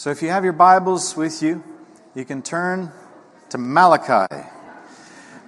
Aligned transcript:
So 0.00 0.08
if 0.08 0.22
you 0.22 0.30
have 0.30 0.44
your 0.44 0.54
Bibles 0.54 1.14
with 1.14 1.42
you, 1.42 1.62
you 2.14 2.24
can 2.24 2.40
turn 2.40 2.90
to 3.50 3.58
Malachi. 3.58 4.34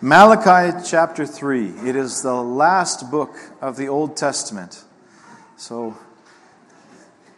Malachi 0.02 0.78
chapter 0.86 1.24
3. 1.24 1.88
It 1.88 1.96
is 1.96 2.20
the 2.20 2.34
last 2.34 3.10
book 3.10 3.34
of 3.62 3.78
the 3.78 3.88
Old 3.88 4.14
Testament. 4.14 4.84
So 5.56 5.96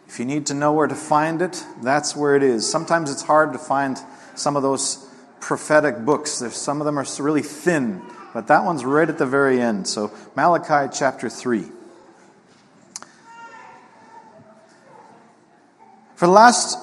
if 0.09 0.19
you 0.19 0.25
need 0.25 0.47
to 0.47 0.53
know 0.53 0.73
where 0.73 0.87
to 0.87 0.95
find 0.95 1.41
it, 1.41 1.63
that's 1.81 2.17
where 2.17 2.35
it 2.35 2.43
is. 2.43 2.69
Sometimes 2.69 3.09
it's 3.09 3.21
hard 3.21 3.53
to 3.53 3.59
find 3.59 3.97
some 4.35 4.57
of 4.57 4.61
those 4.61 5.09
prophetic 5.39 5.99
books. 5.99 6.39
There's, 6.39 6.57
some 6.57 6.81
of 6.81 6.85
them 6.85 6.99
are 6.99 7.05
really 7.19 7.43
thin, 7.43 8.01
but 8.33 8.47
that 8.47 8.65
one's 8.65 8.83
right 8.83 9.07
at 9.07 9.17
the 9.17 9.25
very 9.25 9.61
end. 9.61 9.87
So 9.87 10.11
Malachi 10.35 10.93
chapter 10.93 11.29
3. 11.29 11.63
For 16.15 16.25
the 16.25 16.33
last 16.33 16.77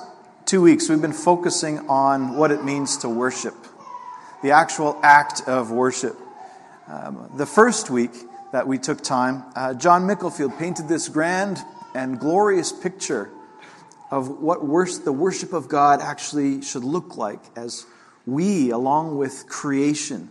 two 0.52 0.60
weeks, 0.60 0.90
we've 0.90 1.00
been 1.00 1.14
focusing 1.14 1.78
on 1.88 2.36
what 2.36 2.50
it 2.50 2.62
means 2.62 2.98
to 2.98 3.08
worship, 3.08 3.54
the 4.42 4.50
actual 4.50 5.00
act 5.02 5.40
of 5.48 5.70
worship. 5.70 6.14
Um, 6.86 7.30
the 7.38 7.46
first 7.46 7.88
week 7.88 8.10
that 8.52 8.66
we 8.66 8.76
took 8.76 9.00
time, 9.00 9.44
uh, 9.56 9.72
John 9.72 10.02
Micklefield 10.02 10.58
painted 10.58 10.88
this 10.88 11.08
grand 11.08 11.56
and 11.94 12.20
glorious 12.20 12.70
picture 12.70 13.30
of 14.10 14.42
what 14.42 14.60
the 15.06 15.12
worship 15.12 15.54
of 15.54 15.68
God 15.68 16.02
actually 16.02 16.60
should 16.60 16.84
look 16.84 17.16
like 17.16 17.40
as 17.56 17.86
we, 18.26 18.68
along 18.72 19.16
with 19.16 19.48
creation, 19.48 20.28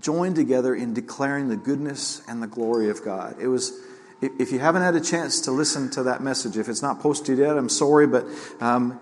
join 0.00 0.32
together 0.32 0.74
in 0.74 0.94
declaring 0.94 1.50
the 1.50 1.58
goodness 1.58 2.22
and 2.26 2.42
the 2.42 2.46
glory 2.46 2.88
of 2.88 3.04
God. 3.04 3.36
It 3.38 3.48
was 3.48 3.78
if 4.22 4.52
you 4.52 4.58
haven't 4.58 4.82
had 4.82 4.96
a 4.96 5.02
chance 5.02 5.42
to 5.42 5.50
listen 5.50 5.90
to 5.90 6.04
that 6.04 6.22
message, 6.22 6.56
if 6.56 6.70
it's 6.70 6.80
not 6.80 7.00
posted 7.00 7.36
yet, 7.38 7.58
I'm 7.58 7.68
sorry, 7.68 8.06
but 8.06 8.26
um, 8.60 8.98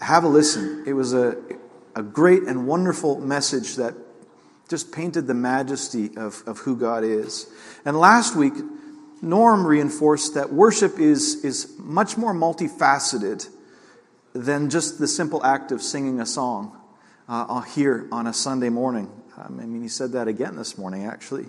have 0.00 0.24
a 0.24 0.28
listen. 0.28 0.84
It 0.86 0.92
was 0.92 1.14
a, 1.14 1.36
a 1.94 2.02
great 2.02 2.42
and 2.44 2.66
wonderful 2.66 3.20
message 3.20 3.76
that 3.76 3.94
just 4.68 4.92
painted 4.92 5.26
the 5.26 5.34
majesty 5.34 6.16
of, 6.16 6.42
of 6.46 6.58
who 6.58 6.76
God 6.76 7.04
is. 7.04 7.46
And 7.84 7.98
last 7.98 8.34
week, 8.34 8.54
Norm 9.22 9.66
reinforced 9.66 10.34
that 10.34 10.52
worship 10.52 10.98
is, 10.98 11.44
is 11.44 11.74
much 11.78 12.16
more 12.16 12.34
multifaceted 12.34 13.48
than 14.32 14.68
just 14.68 14.98
the 14.98 15.08
simple 15.08 15.44
act 15.44 15.72
of 15.72 15.80
singing 15.80 16.20
a 16.20 16.26
song 16.26 16.76
uh, 17.28 17.60
here 17.62 18.06
on 18.10 18.26
a 18.26 18.32
Sunday 18.32 18.68
morning. 18.68 19.10
Um, 19.36 19.60
I 19.60 19.66
mean, 19.66 19.82
he 19.82 19.88
said 19.88 20.12
that 20.12 20.28
again 20.28 20.56
this 20.56 20.76
morning, 20.76 21.04
actually. 21.04 21.46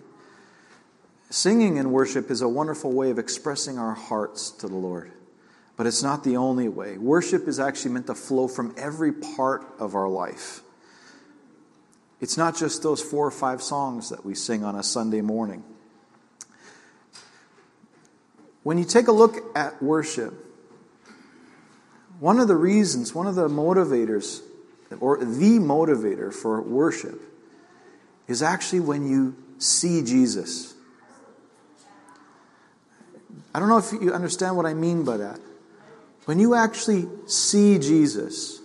Singing 1.30 1.78
in 1.78 1.92
worship 1.92 2.32
is 2.32 2.42
a 2.42 2.48
wonderful 2.48 2.92
way 2.92 3.10
of 3.10 3.20
expressing 3.20 3.78
our 3.78 3.94
hearts 3.94 4.52
to 4.52 4.68
the 4.68 4.76
Lord, 4.76 5.12
but 5.78 5.86
it's 5.86 6.04
not 6.04 6.24
the 6.24 6.38
only 6.38 6.70
way. 6.70 6.98
Worship 6.98 7.48
is 7.48 7.60
actually 7.60 7.92
meant 7.92 8.08
to 8.08 8.16
flow 8.16 8.48
from 8.48 8.74
every 8.78 9.12
part 9.12 9.66
of 9.80 9.96
our 9.96 10.08
life. 10.08 10.62
It's 12.22 12.38
not 12.38 12.56
just 12.56 12.82
those 12.82 13.02
four 13.02 13.28
or 13.28 13.32
five 13.32 13.62
songs 13.62 14.10
that 14.10 14.26
we 14.26 14.36
sing 14.36 14.64
on 14.64 14.76
a 14.76 14.84
Sunday 14.84 15.22
morning. 15.22 15.64
When 18.64 18.78
you 18.78 18.86
take 18.86 19.08
a 19.08 19.12
look 19.12 19.36
at 19.56 19.82
worship, 19.84 20.34
one 22.20 22.40
of 22.40 22.48
the 22.48 22.56
reasons, 22.56 23.14
one 23.14 23.28
of 23.28 23.36
the 23.36 23.50
motivators, 23.50 24.42
or 25.00 25.18
the 25.18 25.60
motivator 25.60 26.34
for 26.34 26.62
worship, 26.62 27.22
is 28.28 28.42
actually 28.42 28.80
when 28.80 29.08
you 29.08 29.36
see 29.58 30.02
Jesus. 30.02 30.74
I 33.54 33.60
don't 33.60 33.70
know 33.70 33.78
if 33.78 33.92
you 33.92 34.14
understand 34.14 34.56
what 34.58 34.66
I 34.66 34.74
mean 34.74 35.04
by 35.04 35.18
that. 35.18 35.40
When 36.26 36.40
you 36.40 36.56
actually 36.56 37.08
see 37.28 37.78
Jesus, 37.80 38.62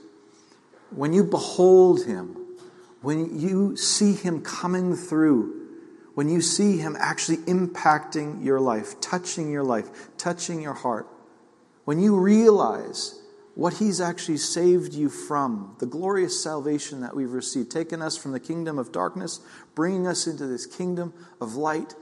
when 0.91 1.13
you 1.13 1.25
behold 1.25 2.05
him, 2.05 2.37
when 3.03 3.39
you 3.39 3.77
see 3.77 4.15
him 4.15 4.43
coming 4.43 4.97
through, 4.97 5.61
when 6.15 6.29
you 6.29 6.41
see 6.41 6.79
him 6.79 6.97
actually 6.99 7.39
impacting 7.39 8.45
your 8.45 8.61
life, 8.61 9.01
touching 9.01 9.51
your 9.51 9.63
life, 9.63 9.89
touching 10.17 10.61
your 10.61 10.75
heart, 10.75 11.07
when 11.85 12.01
you 12.01 12.17
realize 12.19 13.21
what 13.55 13.75
he's 13.75 14.01
actually 14.01 14.39
saved 14.39 14.95
you 14.95 15.09
from, 15.09 15.77
the 15.81 15.87
glorious 15.87 16.43
salvation 16.43 17.01
that 17.01 17.15
we've 17.15 17.33
received, 17.33 17.71
taking 17.71 18.01
us 18.01 18.17
from 18.17 18.33
the 18.33 18.41
kingdom 18.41 18.79
of 18.79 18.93
darkness, 18.93 19.41
bringing 19.75 20.07
us 20.07 20.27
into 20.27 20.47
this 20.47 20.67
kingdom 20.67 21.13
of 21.41 21.57
light, 21.57 21.95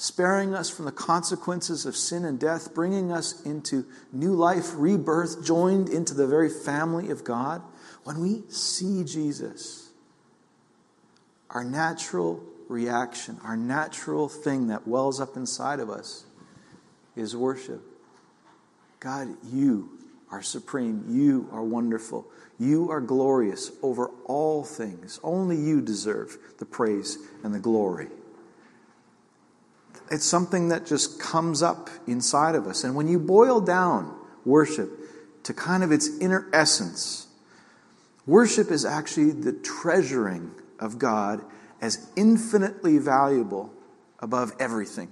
sparing 0.00 0.54
us 0.54 0.70
from 0.70 0.86
the 0.86 0.92
consequences 0.92 1.84
of 1.84 1.94
sin 1.94 2.24
and 2.24 2.40
death, 2.40 2.74
bringing 2.74 3.12
us 3.12 3.42
into 3.42 3.84
new 4.14 4.32
life, 4.32 4.72
rebirth, 4.74 5.44
joined 5.44 5.90
into 5.90 6.14
the 6.14 6.26
very 6.26 6.48
family 6.48 7.10
of 7.10 7.22
God, 7.22 7.60
when 8.04 8.18
we 8.18 8.42
see 8.48 9.04
Jesus, 9.04 9.90
our 11.50 11.62
natural 11.62 12.42
reaction, 12.66 13.38
our 13.44 13.58
natural 13.58 14.26
thing 14.26 14.68
that 14.68 14.88
wells 14.88 15.20
up 15.20 15.36
inside 15.36 15.80
of 15.80 15.90
us 15.90 16.24
is 17.14 17.36
worship. 17.36 17.82
God, 19.00 19.28
you 19.52 19.90
are 20.30 20.40
supreme. 20.40 21.04
You 21.10 21.46
are 21.52 21.62
wonderful. 21.62 22.26
You 22.58 22.90
are 22.90 23.02
glorious 23.02 23.70
over 23.82 24.08
all 24.24 24.64
things. 24.64 25.20
Only 25.22 25.56
you 25.56 25.82
deserve 25.82 26.38
the 26.58 26.64
praise 26.64 27.18
and 27.44 27.54
the 27.54 27.58
glory. 27.58 28.08
It's 30.10 30.24
something 30.24 30.68
that 30.68 30.86
just 30.86 31.20
comes 31.20 31.62
up 31.62 31.88
inside 32.06 32.54
of 32.54 32.66
us. 32.66 32.84
And 32.84 32.94
when 32.94 33.06
you 33.08 33.18
boil 33.18 33.60
down 33.60 34.16
worship 34.44 34.90
to 35.44 35.54
kind 35.54 35.82
of 35.82 35.92
its 35.92 36.18
inner 36.18 36.48
essence, 36.52 37.28
worship 38.26 38.70
is 38.70 38.84
actually 38.84 39.30
the 39.30 39.52
treasuring 39.52 40.50
of 40.78 40.98
God 40.98 41.42
as 41.80 42.10
infinitely 42.16 42.98
valuable 42.98 43.72
above 44.18 44.52
everything. 44.58 45.10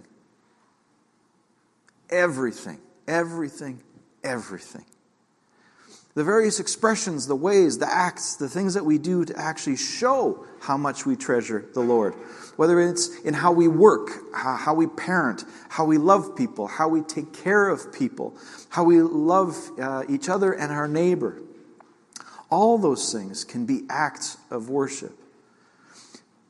Everything, 2.10 2.78
everything, 3.06 3.82
everything 4.24 4.84
the 6.18 6.24
various 6.24 6.58
expressions, 6.58 7.28
the 7.28 7.36
ways, 7.36 7.78
the 7.78 7.88
acts, 7.88 8.34
the 8.34 8.48
things 8.48 8.74
that 8.74 8.84
we 8.84 8.98
do 8.98 9.24
to 9.24 9.38
actually 9.38 9.76
show 9.76 10.44
how 10.58 10.76
much 10.76 11.06
we 11.06 11.14
treasure 11.14 11.64
the 11.74 11.80
Lord. 11.80 12.12
Whether 12.56 12.80
it's 12.80 13.20
in 13.20 13.34
how 13.34 13.52
we 13.52 13.68
work, 13.68 14.10
how 14.34 14.74
we 14.74 14.88
parent, 14.88 15.44
how 15.68 15.84
we 15.84 15.96
love 15.96 16.34
people, 16.34 16.66
how 16.66 16.88
we 16.88 17.02
take 17.02 17.32
care 17.32 17.68
of 17.68 17.92
people, 17.92 18.36
how 18.68 18.82
we 18.82 19.00
love 19.00 19.56
uh, 19.78 20.02
each 20.08 20.28
other 20.28 20.52
and 20.52 20.72
our 20.72 20.88
neighbor. 20.88 21.40
All 22.50 22.78
those 22.78 23.12
things 23.12 23.44
can 23.44 23.64
be 23.64 23.82
acts 23.88 24.38
of 24.50 24.68
worship. 24.68 25.16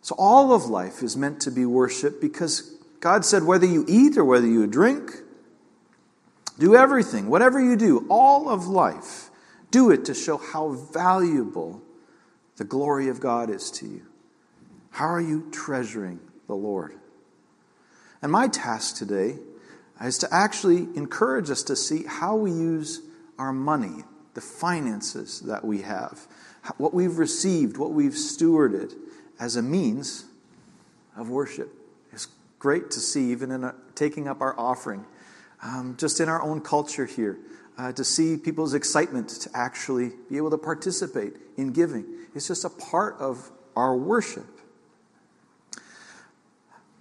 So 0.00 0.14
all 0.16 0.54
of 0.54 0.64
life 0.64 1.02
is 1.02 1.14
meant 1.14 1.42
to 1.42 1.50
be 1.50 1.66
worship 1.66 2.22
because 2.22 2.74
God 3.00 3.26
said, 3.26 3.42
whether 3.42 3.66
you 3.66 3.84
eat 3.86 4.16
or 4.16 4.24
whether 4.24 4.46
you 4.46 4.66
drink, 4.66 5.12
do 6.58 6.74
everything, 6.74 7.28
whatever 7.28 7.62
you 7.62 7.76
do, 7.76 8.06
all 8.08 8.48
of 8.48 8.66
life 8.66 9.27
do 9.70 9.90
it 9.90 10.04
to 10.06 10.14
show 10.14 10.38
how 10.38 10.70
valuable 10.70 11.82
the 12.56 12.64
glory 12.64 13.08
of 13.08 13.20
God 13.20 13.50
is 13.50 13.70
to 13.72 13.86
you. 13.86 14.02
How 14.90 15.06
are 15.06 15.20
you 15.20 15.48
treasuring 15.50 16.20
the 16.46 16.54
Lord? 16.54 16.94
And 18.22 18.32
my 18.32 18.48
task 18.48 18.96
today 18.96 19.38
is 20.02 20.18
to 20.18 20.28
actually 20.32 20.88
encourage 20.96 21.50
us 21.50 21.62
to 21.64 21.76
see 21.76 22.04
how 22.04 22.36
we 22.36 22.50
use 22.50 23.02
our 23.38 23.52
money, 23.52 24.04
the 24.34 24.40
finances 24.40 25.40
that 25.40 25.64
we 25.64 25.82
have, 25.82 26.26
what 26.76 26.92
we've 26.92 27.18
received, 27.18 27.76
what 27.76 27.92
we've 27.92 28.12
stewarded 28.12 28.94
as 29.38 29.56
a 29.56 29.62
means 29.62 30.24
of 31.16 31.30
worship. 31.30 31.72
It's 32.12 32.28
great 32.58 32.90
to 32.92 33.00
see, 33.00 33.30
even 33.30 33.50
in 33.50 33.64
a, 33.64 33.74
taking 33.94 34.26
up 34.26 34.40
our 34.40 34.58
offering, 34.58 35.04
um, 35.62 35.96
just 35.98 36.20
in 36.20 36.28
our 36.28 36.42
own 36.42 36.60
culture 36.60 37.06
here 37.06 37.38
uh, 37.78 37.92
to 37.92 38.04
see 38.04 38.36
people's 38.36 38.74
excitement 38.74 39.28
to 39.28 39.50
actually 39.54 40.10
be 40.28 40.36
able 40.36 40.50
to 40.50 40.58
participate 40.58 41.34
in 41.56 41.72
giving. 41.72 42.04
It's 42.34 42.48
just 42.48 42.64
a 42.64 42.70
part 42.70 43.16
of 43.20 43.50
our 43.76 43.96
worship. 43.96 44.46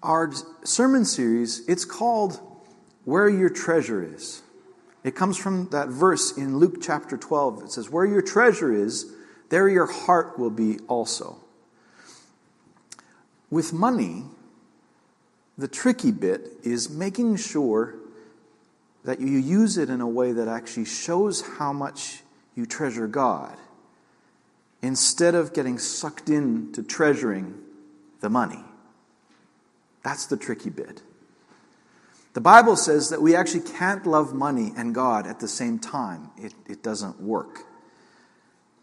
Our 0.04 0.32
sermon 0.64 1.04
series, 1.04 1.68
it's 1.68 1.84
called 1.84 2.40
Where 3.06 3.28
Your 3.28 3.50
Treasure 3.50 4.04
Is. 4.04 4.44
It 5.04 5.16
comes 5.16 5.38
from 5.38 5.70
that 5.70 5.88
verse 5.88 6.38
in 6.38 6.58
Luke 6.58 6.78
chapter 6.82 7.18
12. 7.18 7.64
It 7.64 7.72
says, 7.72 7.90
Where 7.90 8.06
your 8.06 8.22
treasure 8.22 8.72
is, 8.72 9.12
there 9.50 9.68
your 9.68 9.88
heart 9.88 10.38
will 10.38 10.52
be 10.52 10.78
also. 10.88 11.38
With 13.50 13.74
money, 13.74 14.26
the 15.58 15.68
tricky 15.68 16.12
bit 16.12 16.52
is 16.64 16.90
making 16.90 17.38
sure 17.38 17.96
that 19.08 19.22
you 19.22 19.38
use 19.38 19.78
it 19.78 19.90
in 19.90 20.02
a 20.02 20.08
way 20.08 20.34
that 20.34 20.50
actually 20.50 20.84
shows 20.84 21.40
how 21.40 21.72
much 21.72 22.24
you 22.56 22.66
treasure 22.66 23.08
God 23.08 23.56
instead 24.82 25.34
of 25.34 25.54
getting 25.54 25.80
sucked 25.80 26.28
into 26.28 26.84
treasuring 26.84 27.58
the 28.20 28.30
money. 28.30 28.60
That's 30.04 30.26
the 30.26 30.36
tricky 30.36 30.70
bit. 30.70 31.04
The 32.34 32.42
Bible 32.42 32.76
says 32.76 33.08
that 33.08 33.22
we 33.22 33.34
actually 33.34 33.62
can't 33.62 34.06
love 34.06 34.34
money 34.34 34.74
and 34.76 34.94
God 34.94 35.26
at 35.26 35.40
the 35.40 35.48
same 35.48 35.80
time. 35.80 36.30
It, 36.38 36.54
it 36.68 36.84
doesn't 36.84 37.22
work. 37.22 37.64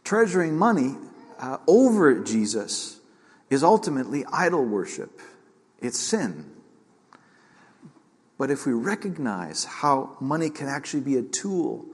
treasuring 0.04 0.56
money 0.56 0.96
uh, 1.38 1.58
over 1.66 2.18
Jesus 2.20 2.98
is 3.50 3.62
ultimately 3.62 4.24
idol 4.32 4.64
worship. 4.64 5.20
It's 5.82 5.98
sin. 5.98 6.53
But 8.36 8.50
if 8.50 8.66
we 8.66 8.72
recognize 8.72 9.64
how 9.64 10.16
money 10.20 10.50
can 10.50 10.68
actually 10.68 11.02
be 11.02 11.16
a 11.16 11.22
tool 11.22 11.86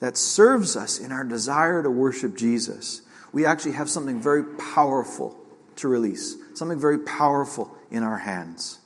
that 0.00 0.16
serves 0.16 0.76
us 0.76 0.98
in 0.98 1.12
our 1.12 1.24
desire 1.24 1.82
to 1.82 1.90
worship 1.90 2.36
Jesus, 2.36 3.02
we 3.32 3.46
actually 3.46 3.72
have 3.72 3.90
something 3.90 4.20
very 4.20 4.44
powerful 4.56 5.38
to 5.76 5.88
release, 5.88 6.36
something 6.54 6.80
very 6.80 6.98
powerful 6.98 7.76
in 7.90 8.02
our 8.02 8.18
hands. 8.18 8.78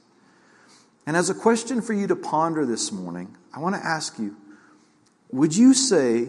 And 1.07 1.17
as 1.17 1.31
a 1.31 1.35
question 1.35 1.81
for 1.81 1.93
you 1.93 2.07
to 2.09 2.17
ponder 2.17 2.67
this 2.67 2.91
morning, 2.91 3.37
I 3.55 3.61
want 3.61 3.77
to 3.77 3.85
ask 3.85 4.19
you 4.19 4.37
would 5.33 5.57
you 5.57 5.75
say 5.75 6.29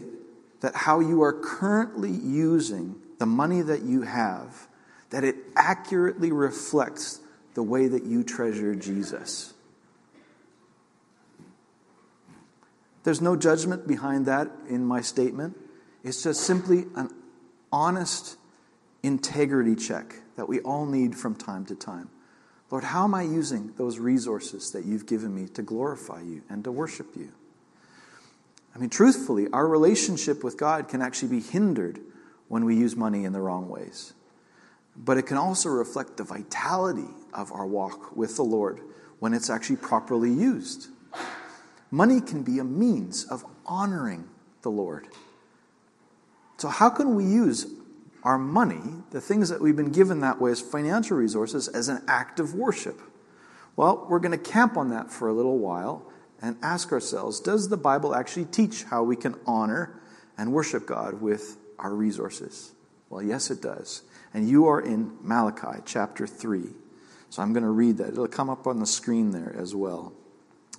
that 0.62 0.76
how 0.76 1.00
you 1.00 1.22
are 1.22 1.34
currently 1.34 2.12
using 2.12 2.96
the 3.20 3.26
money 3.26 3.62
that 3.62 3.84
you 3.84 4.02
have, 4.02 4.68
that 5.12 5.24
it 5.24 5.36
accurately 5.56 6.32
reflects 6.32 7.20
the 7.54 7.64
way 7.64 7.88
that 7.88 8.04
you 8.04 8.24
treasure 8.24 8.76
Jesus? 8.76 9.54
There's 13.08 13.22
no 13.22 13.38
judgment 13.38 13.88
behind 13.88 14.26
that 14.26 14.52
in 14.68 14.84
my 14.84 15.00
statement. 15.00 15.56
It's 16.04 16.24
just 16.24 16.42
simply 16.42 16.88
an 16.94 17.10
honest 17.72 18.36
integrity 19.02 19.78
check 19.78 20.16
that 20.36 20.50
we 20.50 20.60
all 20.60 20.86
need 20.86 21.16
from 21.16 21.34
time 21.34 21.66
to 21.68 21.76
time. 21.76 22.10
Lord, 22.70 22.84
how 22.84 23.06
am 23.06 23.16
I 23.16 23.22
using 23.22 23.72
those 23.78 23.98
resources 23.98 24.72
that 24.72 24.84
you've 24.84 25.06
given 25.06 25.34
me 25.34 25.48
to 25.54 25.62
glorify 25.62 26.20
you 26.20 26.42
and 26.50 26.66
to 26.66 26.72
worship 26.74 27.16
you? 27.16 27.32
I 28.76 28.80
mean, 28.80 28.90
truthfully, 28.90 29.48
our 29.54 29.66
relationship 29.66 30.44
with 30.44 30.58
God 30.58 30.90
can 30.90 31.02
actually 31.02 31.30
be 31.30 31.40
hindered 31.40 32.02
when 32.50 32.66
we 32.66 32.76
use 32.76 32.98
money 32.98 33.24
in 33.24 33.32
the 33.32 33.40
wrong 33.40 33.70
ways. 33.70 34.12
But 34.98 35.18
it 35.18 35.28
can 35.28 35.38
also 35.38 35.70
reflect 35.70 36.18
the 36.18 36.26
vitality 36.26 37.08
of 37.32 37.54
our 37.54 37.66
walk 37.66 38.18
with 38.18 38.36
the 38.36 38.44
Lord 38.44 38.82
when 39.20 39.34
it's 39.34 39.50
actually 39.50 39.78
properly 39.78 40.30
used. 40.30 40.90
Money 41.92 42.20
can 42.22 42.44
be 42.44 42.60
a 42.60 42.64
means 42.64 43.24
of 43.26 43.46
honoring 43.66 44.28
the 44.62 44.70
Lord. 44.70 45.08
So, 46.58 46.68
how 46.68 46.90
can 46.90 47.16
we 47.16 47.24
use 47.24 47.68
our 48.24 48.38
money, 48.38 48.82
the 49.12 49.22
things 49.22 49.50
that 49.50 49.62
we've 49.62 49.76
been 49.76 49.92
given 49.92 50.22
that 50.22 50.42
way 50.42 50.52
as 50.52 50.60
financial 50.60 51.18
resources, 51.18 51.68
as 51.68 51.88
an 51.88 52.04
act 52.08 52.40
of 52.40 52.54
worship? 52.54 53.00
Well, 53.76 54.08
we're 54.10 54.20
going 54.20 54.38
to 54.38 54.52
camp 54.52 54.76
on 54.76 54.90
that 54.90 55.12
for 55.12 55.28
a 55.28 55.34
little 55.34 55.60
while 55.60 56.12
and 56.42 56.58
ask 56.62 56.92
ourselves 56.92 57.40
Does 57.40 57.70
the 57.70 57.78
Bible 57.78 58.16
actually 58.16 58.46
teach 58.46 58.84
how 58.84 59.04
we 59.04 59.16
can 59.16 59.36
honor 59.46 60.02
and 60.38 60.52
worship 60.52 60.86
God 60.86 61.22
with 61.22 61.58
our 61.80 61.94
resources? 61.94 62.74
Well, 63.10 63.24
yes, 63.24 63.50
it 63.50 63.62
does. 63.62 64.04
And 64.34 64.50
you 64.50 64.68
are 64.68 64.82
in 64.82 65.18
Malachi 65.22 65.82
chapter 65.86 66.28
3. 66.28 66.64
So 67.30 67.42
I'm 67.42 67.54
going 67.54 67.64
to 67.64 67.70
read 67.70 67.98
that. 67.98 68.10
It'll 68.10 68.28
come 68.28 68.50
up 68.50 68.68
on 68.68 68.80
the 68.80 68.86
screen 68.86 69.32
there 69.32 69.56
as 69.58 69.76
well. 69.76 70.14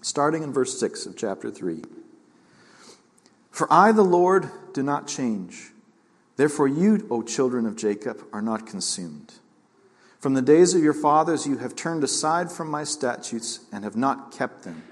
Starting 0.01 0.43
in 0.43 0.53
verse 0.53 0.79
6 0.79 1.07
of 1.07 1.17
chapter 1.17 1.51
3. 1.51 1.83
For 3.51 3.73
I, 3.73 3.93
the 3.93 4.03
Lord, 4.03 4.51
do 4.73 4.83
not 4.83 5.09
change. 5.09 5.71
Therefore, 6.37 6.69
you, 6.69 7.07
O 7.11 7.23
children 7.23 7.67
of 7.67 7.77
Jacob, 7.77 8.25
are 8.33 8.43
not 8.43 8.67
consumed. 8.67 9.35
From 10.21 10.35
the 10.35 10.43
days 10.43 10.75
of 10.75 10.83
your 10.83 10.95
fathers, 10.95 11.47
you 11.47 11.59
have 11.59 11.75
turned 11.75 12.05
aside 12.05 12.51
from 12.51 12.71
my 12.71 12.85
statutes 12.85 13.61
and 13.73 13.85
have 13.85 13.97
not 13.97 14.33
kept 14.33 14.63
them. 14.63 14.83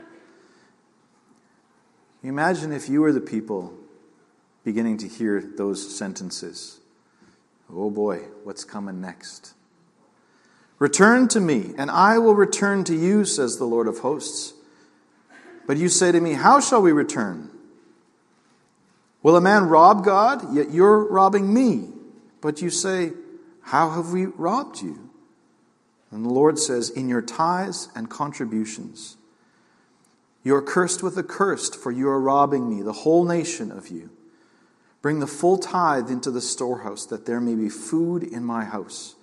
Imagine 2.22 2.72
if 2.72 2.88
you 2.88 3.00
were 3.00 3.12
the 3.12 3.20
people 3.20 3.72
beginning 4.64 4.98
to 4.98 5.06
hear 5.06 5.40
those 5.40 5.96
sentences. 5.96 6.80
Oh 7.72 7.90
boy, 7.90 8.24
what's 8.42 8.64
coming 8.64 9.00
next? 9.00 9.54
Return 10.80 11.28
to 11.28 11.40
me, 11.40 11.72
and 11.78 11.90
I 11.90 12.18
will 12.18 12.34
return 12.34 12.82
to 12.84 12.94
you, 12.94 13.24
says 13.24 13.58
the 13.58 13.64
Lord 13.64 13.86
of 13.86 13.98
hosts. 13.98 14.54
But 15.66 15.76
you 15.76 15.88
say 15.88 16.12
to 16.12 16.20
me, 16.20 16.34
How 16.34 16.60
shall 16.60 16.82
we 16.82 16.92
return? 16.92 17.50
Will 19.22 19.36
a 19.36 19.40
man 19.40 19.64
rob 19.64 20.04
God? 20.04 20.54
Yet 20.54 20.70
you're 20.70 21.04
robbing 21.10 21.52
me. 21.52 21.88
But 22.40 22.62
you 22.62 22.70
say, 22.70 23.12
How 23.62 23.90
have 23.90 24.12
we 24.12 24.26
robbed 24.26 24.80
you? 24.80 25.10
And 26.10 26.24
the 26.24 26.30
Lord 26.30 26.58
says, 26.58 26.90
In 26.90 27.08
your 27.08 27.22
tithes 27.22 27.88
and 27.94 28.08
contributions. 28.08 29.16
You 30.44 30.54
are 30.54 30.62
cursed 30.62 31.02
with 31.02 31.18
a 31.18 31.24
curse, 31.24 31.74
for 31.74 31.90
you 31.90 32.08
are 32.08 32.20
robbing 32.20 32.70
me, 32.70 32.80
the 32.80 32.92
whole 32.92 33.24
nation 33.24 33.72
of 33.72 33.88
you. 33.88 34.10
Bring 35.02 35.18
the 35.18 35.26
full 35.26 35.58
tithe 35.58 36.08
into 36.08 36.30
the 36.30 36.40
storehouse, 36.40 37.04
that 37.06 37.26
there 37.26 37.40
may 37.40 37.56
be 37.56 37.68
food 37.68 38.22
in 38.22 38.44
my 38.44 38.64
house. 38.64 39.16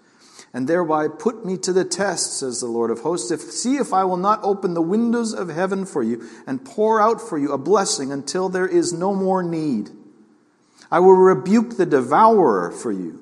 And 0.53 0.67
thereby 0.67 1.07
put 1.07 1.43
me 1.43 1.57
to 1.57 1.73
the 1.73 1.83
test, 1.83 2.37
says 2.37 2.59
the 2.59 2.67
Lord 2.67 2.91
of 2.91 2.99
hosts. 2.99 3.31
If, 3.31 3.41
see 3.41 3.77
if 3.77 3.91
I 3.91 4.03
will 4.03 4.17
not 4.17 4.39
open 4.43 4.75
the 4.75 4.83
windows 4.83 5.33
of 5.33 5.49
heaven 5.49 5.83
for 5.83 6.03
you 6.03 6.29
and 6.45 6.63
pour 6.63 7.01
out 7.01 7.19
for 7.19 7.39
you 7.39 7.51
a 7.51 7.57
blessing 7.57 8.11
until 8.11 8.49
there 8.49 8.67
is 8.67 8.93
no 8.93 9.15
more 9.15 9.41
need. 9.41 9.89
I 10.91 10.99
will 10.99 11.13
rebuke 11.13 11.77
the 11.77 11.87
devourer 11.87 12.69
for 12.69 12.91
you, 12.91 13.19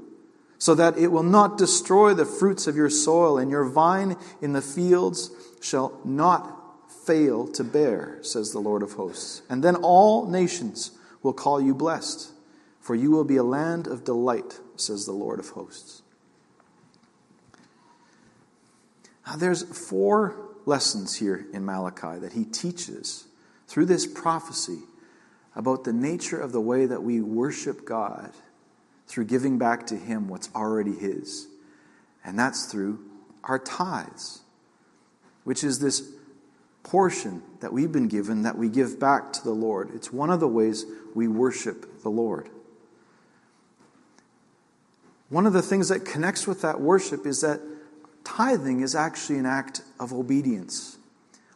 so 0.58 0.76
that 0.76 0.98
it 0.98 1.08
will 1.08 1.24
not 1.24 1.58
destroy 1.58 2.14
the 2.14 2.26
fruits 2.26 2.68
of 2.68 2.76
your 2.76 2.90
soil, 2.90 3.38
and 3.38 3.50
your 3.50 3.64
vine 3.64 4.18
in 4.42 4.52
the 4.52 4.62
fields 4.62 5.32
shall 5.62 5.98
not 6.04 6.58
fail 7.06 7.48
to 7.48 7.64
bear, 7.64 8.20
says 8.22 8.52
the 8.52 8.60
Lord 8.60 8.84
of 8.84 8.94
hosts. 8.94 9.42
And 9.50 9.64
then 9.64 9.78
all 9.78 10.28
nations 10.28 10.92
will 11.24 11.34
call 11.34 11.62
you 11.62 11.74
blessed, 11.74 12.32
for 12.82 12.94
you 12.94 13.10
will 13.12 13.24
be 13.24 13.38
a 13.38 13.44
land 13.44 13.88
of 13.88 14.04
delight, 14.04 14.60
says 14.76 15.06
the 15.06 15.14
Lord 15.14 15.40
of 15.40 15.50
hosts. 15.50 16.01
Now, 19.26 19.36
there's 19.36 19.64
four 19.64 20.36
lessons 20.66 21.16
here 21.16 21.46
in 21.54 21.66
Malachi 21.66 22.20
that 22.20 22.34
he 22.34 22.46
teaches 22.46 23.26
through 23.68 23.86
this 23.86 24.06
prophecy 24.06 24.80
about 25.56 25.84
the 25.84 25.94
nature 25.94 26.40
of 26.40 26.52
the 26.52 26.62
way 26.62 26.86
that 26.86 27.04
we 27.04 27.22
worship 27.22 27.86
God 27.86 28.32
through 29.08 29.26
giving 29.26 29.58
back 29.58 29.88
to 29.88 29.98
him 29.98 30.28
what's 30.28 30.50
already 30.56 30.94
his. 30.94 31.48
And 32.24 32.38
that's 32.38 32.66
through 32.66 33.00
our 33.44 33.60
tithes, 33.60 34.42
which 35.44 35.64
is 35.64 35.80
this 35.80 36.04
portion 36.84 37.44
that 37.60 37.74
we've 37.74 37.92
been 37.92 38.08
given 38.08 38.44
that 38.44 38.58
we 38.58 38.70
give 38.70 39.00
back 39.00 39.34
to 39.34 39.44
the 39.44 39.52
Lord. 39.52 39.92
It's 39.94 40.12
one 40.12 40.30
of 40.30 40.40
the 40.40 40.48
ways 40.48 40.86
we 41.14 41.28
worship 41.28 42.02
the 42.04 42.10
Lord. 42.10 42.50
One 45.30 45.46
of 45.46 45.54
the 45.54 45.62
things 45.62 45.90
that 45.90 46.06
connects 46.06 46.48
with 46.48 46.62
that 46.62 46.82
worship 46.82 47.26
is 47.26 47.42
that 47.42 47.62
tithing 48.24 48.82
is 48.82 48.96
actually 48.96 49.40
an 49.40 49.46
act 49.46 49.82
of 50.00 50.14
obedience. 50.14 50.98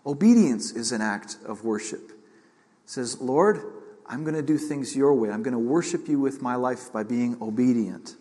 Obedience 0.05 0.71
is 0.71 0.91
an 0.91 1.01
act 1.01 1.37
of 1.45 1.63
worship. 1.63 2.09
It 2.09 2.89
says, 2.89 3.19
Lord, 3.19 3.61
I'm 4.07 4.23
going 4.23 4.35
to 4.35 4.43
do 4.43 4.57
things 4.57 4.95
your 4.95 5.13
way. 5.13 5.31
I'm 5.31 5.41
going 5.41 5.53
to 5.53 5.59
worship 5.59 6.07
you 6.07 6.19
with 6.19 6.41
my 6.41 6.55
life 6.55 6.91
by 6.93 7.03
being 7.03 7.37
obedient. 7.41 8.15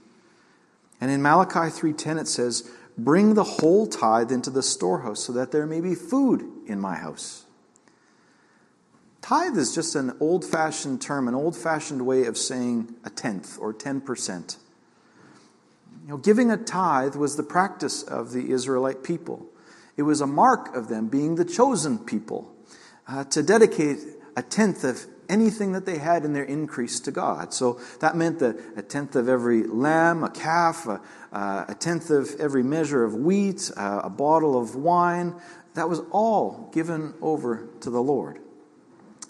And 1.00 1.10
in 1.10 1.20
Malachi 1.20 1.70
3:10 1.70 2.20
it 2.20 2.28
says, 2.28 2.70
Bring 2.96 3.34
the 3.34 3.44
whole 3.44 3.86
tithe 3.86 4.30
into 4.30 4.50
the 4.50 4.62
storehouse 4.62 5.24
so 5.24 5.32
that 5.32 5.50
there 5.50 5.66
may 5.66 5.80
be 5.80 5.94
food 5.94 6.48
in 6.66 6.80
my 6.80 6.94
house. 6.94 7.44
Tithe 9.20 9.58
is 9.58 9.74
just 9.74 9.96
an 9.96 10.16
old 10.20 10.44
fashioned 10.44 11.00
term, 11.00 11.28
an 11.28 11.34
old 11.34 11.56
fashioned 11.56 12.06
way 12.06 12.26
of 12.26 12.38
saying 12.38 12.94
a 13.04 13.10
tenth 13.10 13.58
or 13.58 13.72
10%. 13.72 14.58
You 16.04 16.10
know, 16.10 16.16
giving 16.18 16.50
a 16.50 16.58
tithe 16.58 17.16
was 17.16 17.36
the 17.36 17.42
practice 17.42 18.02
of 18.02 18.32
the 18.32 18.50
Israelite 18.50 19.02
people. 19.02 19.46
It 19.96 20.02
was 20.02 20.20
a 20.20 20.26
mark 20.26 20.76
of 20.76 20.88
them 20.88 21.08
being 21.08 21.36
the 21.36 21.46
chosen 21.46 21.98
people 21.98 22.54
uh, 23.08 23.24
to 23.24 23.42
dedicate 23.42 24.00
a 24.36 24.42
tenth 24.42 24.84
of 24.84 25.06
anything 25.30 25.72
that 25.72 25.86
they 25.86 25.96
had 25.96 26.26
in 26.26 26.34
their 26.34 26.44
increase 26.44 27.00
to 27.00 27.10
God. 27.10 27.54
So 27.54 27.80
that 28.00 28.16
meant 28.16 28.40
that 28.40 28.60
a 28.76 28.82
tenth 28.82 29.16
of 29.16 29.30
every 29.30 29.62
lamb, 29.62 30.24
a 30.24 30.28
calf, 30.28 30.86
a, 30.86 31.00
uh, 31.32 31.64
a 31.68 31.74
tenth 31.74 32.10
of 32.10 32.38
every 32.38 32.62
measure 32.62 33.02
of 33.02 33.14
wheat, 33.14 33.70
uh, 33.74 34.02
a 34.04 34.10
bottle 34.10 34.60
of 34.60 34.76
wine, 34.76 35.34
that 35.72 35.88
was 35.88 36.02
all 36.10 36.68
given 36.74 37.14
over 37.22 37.66
to 37.80 37.88
the 37.88 38.02
Lord. 38.02 38.40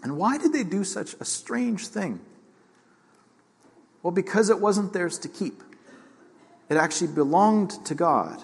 And 0.03 0.17
why 0.17 0.39
did 0.39 0.53
they 0.53 0.65
do 0.65 0.83
such 0.83 1.15
a 1.21 1.25
strange 1.25 1.87
thing? 1.87 2.19
Well, 4.03 4.11
because 4.11 4.51
it 4.51 4.59
wasn't 4.59 4.93
theirs 4.93 5.19
to 5.21 5.29
keep. 5.29 5.63
It 6.69 6.77
actually 6.77 7.13
belonged 7.13 7.85
to 7.87 7.95
God. 7.95 8.43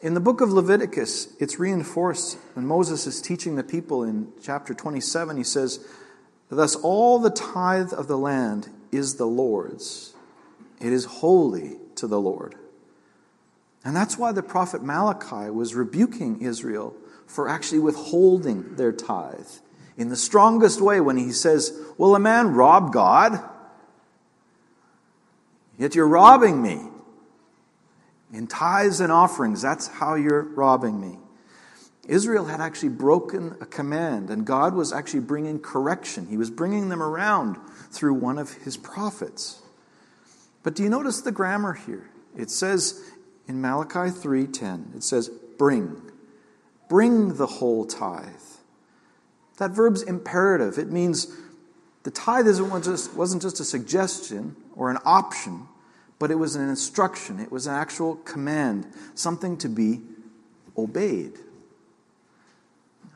In 0.00 0.14
the 0.14 0.20
book 0.20 0.40
of 0.40 0.52
Leviticus, 0.52 1.34
it's 1.40 1.58
reinforced 1.58 2.38
when 2.54 2.66
Moses 2.66 3.06
is 3.06 3.20
teaching 3.20 3.56
the 3.56 3.64
people 3.64 4.04
in 4.04 4.28
chapter 4.42 4.72
27. 4.72 5.36
He 5.36 5.42
says, 5.42 5.84
Thus 6.50 6.76
all 6.76 7.18
the 7.18 7.30
tithe 7.30 7.92
of 7.92 8.06
the 8.06 8.18
land 8.18 8.68
is 8.92 9.16
the 9.16 9.26
Lord's, 9.26 10.14
it 10.80 10.92
is 10.92 11.04
holy 11.04 11.76
to 11.96 12.06
the 12.06 12.20
Lord. 12.20 12.54
And 13.84 13.94
that's 13.96 14.16
why 14.16 14.32
the 14.32 14.42
prophet 14.42 14.82
Malachi 14.82 15.50
was 15.50 15.74
rebuking 15.74 16.42
Israel 16.42 16.94
for 17.26 17.48
actually 17.48 17.80
withholding 17.80 18.76
their 18.76 18.92
tithe 18.92 19.48
in 19.96 20.08
the 20.08 20.16
strongest 20.16 20.80
way 20.80 21.00
when 21.00 21.16
he 21.16 21.32
says, 21.32 21.76
Will 21.98 22.14
a 22.14 22.20
man 22.20 22.54
rob 22.54 22.92
God? 22.92 23.42
Yet 25.78 25.94
you're 25.94 26.08
robbing 26.08 26.60
me. 26.60 26.80
In 28.32 28.46
tithes 28.46 29.00
and 29.00 29.10
offerings, 29.10 29.62
that's 29.62 29.86
how 29.86 30.14
you're 30.14 30.42
robbing 30.42 31.00
me. 31.00 31.18
Israel 32.06 32.46
had 32.46 32.60
actually 32.60 32.88
broken 32.88 33.56
a 33.60 33.66
command, 33.66 34.30
and 34.30 34.44
God 34.46 34.74
was 34.74 34.92
actually 34.92 35.20
bringing 35.20 35.60
correction. 35.60 36.26
He 36.26 36.36
was 36.36 36.50
bringing 36.50 36.88
them 36.88 37.02
around 37.02 37.56
through 37.90 38.14
one 38.14 38.38
of 38.38 38.52
his 38.52 38.76
prophets. 38.76 39.62
But 40.62 40.74
do 40.74 40.82
you 40.82 40.88
notice 40.88 41.20
the 41.20 41.32
grammar 41.32 41.74
here? 41.74 42.08
It 42.36 42.50
says 42.50 43.02
in 43.46 43.60
Malachi 43.60 44.10
3:10, 44.10 44.94
it 44.96 45.02
says 45.02 45.28
bring. 45.28 46.00
Bring 46.88 47.34
the 47.34 47.46
whole 47.46 47.84
tithe. 47.84 48.26
That 49.58 49.72
verb's 49.72 50.02
imperative. 50.02 50.78
It 50.78 50.90
means 50.90 51.26
the 52.02 52.10
tithe 52.10 52.46
wasn't 52.46 53.42
just 53.42 53.60
a 53.60 53.64
suggestion 53.64 54.56
or 54.76 54.90
an 54.90 54.98
option, 55.04 55.68
but 56.18 56.30
it 56.30 56.36
was 56.36 56.56
an 56.56 56.68
instruction. 56.68 57.40
It 57.40 57.50
was 57.50 57.66
an 57.66 57.74
actual 57.74 58.16
command, 58.16 58.86
something 59.14 59.56
to 59.58 59.68
be 59.68 60.00
obeyed. 60.76 61.34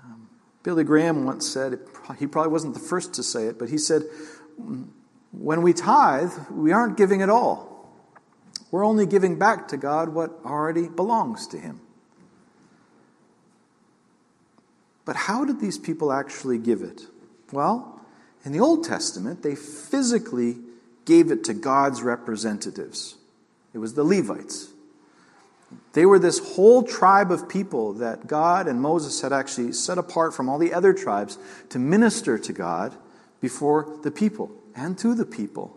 Um, 0.05 0.29
Billy 0.63 0.85
Graham 0.85 1.25
once 1.25 1.49
said, 1.49 1.79
he 2.19 2.27
probably 2.27 2.53
wasn't 2.53 2.75
the 2.75 2.81
first 2.81 3.15
to 3.15 3.23
say 3.23 3.47
it, 3.47 3.59
but 3.59 3.71
he 3.71 3.79
said, 3.79 4.03
when 5.33 5.63
we 5.63 5.73
tithe, 5.73 6.33
we 6.51 6.73
aren't 6.73 6.97
giving 6.97 7.21
it 7.21 7.31
all. 7.31 7.73
We're 8.71 8.85
only 8.85 9.07
giving 9.07 9.39
back 9.39 9.69
to 9.69 9.77
God 9.77 10.09
what 10.09 10.31
already 10.45 10.89
belongs 10.89 11.47
to 11.49 11.59
Him. 11.59 11.81
But 15.05 15.17
how 15.17 15.45
did 15.45 15.61
these 15.61 15.79
people 15.79 16.13
actually 16.13 16.59
give 16.59 16.83
it? 16.83 17.03
Well, 17.53 18.02
in 18.45 18.53
the 18.53 18.61
Old 18.61 18.85
Testament, 18.85 19.43
they 19.43 19.55
physically 19.55 20.57
gave 21.05 21.31
it 21.31 21.45
to 21.45 21.55
God's 21.55 22.03
representatives. 22.03 23.17
It 23.73 23.79
was 23.79 23.95
the 23.95 24.05
Levites. 24.05 24.69
They 25.95 26.07
were 26.07 26.19
this 26.19 26.55
whole 26.55 26.83
tribe 26.83 27.31
of 27.31 27.49
people 27.49 27.95
that 27.95 28.27
God 28.27 28.67
and 28.67 28.81
Moses 28.81 29.21
had 29.21 29.33
actually 29.33 29.73
set 29.73 29.99
apart 29.99 30.35
from 30.35 30.49
all 30.49 30.59
the 30.59 30.75
other 30.75 30.93
tribes 30.93 31.39
to 31.71 31.79
minister 31.79 32.39
to 32.39 32.53
God 32.53 32.95
before 33.41 33.99
the 34.03 34.11
people 34.11 34.51
and 34.75 34.99
to 34.99 35.15
the 35.15 35.25
people. 35.25 35.77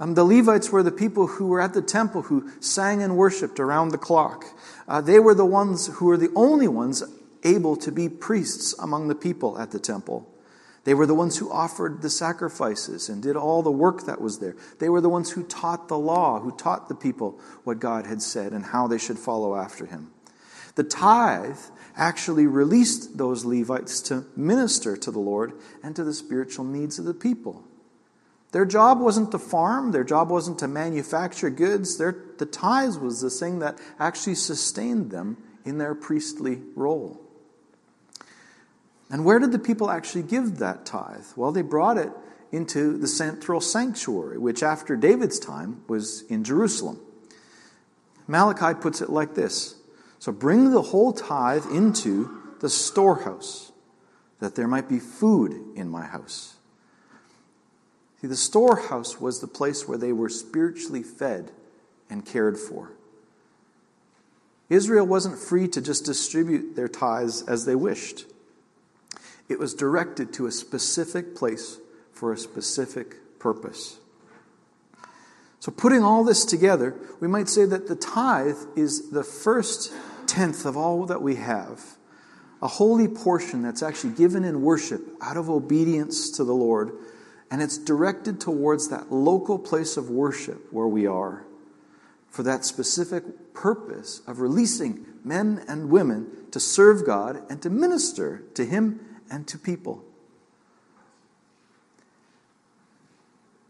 Um, 0.00 0.14
the 0.14 0.24
Levites 0.24 0.70
were 0.70 0.82
the 0.82 0.92
people 0.92 1.26
who 1.26 1.48
were 1.48 1.60
at 1.60 1.74
the 1.74 1.82
temple 1.82 2.22
who 2.22 2.50
sang 2.60 3.02
and 3.02 3.16
worshiped 3.16 3.58
around 3.58 3.88
the 3.88 3.98
clock. 3.98 4.44
Uh, 4.86 5.00
they 5.00 5.18
were 5.18 5.34
the 5.34 5.44
ones 5.44 5.88
who 5.94 6.06
were 6.06 6.16
the 6.16 6.32
only 6.36 6.68
ones 6.68 7.02
able 7.44 7.76
to 7.76 7.90
be 7.90 8.08
priests 8.08 8.74
among 8.78 9.08
the 9.08 9.14
people 9.14 9.58
at 9.58 9.70
the 9.70 9.78
temple. 9.78 10.28
They 10.88 10.94
were 10.94 11.04
the 11.04 11.12
ones 11.12 11.36
who 11.36 11.52
offered 11.52 12.00
the 12.00 12.08
sacrifices 12.08 13.10
and 13.10 13.22
did 13.22 13.36
all 13.36 13.62
the 13.62 13.70
work 13.70 14.06
that 14.06 14.22
was 14.22 14.38
there. 14.38 14.56
They 14.78 14.88
were 14.88 15.02
the 15.02 15.10
ones 15.10 15.32
who 15.32 15.42
taught 15.42 15.88
the 15.88 15.98
law, 15.98 16.40
who 16.40 16.50
taught 16.50 16.88
the 16.88 16.94
people 16.94 17.38
what 17.62 17.78
God 17.78 18.06
had 18.06 18.22
said 18.22 18.54
and 18.54 18.64
how 18.64 18.86
they 18.86 18.96
should 18.96 19.18
follow 19.18 19.54
after 19.54 19.84
him. 19.84 20.12
The 20.76 20.84
tithe 20.84 21.58
actually 21.94 22.46
released 22.46 23.18
those 23.18 23.44
Levites 23.44 24.00
to 24.04 24.24
minister 24.34 24.96
to 24.96 25.10
the 25.10 25.18
Lord 25.18 25.52
and 25.82 25.94
to 25.94 26.04
the 26.04 26.14
spiritual 26.14 26.64
needs 26.64 26.98
of 26.98 27.04
the 27.04 27.12
people. 27.12 27.64
Their 28.52 28.64
job 28.64 28.98
wasn't 28.98 29.30
to 29.32 29.38
farm, 29.38 29.92
their 29.92 30.04
job 30.04 30.30
wasn't 30.30 30.58
to 30.60 30.68
manufacture 30.68 31.50
goods. 31.50 31.98
Their, 31.98 32.16
the 32.38 32.46
tithes 32.46 32.98
was 32.98 33.20
the 33.20 33.28
thing 33.28 33.58
that 33.58 33.78
actually 34.00 34.36
sustained 34.36 35.10
them 35.10 35.36
in 35.66 35.76
their 35.76 35.94
priestly 35.94 36.62
role. 36.74 37.27
And 39.10 39.24
where 39.24 39.38
did 39.38 39.52
the 39.52 39.58
people 39.58 39.90
actually 39.90 40.22
give 40.22 40.58
that 40.58 40.84
tithe? 40.84 41.24
Well, 41.36 41.52
they 41.52 41.62
brought 41.62 41.96
it 41.96 42.10
into 42.52 42.96
the 42.98 43.08
central 43.08 43.60
sanctuary, 43.60 44.38
which 44.38 44.62
after 44.62 44.96
David's 44.96 45.38
time 45.38 45.82
was 45.88 46.22
in 46.22 46.44
Jerusalem. 46.44 47.00
Malachi 48.26 48.78
puts 48.78 49.00
it 49.00 49.10
like 49.10 49.34
this 49.34 49.76
So 50.18 50.32
bring 50.32 50.70
the 50.70 50.82
whole 50.82 51.12
tithe 51.12 51.66
into 51.66 52.30
the 52.60 52.68
storehouse, 52.68 53.72
that 54.40 54.54
there 54.54 54.68
might 54.68 54.88
be 54.88 54.98
food 54.98 55.76
in 55.76 55.88
my 55.88 56.04
house. 56.04 56.56
See, 58.20 58.26
the 58.26 58.36
storehouse 58.36 59.20
was 59.20 59.40
the 59.40 59.46
place 59.46 59.86
where 59.86 59.98
they 59.98 60.12
were 60.12 60.28
spiritually 60.28 61.04
fed 61.04 61.52
and 62.10 62.26
cared 62.26 62.58
for. 62.58 62.92
Israel 64.68 65.06
wasn't 65.06 65.38
free 65.38 65.68
to 65.68 65.80
just 65.80 66.04
distribute 66.04 66.74
their 66.74 66.88
tithes 66.88 67.42
as 67.42 67.64
they 67.64 67.76
wished. 67.76 68.26
It 69.48 69.58
was 69.58 69.74
directed 69.74 70.32
to 70.34 70.46
a 70.46 70.52
specific 70.52 71.34
place 71.34 71.78
for 72.12 72.32
a 72.32 72.38
specific 72.38 73.38
purpose. 73.38 73.98
So, 75.60 75.72
putting 75.72 76.02
all 76.02 76.22
this 76.22 76.44
together, 76.44 76.94
we 77.20 77.26
might 77.26 77.48
say 77.48 77.64
that 77.64 77.88
the 77.88 77.96
tithe 77.96 78.58
is 78.76 79.10
the 79.10 79.24
first 79.24 79.92
tenth 80.26 80.64
of 80.64 80.76
all 80.76 81.06
that 81.06 81.22
we 81.22 81.36
have, 81.36 81.96
a 82.62 82.68
holy 82.68 83.08
portion 83.08 83.62
that's 83.62 83.82
actually 83.82 84.14
given 84.14 84.44
in 84.44 84.62
worship 84.62 85.02
out 85.20 85.36
of 85.36 85.50
obedience 85.50 86.30
to 86.32 86.44
the 86.44 86.54
Lord, 86.54 86.92
and 87.50 87.62
it's 87.62 87.78
directed 87.78 88.40
towards 88.40 88.88
that 88.88 89.10
local 89.10 89.58
place 89.58 89.96
of 89.96 90.10
worship 90.10 90.72
where 90.72 90.86
we 90.86 91.06
are 91.06 91.44
for 92.30 92.42
that 92.42 92.64
specific 92.64 93.54
purpose 93.54 94.20
of 94.26 94.40
releasing 94.40 95.06
men 95.24 95.64
and 95.66 95.90
women 95.90 96.30
to 96.52 96.60
serve 96.60 97.04
God 97.04 97.42
and 97.50 97.60
to 97.62 97.70
minister 97.70 98.42
to 98.54 98.64
Him 98.64 99.00
and 99.30 99.46
to 99.48 99.58
people. 99.58 100.04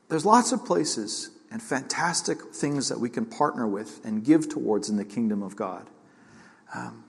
There's 0.08 0.24
lots 0.24 0.52
of 0.52 0.64
places 0.64 1.30
and 1.50 1.62
fantastic 1.62 2.54
things 2.54 2.88
that 2.88 2.98
we 2.98 3.08
can 3.08 3.26
partner 3.26 3.66
with 3.66 4.04
and 4.04 4.24
give 4.24 4.48
towards 4.48 4.88
in 4.88 4.96
the 4.96 5.04
kingdom 5.04 5.42
of 5.42 5.56
God. 5.56 5.86
Um, 6.74 7.04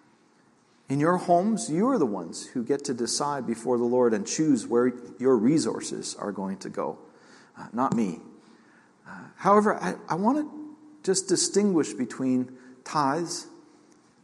in 0.87 0.99
your 0.99 1.17
homes, 1.17 1.69
you 1.69 1.87
are 1.89 1.99
the 1.99 2.05
ones 2.05 2.47
who 2.47 2.63
get 2.63 2.83
to 2.85 2.93
decide 2.93 3.45
before 3.45 3.77
the 3.77 3.83
Lord 3.83 4.13
and 4.13 4.25
choose 4.25 4.65
where 4.65 4.91
your 5.19 5.37
resources 5.37 6.15
are 6.15 6.31
going 6.31 6.57
to 6.57 6.69
go, 6.69 6.97
uh, 7.57 7.67
not 7.73 7.93
me. 7.93 8.19
Uh, 9.07 9.11
however, 9.35 9.75
I, 9.75 9.95
I 10.07 10.15
want 10.15 10.39
to 10.39 10.75
just 11.03 11.27
distinguish 11.27 11.93
between 11.93 12.51
tithes 12.83 13.47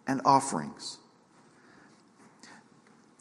and 0.08 0.22
offerings. 0.26 0.98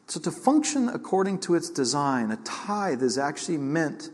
So, 0.07 0.19
to 0.19 0.31
function 0.31 0.87
according 0.87 1.39
to 1.41 1.55
its 1.55 1.69
design, 1.69 2.31
a 2.31 2.37
tithe 2.37 3.01
is 3.01 3.17
actually 3.17 3.57
meant 3.57 4.11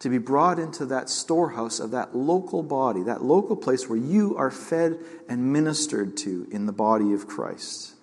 to 0.00 0.08
be 0.08 0.18
brought 0.18 0.58
into 0.58 0.86
that 0.86 1.08
storehouse 1.08 1.78
of 1.78 1.90
that 1.92 2.16
local 2.16 2.62
body, 2.62 3.02
that 3.02 3.22
local 3.22 3.56
place 3.56 3.88
where 3.88 3.98
you 3.98 4.36
are 4.36 4.50
fed 4.50 4.98
and 5.28 5.52
ministered 5.52 6.16
to 6.18 6.46
in 6.50 6.66
the 6.66 6.72
body 6.72 7.12
of 7.12 7.26
Christ. 7.26 7.94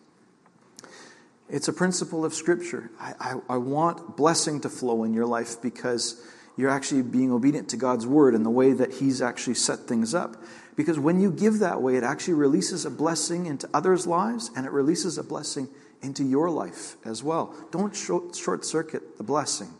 It's 1.49 1.67
a 1.67 1.73
principle 1.73 2.25
of 2.25 2.33
Scripture. 2.33 2.91
I, 2.99 3.13
I, 3.19 3.35
I, 3.49 3.57
want 3.57 4.17
blessing 4.17 4.61
to 4.61 4.69
flow 4.69 5.03
in 5.03 5.13
your 5.13 5.25
life 5.25 5.61
because 5.61 6.21
you're 6.57 6.69
actually 6.69 7.03
being 7.03 7.31
obedient 7.31 7.69
to 7.69 7.77
God's 7.77 8.05
word 8.05 8.35
and 8.35 8.45
the 8.45 8.49
way 8.49 8.73
that 8.73 8.95
He's 8.95 9.21
actually 9.21 9.53
set 9.55 9.79
things 9.79 10.13
up. 10.13 10.35
Because 10.75 10.99
when 10.99 11.19
you 11.19 11.31
give 11.31 11.59
that 11.59 11.81
way, 11.81 11.95
it 11.95 12.03
actually 12.03 12.33
releases 12.33 12.85
a 12.85 12.91
blessing 12.91 13.45
into 13.45 13.67
others' 13.73 14.05
lives 14.05 14.51
and 14.55 14.65
it 14.65 14.71
releases 14.71 15.17
a 15.17 15.23
blessing 15.23 15.69
into 16.01 16.23
your 16.23 16.49
life 16.49 16.95
as 17.05 17.23
well. 17.23 17.53
Don't 17.71 17.95
short 17.95 18.65
circuit 18.65 19.17
the 19.17 19.23
blessing. 19.23 19.73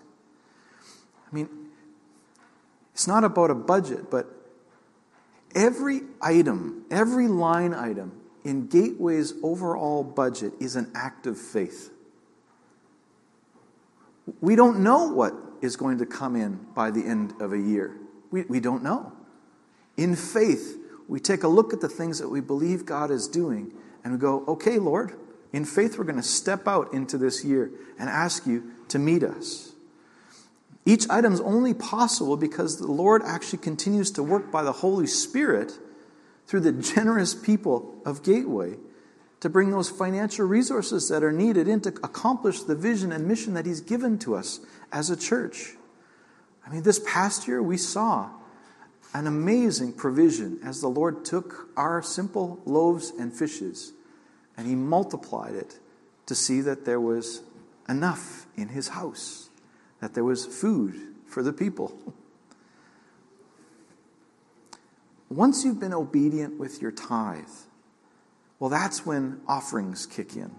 I 1.31 1.35
mean, 1.35 1.49
it's 2.93 3.07
not 3.07 3.23
about 3.23 3.51
a 3.51 3.55
budget, 3.55 4.09
but 4.09 4.27
every 5.53 6.01
item, 6.21 6.85
every 6.89 7.27
line 7.27 7.73
item 7.73 8.19
in 8.43 8.67
Gateway's 8.67 9.33
overall 9.43 10.03
budget 10.03 10.53
is 10.59 10.75
an 10.75 10.91
act 10.95 11.27
of 11.27 11.37
faith. 11.37 11.91
We 14.41 14.55
don't 14.55 14.79
know 14.79 15.07
what 15.11 15.33
is 15.61 15.75
going 15.75 15.97
to 15.99 16.05
come 16.05 16.35
in 16.35 16.65
by 16.73 16.91
the 16.91 17.05
end 17.05 17.33
of 17.41 17.53
a 17.53 17.57
year. 17.57 17.97
We, 18.31 18.43
we 18.43 18.59
don't 18.59 18.83
know. 18.83 19.11
In 19.95 20.15
faith, 20.15 20.77
we 21.07 21.19
take 21.19 21.43
a 21.43 21.47
look 21.47 21.73
at 21.73 21.81
the 21.81 21.89
things 21.89 22.19
that 22.19 22.29
we 22.29 22.41
believe 22.41 22.85
God 22.85 23.11
is 23.11 23.27
doing 23.27 23.71
and 24.03 24.13
we 24.13 24.19
go, 24.19 24.43
okay, 24.47 24.79
Lord, 24.79 25.17
in 25.53 25.65
faith, 25.65 25.97
we're 25.97 26.03
going 26.03 26.17
to 26.17 26.23
step 26.23 26.67
out 26.67 26.93
into 26.93 27.17
this 27.17 27.43
year 27.43 27.71
and 27.97 28.09
ask 28.09 28.45
you 28.45 28.71
to 28.89 28.99
meet 28.99 29.23
us. 29.23 29.73
Each 30.85 31.09
item 31.09 31.33
is 31.33 31.41
only 31.41 31.73
possible 31.73 32.37
because 32.37 32.77
the 32.77 32.91
Lord 32.91 33.21
actually 33.25 33.59
continues 33.59 34.11
to 34.11 34.23
work 34.23 34.51
by 34.51 34.63
the 34.63 34.71
Holy 34.71 35.07
Spirit 35.07 35.73
through 36.45 36.61
the 36.61 36.71
generous 36.71 37.35
people 37.35 38.01
of 38.05 38.23
Gateway 38.23 38.75
to 39.39 39.49
bring 39.49 39.69
those 39.69 39.89
financial 39.89 40.45
resources 40.45 41.09
that 41.09 41.23
are 41.23 41.31
needed 41.31 41.67
in 41.67 41.81
to 41.81 41.89
accomplish 42.03 42.61
the 42.61 42.75
vision 42.75 43.11
and 43.11 43.27
mission 43.27 43.53
that 43.53 43.65
He's 43.65 43.81
given 43.81 44.17
to 44.19 44.35
us 44.35 44.59
as 44.91 45.09
a 45.09 45.17
church. 45.17 45.73
I 46.65 46.71
mean, 46.71 46.83
this 46.83 46.99
past 46.99 47.47
year 47.47 47.61
we 47.61 47.77
saw 47.77 48.29
an 49.13 49.27
amazing 49.27 49.93
provision 49.93 50.59
as 50.63 50.81
the 50.81 50.87
Lord 50.87 51.23
took 51.23 51.69
our 51.77 52.01
simple 52.01 52.61
loaves 52.65 53.11
and 53.11 53.33
fishes 53.33 53.93
and 54.57 54.67
he 54.67 54.75
multiplied 54.75 55.55
it 55.55 55.79
to 56.25 56.35
see 56.35 56.61
that 56.61 56.83
there 56.83 56.99
was 56.99 57.41
enough 57.87 58.47
in 58.57 58.69
his 58.69 58.89
house, 58.89 59.49
that 60.01 60.13
there 60.13 60.23
was 60.23 60.45
food 60.45 60.95
for 61.25 61.41
the 61.41 61.53
people. 61.53 61.97
once 65.29 65.65
you've 65.65 65.79
been 65.79 65.93
obedient 65.93 66.57
with 66.57 66.81
your 66.81 66.91
tithe, 66.91 67.43
well, 68.59 68.69
that's 68.69 69.05
when 69.05 69.39
offerings 69.47 70.05
kick 70.05 70.35
in. 70.35 70.51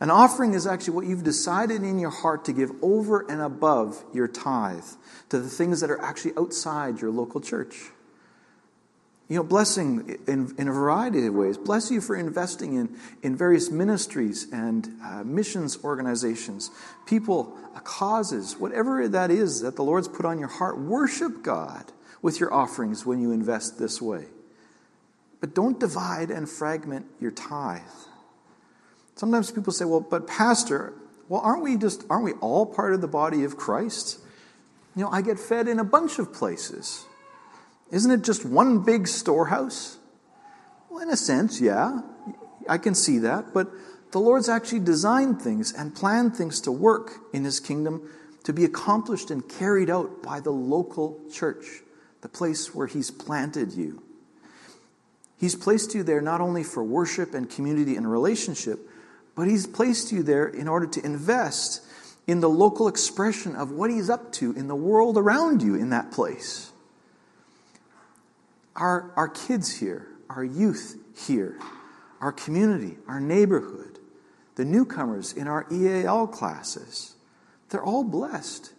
An 0.00 0.10
offering 0.10 0.52
is 0.52 0.66
actually 0.66 0.94
what 0.94 1.06
you've 1.06 1.24
decided 1.24 1.82
in 1.82 1.98
your 1.98 2.10
heart 2.10 2.44
to 2.44 2.52
give 2.52 2.70
over 2.82 3.24
and 3.30 3.40
above 3.40 4.04
your 4.12 4.28
tithe 4.28 4.84
to 5.30 5.38
the 5.38 5.48
things 5.48 5.80
that 5.80 5.90
are 5.90 6.00
actually 6.02 6.32
outside 6.36 7.00
your 7.00 7.10
local 7.10 7.40
church. 7.40 7.90
You 9.28 9.36
know, 9.38 9.42
blessing 9.42 10.18
in, 10.28 10.54
in 10.56 10.68
a 10.68 10.72
variety 10.72 11.26
of 11.26 11.34
ways. 11.34 11.58
Bless 11.58 11.90
you 11.90 12.00
for 12.00 12.14
investing 12.14 12.74
in, 12.74 12.96
in 13.22 13.36
various 13.36 13.70
ministries 13.70 14.46
and 14.52 14.88
uh, 15.04 15.24
missions 15.24 15.82
organizations, 15.82 16.70
people, 17.06 17.56
uh, 17.74 17.80
causes, 17.80 18.56
whatever 18.56 19.08
that 19.08 19.32
is 19.32 19.62
that 19.62 19.74
the 19.74 19.82
Lord's 19.82 20.06
put 20.06 20.24
on 20.24 20.38
your 20.38 20.48
heart. 20.48 20.78
Worship 20.78 21.42
God 21.42 21.90
with 22.22 22.38
your 22.38 22.54
offerings 22.54 23.04
when 23.04 23.20
you 23.20 23.32
invest 23.32 23.80
this 23.80 24.00
way. 24.00 24.26
But 25.40 25.54
don't 25.54 25.80
divide 25.80 26.30
and 26.30 26.48
fragment 26.48 27.06
your 27.20 27.32
tithe. 27.32 27.82
Sometimes 29.16 29.50
people 29.50 29.72
say, 29.72 29.84
well, 29.84 30.00
but 30.00 30.28
Pastor, 30.28 30.92
well, 31.28 31.40
aren't 31.40 31.62
we 31.62 31.76
just, 31.76 32.04
aren't 32.08 32.24
we 32.24 32.32
all 32.34 32.64
part 32.64 32.94
of 32.94 33.00
the 33.00 33.08
body 33.08 33.42
of 33.42 33.56
Christ? 33.56 34.20
You 34.94 35.02
know, 35.02 35.10
I 35.10 35.20
get 35.20 35.38
fed 35.38 35.66
in 35.66 35.80
a 35.80 35.84
bunch 35.84 36.18
of 36.20 36.32
places. 36.32 37.04
Isn't 37.90 38.10
it 38.10 38.22
just 38.22 38.44
one 38.44 38.80
big 38.80 39.06
storehouse? 39.06 39.98
Well, 40.90 41.02
in 41.02 41.10
a 41.10 41.16
sense, 41.16 41.60
yeah, 41.60 42.00
I 42.68 42.78
can 42.78 42.94
see 42.94 43.18
that, 43.18 43.54
but 43.54 43.70
the 44.12 44.18
Lord's 44.18 44.48
actually 44.48 44.80
designed 44.80 45.40
things 45.40 45.72
and 45.72 45.94
planned 45.94 46.36
things 46.36 46.60
to 46.62 46.72
work 46.72 47.12
in 47.32 47.44
His 47.44 47.60
kingdom 47.60 48.08
to 48.44 48.52
be 48.52 48.64
accomplished 48.64 49.30
and 49.30 49.48
carried 49.48 49.90
out 49.90 50.22
by 50.22 50.40
the 50.40 50.50
local 50.50 51.20
church, 51.32 51.64
the 52.22 52.28
place 52.28 52.74
where 52.74 52.86
He's 52.86 53.10
planted 53.10 53.72
you. 53.72 54.02
He's 55.38 55.54
placed 55.54 55.94
you 55.94 56.02
there 56.02 56.20
not 56.20 56.40
only 56.40 56.62
for 56.62 56.82
worship 56.82 57.34
and 57.34 57.48
community 57.48 57.96
and 57.96 58.10
relationship, 58.10 58.80
but 59.36 59.46
He's 59.48 59.66
placed 59.66 60.10
you 60.10 60.22
there 60.22 60.46
in 60.46 60.66
order 60.66 60.86
to 60.86 61.04
invest 61.04 61.82
in 62.26 62.40
the 62.40 62.48
local 62.48 62.88
expression 62.88 63.54
of 63.54 63.70
what 63.70 63.90
He's 63.90 64.10
up 64.10 64.32
to 64.32 64.52
in 64.52 64.66
the 64.66 64.74
world 64.74 65.16
around 65.18 65.62
you 65.62 65.76
in 65.76 65.90
that 65.90 66.10
place 66.10 66.72
our, 68.76 69.12
our 69.16 69.28
kids 69.28 69.78
here, 69.78 70.06
our 70.28 70.44
youth 70.44 70.96
here, 71.26 71.58
our 72.20 72.32
community, 72.32 72.96
our 73.08 73.20
neighborhood, 73.20 73.98
the 74.56 74.64
newcomers 74.64 75.32
in 75.32 75.48
our 75.48 75.66
EAL 75.70 76.28
classes, 76.28 77.14
they're 77.70 77.84
all 77.84 78.04
blessed 78.04 78.72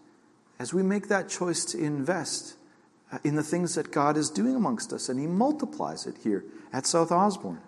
as 0.59 0.73
we 0.73 0.81
make 0.81 1.07
that 1.07 1.29
choice 1.29 1.65
to 1.65 1.77
invest 1.77 2.55
uh, 3.11 3.19
in 3.23 3.35
the 3.35 3.43
things 3.43 3.75
that 3.75 3.91
God 3.91 4.17
is 4.17 4.29
doing 4.29 4.55
amongst 4.55 4.91
us, 4.91 5.09
and 5.09 5.19
He 5.19 5.27
multiplies 5.27 6.05
it 6.07 6.15
here 6.23 6.43
at 6.73 6.85
South 6.85 7.11
Osborne. 7.11 7.61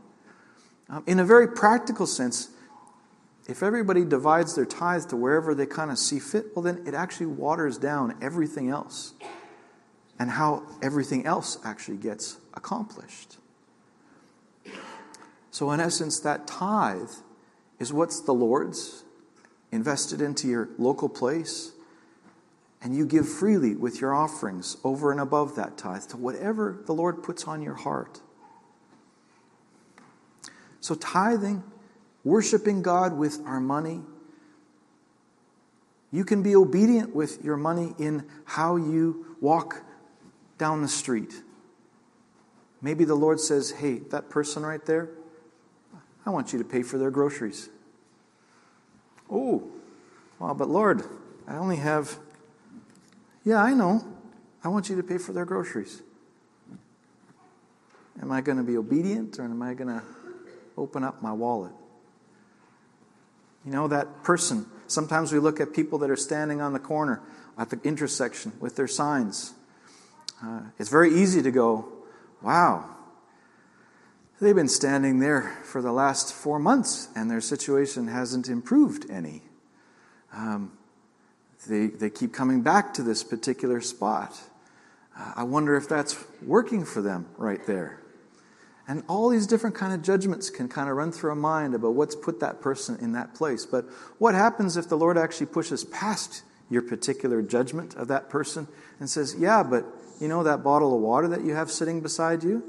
Um, 0.89 1.03
in 1.05 1.19
a 1.19 1.25
very 1.25 1.48
practical 1.48 2.07
sense, 2.07 2.50
if 3.48 3.63
everybody 3.63 4.05
divides 4.05 4.55
their 4.55 4.65
tithe 4.65 5.07
to 5.09 5.15
wherever 5.15 5.55
they 5.55 5.65
kind 5.65 5.91
of 5.91 6.00
see 6.00 6.19
fit, 6.19 6.48
well, 6.55 6.63
then 6.63 6.83
it 6.86 6.93
actually 6.93 7.27
waters 7.27 7.77
down 7.77 8.15
everything 8.21 8.69
else 8.69 9.13
and 10.19 10.29
how 10.31 10.63
everything 10.81 11.25
else 11.25 11.57
actually 11.63 11.97
gets 11.97 12.38
accomplished. 12.53 13.38
So, 15.49 15.71
in 15.71 15.79
essence, 15.79 16.19
that 16.19 16.45
tithe 16.45 17.09
is 17.79 17.91
what's 17.91 18.21
the 18.21 18.33
Lord's 18.33 19.03
invested 19.71 20.21
into 20.21 20.47
your 20.47 20.69
local 20.77 21.09
place, 21.09 21.71
and 22.81 22.95
you 22.95 23.05
give 23.05 23.27
freely 23.27 23.75
with 23.75 24.01
your 24.01 24.13
offerings 24.13 24.77
over 24.83 25.11
and 25.11 25.19
above 25.19 25.55
that 25.55 25.77
tithe 25.77 26.03
to 26.03 26.17
whatever 26.17 26.81
the 26.85 26.93
Lord 26.93 27.23
puts 27.23 27.45
on 27.45 27.61
your 27.61 27.73
heart. 27.75 28.21
So, 30.82 30.95
tithing, 30.95 31.63
worshiping 32.23 32.82
God 32.82 33.17
with 33.17 33.39
our 33.45 33.60
money, 33.60 34.01
you 36.12 36.25
can 36.25 36.43
be 36.43 36.55
obedient 36.55 37.15
with 37.15 37.43
your 37.43 37.58
money 37.58 37.93
in 37.97 38.25
how 38.45 38.75
you 38.75 39.36
walk 39.41 39.84
down 40.60 40.84
the 40.84 40.88
street. 40.88 41.41
Maybe 42.82 43.06
the 43.06 43.15
Lord 43.15 43.39
says, 43.39 43.72
Hey, 43.72 44.00
that 44.12 44.30
person 44.30 44.63
right 44.63 44.86
there, 44.86 45.10
I 46.26 46.30
want 46.30 46.54
you 46.54 46.60
to 46.60 46.65
pay 46.65 46.84
for 46.84 47.00
their 47.00 47.10
groceries. 47.10 47.69
Oh, 49.32 49.63
well, 50.38 50.54
but 50.54 50.69
Lord, 50.69 51.04
I 51.48 51.56
only 51.56 51.78
have, 51.78 52.17
yeah, 53.43 53.62
I 53.63 53.74
know. 53.74 54.06
I 54.63 54.67
want 54.67 54.89
you 54.89 54.95
to 54.98 55.04
pay 55.04 55.17
for 55.17 55.34
their 55.34 55.45
groceries. 55.45 56.02
Am 58.22 58.32
I 58.32 58.41
going 58.41 58.58
to 58.58 58.63
be 58.63 58.78
obedient 58.78 59.39
or 59.39 59.45
am 59.45 59.62
I 59.62 59.74
going 59.74 59.88
to 59.88 60.04
open 60.78 61.04
up 61.04 61.22
my 61.22 61.32
wallet? 61.32 61.72
You 63.65 63.72
know, 63.72 63.88
that 63.88 64.24
person, 64.24 64.65
sometimes 64.88 65.32
we 65.32 65.39
look 65.39 65.60
at 65.60 65.74
people 65.74 66.00
that 66.00 66.10
are 66.10 66.15
standing 66.15 66.62
on 66.62 66.74
the 66.74 66.80
corner 66.80 67.22
at 67.58 67.69
the 67.69 67.80
intersection 67.84 68.54
with 68.60 68.76
their 68.76 68.88
signs. 68.88 69.54
Uh, 70.43 70.62
it's 70.78 70.89
very 70.89 71.13
easy 71.13 71.41
to 71.41 71.52
go, 71.52 71.88
wow, 72.41 72.86
they've 74.39 74.56
been 74.56 74.69
standing 74.69 75.19
there 75.19 75.58
for 75.63 75.82
the 75.82 75.91
last 75.91 76.34
four 76.34 76.60
months 76.60 77.10
and 77.15 77.30
their 77.30 77.41
situation 77.41 78.08
hasn't 78.08 78.47
improved 78.47 79.10
any. 79.10 79.41
Um, 80.34 80.78
they, 81.67 81.88
they 81.88 82.10
keep 82.10 82.34
coming 82.34 82.62
back 82.62 82.93
to 82.93 83.04
this 83.04 83.23
particular 83.23 83.82
spot. 83.82 84.39
Uh, 85.17 85.34
I 85.38 85.43
wonder 85.43 85.75
if 85.75 85.89
that's 85.89 86.23
working 86.41 86.86
for 86.86 87.02
them 87.02 87.28
right 87.38 87.65
there. 87.65 87.99
And 88.88 89.04
all 89.08 89.30
these 89.30 89.45
different 89.45 89.75
kind 89.75 89.93
of 89.93 90.02
judgments 90.02 90.49
can 90.49 90.67
kind 90.67 90.89
of 90.89 90.95
run 90.95 91.12
through 91.12 91.32
a 91.32 91.36
mind 91.36 91.75
about 91.75 91.93
what's 91.93 92.15
put 92.15 92.39
that 92.39 92.60
person 92.60 92.97
in 93.02 93.12
that 93.12 93.36
place. 93.36 93.65
But 93.65 93.86
what 94.17 94.34
happens 94.34 94.78
if 94.78 94.89
the 94.89 94.97
Lord 94.97 95.17
actually 95.17 95.47
pushes 95.47 95.84
past 95.84 96.43
your 96.71 96.82
particular 96.82 97.41
judgment 97.41 97.95
of 97.95 98.08
that 98.08 98.30
person 98.30 98.67
and 98.99 99.10
says, 99.10 99.36
Yeah, 99.38 99.62
but 99.62 99.86
you 100.19 100.27
know 100.27 100.43
that 100.43 100.63
bottle 100.63 100.93
of 100.93 101.01
water 101.01 101.27
that 101.29 101.43
you 101.43 101.55
have 101.55 101.71
sitting 101.71 102.01
beside 102.01 102.43
you? 102.43 102.63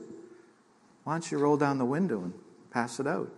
Why 1.04 1.14
don't 1.14 1.30
you 1.30 1.38
roll 1.38 1.56
down 1.56 1.78
the 1.78 1.84
window 1.84 2.22
and 2.22 2.34
pass 2.70 3.00
it 3.00 3.06
out? 3.06 3.32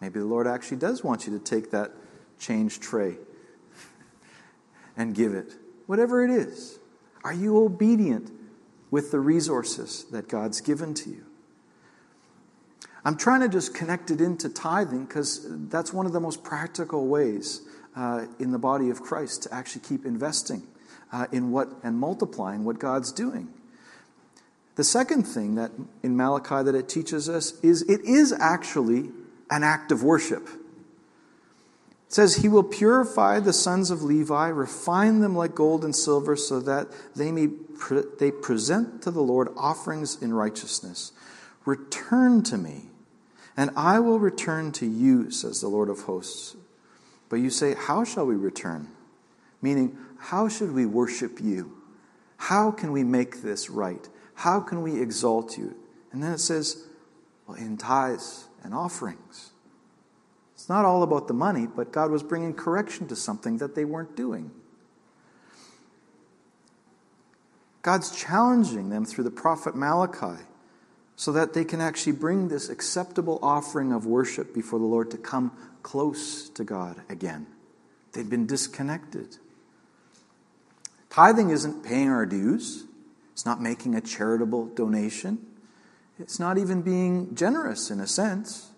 Maybe 0.00 0.20
the 0.20 0.26
Lord 0.26 0.46
actually 0.46 0.76
does 0.76 1.02
want 1.02 1.26
you 1.26 1.36
to 1.36 1.42
take 1.42 1.70
that 1.70 1.92
change 2.38 2.80
tray 2.80 3.16
and 4.96 5.14
give 5.14 5.32
it. 5.32 5.54
Whatever 5.86 6.24
it 6.24 6.30
is. 6.30 6.78
Are 7.24 7.32
you 7.32 7.58
obedient 7.64 8.30
with 8.90 9.10
the 9.10 9.18
resources 9.18 10.04
that 10.12 10.28
God's 10.28 10.60
given 10.60 10.94
to 10.94 11.10
you? 11.10 11.24
I'm 13.04 13.16
trying 13.16 13.40
to 13.40 13.48
just 13.48 13.74
connect 13.74 14.10
it 14.10 14.20
into 14.20 14.48
tithing 14.48 15.06
because 15.06 15.46
that's 15.68 15.92
one 15.92 16.06
of 16.06 16.12
the 16.12 16.20
most 16.20 16.44
practical 16.44 17.06
ways 17.06 17.62
uh, 17.96 18.26
in 18.38 18.50
the 18.52 18.58
body 18.58 18.90
of 18.90 19.00
Christ 19.00 19.44
to 19.44 19.54
actually 19.54 19.82
keep 19.82 20.04
investing 20.04 20.66
uh, 21.12 21.26
in 21.32 21.50
what 21.50 21.68
and 21.82 21.98
multiplying 21.98 22.64
what 22.64 22.78
God's 22.78 23.12
doing. 23.12 23.48
The 24.76 24.84
second 24.84 25.24
thing 25.24 25.54
that 25.54 25.72
in 26.02 26.16
Malachi 26.16 26.62
that 26.62 26.74
it 26.74 26.88
teaches 26.88 27.28
us 27.28 27.58
is 27.60 27.82
it 27.82 28.02
is 28.02 28.32
actually 28.32 29.10
an 29.50 29.62
act 29.62 29.90
of 29.90 30.02
worship. 30.02 30.48
It 32.06 32.12
says, 32.12 32.36
He 32.36 32.48
will 32.48 32.62
purify 32.62 33.40
the 33.40 33.52
sons 33.52 33.90
of 33.90 34.02
Levi, 34.02 34.48
refine 34.48 35.20
them 35.20 35.34
like 35.34 35.54
gold 35.54 35.84
and 35.84 35.96
silver, 35.96 36.36
so 36.36 36.60
that 36.60 36.88
they 37.14 37.32
may 37.32 37.48
pre- 37.48 38.04
they 38.18 38.30
present 38.30 39.02
to 39.02 39.10
the 39.10 39.22
Lord 39.22 39.48
offerings 39.56 40.20
in 40.22 40.34
righteousness. 40.34 41.12
Return 41.64 42.42
to 42.44 42.58
me, 42.58 42.84
and 43.56 43.70
I 43.76 43.98
will 43.98 44.20
return 44.20 44.72
to 44.72 44.86
you, 44.86 45.30
says 45.30 45.60
the 45.60 45.68
Lord 45.68 45.88
of 45.88 46.00
hosts. 46.02 46.54
But 47.28 47.36
you 47.36 47.50
say, 47.50 47.74
How 47.74 48.04
shall 48.04 48.26
we 48.26 48.36
return? 48.36 48.88
Meaning, 49.62 49.98
how 50.18 50.48
should 50.48 50.72
we 50.72 50.86
worship 50.86 51.40
you? 51.40 51.76
How 52.36 52.70
can 52.70 52.92
we 52.92 53.04
make 53.04 53.42
this 53.42 53.70
right? 53.70 54.08
How 54.34 54.60
can 54.60 54.82
we 54.82 55.00
exalt 55.00 55.56
you? 55.56 55.74
And 56.12 56.22
then 56.22 56.32
it 56.32 56.38
says, 56.38 56.86
well, 57.46 57.56
in 57.56 57.76
tithes 57.76 58.48
and 58.62 58.74
offerings. 58.74 59.52
It's 60.54 60.68
not 60.68 60.84
all 60.84 61.02
about 61.02 61.28
the 61.28 61.34
money, 61.34 61.66
but 61.66 61.92
God 61.92 62.10
was 62.10 62.22
bringing 62.22 62.54
correction 62.54 63.06
to 63.08 63.16
something 63.16 63.58
that 63.58 63.74
they 63.74 63.84
weren't 63.84 64.16
doing. 64.16 64.50
God's 67.82 68.16
challenging 68.16 68.88
them 68.88 69.04
through 69.04 69.24
the 69.24 69.30
prophet 69.30 69.76
Malachi 69.76 70.42
so 71.14 71.32
that 71.32 71.54
they 71.54 71.64
can 71.64 71.80
actually 71.80 72.12
bring 72.12 72.48
this 72.48 72.68
acceptable 72.68 73.38
offering 73.42 73.92
of 73.92 74.06
worship 74.06 74.52
before 74.52 74.78
the 74.78 74.84
Lord 74.84 75.10
to 75.12 75.16
come 75.16 75.52
close 75.82 76.48
to 76.50 76.64
God 76.64 77.00
again. 77.08 77.46
They'd 78.12 78.28
been 78.28 78.46
disconnected. 78.46 79.36
Tithing 81.10 81.50
isn't 81.50 81.84
paying 81.84 82.08
our 82.08 82.26
dues, 82.26 82.84
it's 83.32 83.46
not 83.46 83.60
making 83.60 83.94
a 83.94 84.00
charitable 84.00 84.66
donation, 84.66 85.38
it's 86.18 86.40
not 86.40 86.58
even 86.58 86.82
being 86.82 87.34
generous 87.34 87.90
in 87.90 88.00
a 88.00 88.06
sense. 88.06 88.70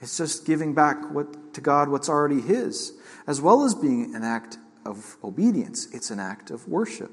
It's 0.00 0.18
just 0.18 0.44
giving 0.44 0.74
back 0.74 1.10
what, 1.10 1.54
to 1.54 1.60
God 1.60 1.88
what's 1.88 2.08
already 2.08 2.40
His, 2.40 2.92
as 3.26 3.40
well 3.40 3.64
as 3.64 3.74
being 3.74 4.14
an 4.14 4.22
act 4.22 4.58
of 4.84 5.16
obedience. 5.24 5.88
It's 5.92 6.10
an 6.10 6.20
act 6.20 6.50
of 6.50 6.68
worship. 6.68 7.10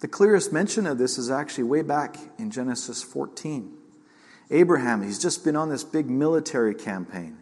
The 0.00 0.08
clearest 0.08 0.52
mention 0.52 0.86
of 0.86 0.98
this 0.98 1.18
is 1.18 1.30
actually 1.30 1.64
way 1.64 1.82
back 1.82 2.16
in 2.38 2.50
Genesis 2.50 3.02
14. 3.02 3.76
Abraham, 4.50 5.02
he's 5.02 5.18
just 5.18 5.44
been 5.44 5.56
on 5.56 5.68
this 5.68 5.84
big 5.84 6.08
military 6.08 6.74
campaign, 6.74 7.38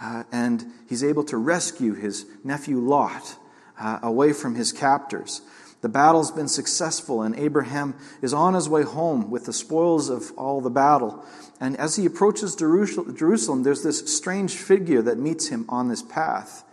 uh, 0.00 0.24
and 0.30 0.66
he's 0.88 1.02
able 1.02 1.24
to 1.24 1.36
rescue 1.36 1.94
his 1.94 2.26
nephew 2.44 2.78
Lot 2.78 3.36
uh, 3.78 4.00
away 4.02 4.32
from 4.32 4.54
his 4.54 4.72
captors. 4.72 5.42
The 5.80 5.88
battle's 5.88 6.32
been 6.32 6.48
successful, 6.48 7.22
and 7.22 7.38
Abraham 7.38 7.94
is 8.20 8.34
on 8.34 8.54
his 8.54 8.68
way 8.68 8.82
home 8.82 9.30
with 9.30 9.46
the 9.46 9.52
spoils 9.52 10.08
of 10.08 10.32
all 10.36 10.60
the 10.60 10.70
battle. 10.70 11.24
And 11.60 11.76
as 11.76 11.96
he 11.96 12.04
approaches 12.04 12.56
Jerusalem, 12.56 13.62
there's 13.62 13.84
this 13.84 14.14
strange 14.14 14.56
figure 14.56 15.02
that 15.02 15.18
meets 15.18 15.48
him 15.48 15.66
on 15.68 15.88
this 15.88 16.02
path. 16.02 16.64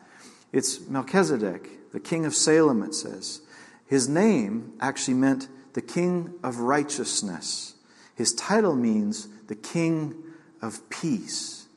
It's 0.51 0.79
Melchizedek, 0.87 1.91
the 1.91 1.99
king 1.99 2.25
of 2.25 2.33
Salem, 2.33 2.81
it 2.81 2.95
says. 2.95 3.41
His 3.85 4.09
name 4.09 4.73
actually 4.79 5.13
meant 5.15 5.49
the 5.73 5.81
king 5.81 6.33
of 6.43 6.59
righteousness. 6.59 7.75
His 8.15 8.33
title 8.33 8.75
means 8.75 9.27
the 9.47 9.55
king 9.55 10.15
of 10.61 10.89
peace. 10.89 11.67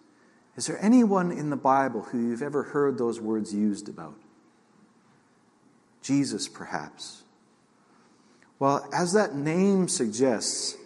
Is 0.57 0.67
there 0.67 0.83
anyone 0.83 1.31
in 1.31 1.51
the 1.51 1.57
Bible 1.57 2.03
who 2.03 2.19
you've 2.19 2.43
ever 2.43 2.63
heard 2.63 2.97
those 2.97 3.21
words 3.21 3.55
used 3.55 3.89
about? 3.89 4.15
Jesus, 6.03 6.49
perhaps. 6.49 7.23
Well, 8.59 8.89
as 8.93 9.13
that 9.13 9.35
name 9.35 9.89
suggests, 9.89 10.77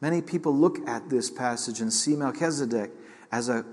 many 0.00 0.20
people 0.20 0.54
look 0.54 0.86
at 0.86 1.08
this 1.08 1.30
passage 1.30 1.80
and 1.80 1.92
see 1.92 2.14
Melchizedek 2.14 2.90
as 3.30 3.48
a, 3.48 3.64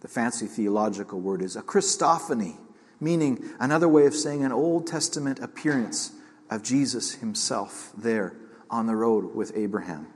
the 0.00 0.08
fancy 0.08 0.46
theological 0.46 1.20
word 1.20 1.42
is 1.42 1.56
a 1.56 1.62
Christophany, 1.62 2.56
meaning 3.00 3.42
another 3.58 3.88
way 3.88 4.06
of 4.06 4.14
saying 4.14 4.44
an 4.44 4.52
Old 4.52 4.86
Testament 4.86 5.38
appearance 5.40 6.12
of 6.50 6.62
Jesus 6.62 7.14
himself 7.14 7.92
there 7.96 8.34
on 8.68 8.86
the 8.86 8.96
road 8.96 9.34
with 9.34 9.56
Abraham. 9.56 10.08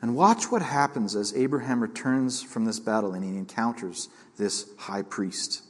And 0.00 0.14
watch 0.14 0.50
what 0.50 0.62
happens 0.62 1.16
as 1.16 1.34
Abraham 1.34 1.80
returns 1.80 2.40
from 2.40 2.64
this 2.64 2.78
battle 2.78 3.14
and 3.14 3.24
he 3.24 3.36
encounters 3.36 4.08
this 4.36 4.70
high 4.78 5.02
priest. 5.02 5.62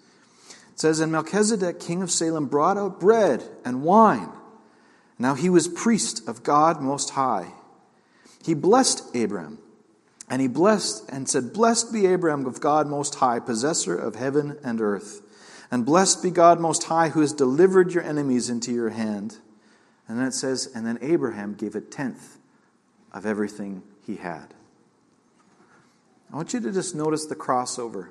It 0.79 0.83
says, 0.83 1.01
And 1.01 1.11
Melchizedek, 1.11 1.81
king 1.81 2.03
of 2.03 2.11
Salem, 2.11 2.47
brought 2.47 2.79
out 2.79 3.01
bread 3.01 3.43
and 3.64 3.83
wine. 3.83 4.29
Now 5.19 5.35
he 5.35 5.51
was 5.51 5.67
priest 5.67 6.29
of 6.29 6.45
God 6.45 6.81
Most 6.81 7.11
High. 7.11 7.53
He 8.45 8.55
blessed 8.55 9.12
Abram, 9.12 9.59
and 10.31 10.41
he 10.41 10.47
blessed 10.47 11.11
and 11.11 11.29
said, 11.29 11.53
Blessed 11.53 11.93
be 11.93 12.07
Abram 12.07 12.47
of 12.47 12.61
God 12.61 12.87
Most 12.87 13.17
High, 13.17 13.41
possessor 13.41 13.99
of 13.99 14.14
heaven 14.14 14.57
and 14.62 14.81
earth. 14.81 15.21
And 15.69 15.85
blessed 15.85 16.23
be 16.23 16.31
God 16.31 16.61
Most 16.61 16.85
High, 16.85 17.09
who 17.09 17.23
has 17.23 17.33
delivered 17.33 17.93
your 17.93 18.05
enemies 18.05 18.49
into 18.49 18.73
your 18.73 18.91
hand. 18.91 19.38
And 20.07 20.17
then 20.17 20.27
it 20.27 20.35
says, 20.35 20.71
And 20.77 20.87
then 20.87 21.01
Abraham 21.03 21.55
gave 21.55 21.75
a 21.75 21.81
tenth 21.81 22.38
of 23.12 23.27
everything 23.27 23.83
he 24.07 24.14
had. 24.14 24.55
I 26.33 26.37
want 26.37 26.55
you 26.55 26.61
to 26.61 26.71
just 26.71 26.95
notice 26.95 27.27
the 27.27 27.35
crossover. 27.35 28.11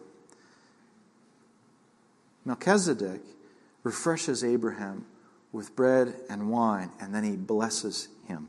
Melchizedek 2.47 3.21
refreshes 3.83 4.41
Abraham 4.41 5.05
with 5.51 5.75
bread 5.75 6.15
and 6.29 6.49
wine, 6.49 6.91
and 6.97 7.13
then 7.13 7.25
he 7.25 7.35
blesses 7.35 8.07
him. 8.25 8.47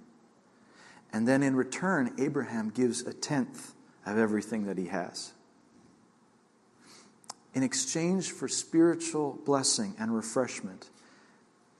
And 1.12 1.26
then 1.26 1.42
in 1.42 1.56
return, 1.56 2.14
Abraham 2.16 2.70
gives 2.70 3.00
a 3.00 3.12
tenth 3.12 3.74
of 4.06 4.16
everything 4.16 4.66
that 4.66 4.78
he 4.78 4.86
has. 4.86 5.32
In 7.54 7.64
exchange 7.64 8.30
for 8.30 8.46
spiritual 8.46 9.40
blessing 9.44 9.96
and 9.98 10.14
refreshment, 10.14 10.90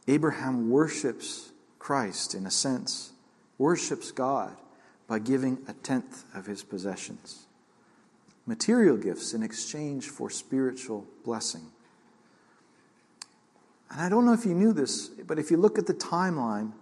Abraham 0.09 0.71
worships 0.71 1.53
Christ 1.79 2.35
in 2.35 2.47
a 2.47 2.51
sense, 2.51 3.13
worships 3.59 4.11
God 4.11 4.57
by 5.07 5.21
giving 5.21 5.59
a 5.69 5.73
tenth 5.73 6.25
of 6.35 6.47
his 6.47 6.65
possessions. 6.65 7.47
Material 8.45 8.97
gifts 8.97 9.35
in 9.35 9.45
exchange 9.45 10.09
for 10.09 10.31
spiritual 10.31 11.07
blessing. 11.25 11.71
And 13.91 14.01
I 14.01 14.09
don't 14.09 14.27
know 14.27 14.33
if 14.33 14.45
you 14.45 14.55
knew 14.55 14.73
this, 14.73 15.09
but 15.09 15.39
if 15.39 15.51
you 15.51 15.57
look 15.57 15.79
at 15.79 15.87
the 15.87 15.95
timeline, 15.95 16.73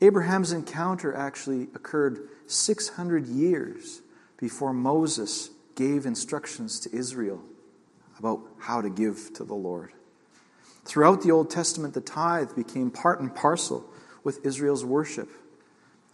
Abraham's 0.00 0.52
encounter 0.52 1.14
actually 1.14 1.62
occurred 1.74 2.28
600 2.46 3.26
years 3.26 4.00
before 4.38 4.72
Moses 4.72 5.50
gave 5.74 6.06
instructions 6.06 6.80
to 6.80 6.94
Israel 6.94 7.42
about 8.18 8.40
how 8.58 8.80
to 8.80 8.88
give 8.88 9.32
to 9.34 9.44
the 9.44 9.54
Lord. 9.54 9.92
Throughout 10.84 11.22
the 11.22 11.30
Old 11.30 11.50
Testament, 11.50 11.94
the 11.94 12.00
tithe 12.00 12.54
became 12.54 12.90
part 12.90 13.20
and 13.20 13.34
parcel 13.34 13.84
with 14.24 14.44
Israel's 14.44 14.84
worship. 14.84 15.28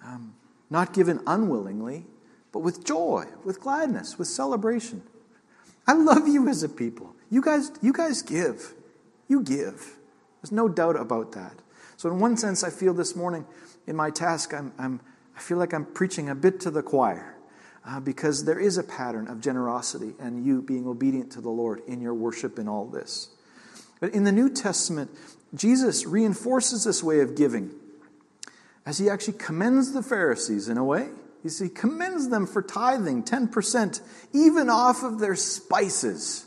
Um, 0.04 0.34
not 0.70 0.92
given 0.92 1.20
unwillingly, 1.26 2.06
but 2.52 2.60
with 2.60 2.84
joy, 2.84 3.26
with 3.44 3.60
gladness, 3.60 4.18
with 4.18 4.28
celebration. 4.28 5.02
I 5.86 5.92
love 5.92 6.26
you 6.26 6.48
as 6.48 6.62
a 6.62 6.68
people. 6.68 7.14
You 7.30 7.42
guys, 7.42 7.70
you 7.82 7.92
guys 7.92 8.22
give. 8.22 8.74
You 9.28 9.42
give. 9.42 9.96
There's 10.44 10.52
no 10.52 10.68
doubt 10.68 11.00
about 11.00 11.32
that. 11.32 11.54
So, 11.96 12.10
in 12.10 12.20
one 12.20 12.36
sense, 12.36 12.62
I 12.62 12.68
feel 12.68 12.92
this 12.92 13.16
morning 13.16 13.46
in 13.86 13.96
my 13.96 14.10
task, 14.10 14.52
I'm, 14.52 14.74
I'm 14.78 15.00
I 15.34 15.40
feel 15.40 15.56
like 15.56 15.72
I'm 15.72 15.86
preaching 15.86 16.28
a 16.28 16.34
bit 16.34 16.60
to 16.60 16.70
the 16.70 16.82
choir 16.82 17.34
uh, 17.86 17.98
because 18.00 18.44
there 18.44 18.58
is 18.58 18.76
a 18.76 18.82
pattern 18.82 19.26
of 19.26 19.40
generosity 19.40 20.12
and 20.20 20.44
you 20.44 20.60
being 20.60 20.86
obedient 20.86 21.32
to 21.32 21.40
the 21.40 21.48
Lord 21.48 21.80
in 21.86 22.02
your 22.02 22.12
worship 22.12 22.58
in 22.58 22.68
all 22.68 22.84
this. 22.84 23.30
But 24.00 24.12
in 24.12 24.24
the 24.24 24.32
New 24.32 24.50
Testament, 24.50 25.10
Jesus 25.54 26.04
reinforces 26.04 26.84
this 26.84 27.02
way 27.02 27.20
of 27.20 27.36
giving 27.36 27.70
as 28.84 28.98
he 28.98 29.08
actually 29.08 29.38
commends 29.38 29.94
the 29.94 30.02
Pharisees 30.02 30.68
in 30.68 30.76
a 30.76 30.84
way. 30.84 31.08
He 31.42 31.70
commends 31.70 32.28
them 32.28 32.46
for 32.46 32.60
tithing 32.60 33.22
10%, 33.22 34.02
even 34.34 34.68
off 34.68 35.02
of 35.04 35.20
their 35.20 35.36
spices. 35.36 36.44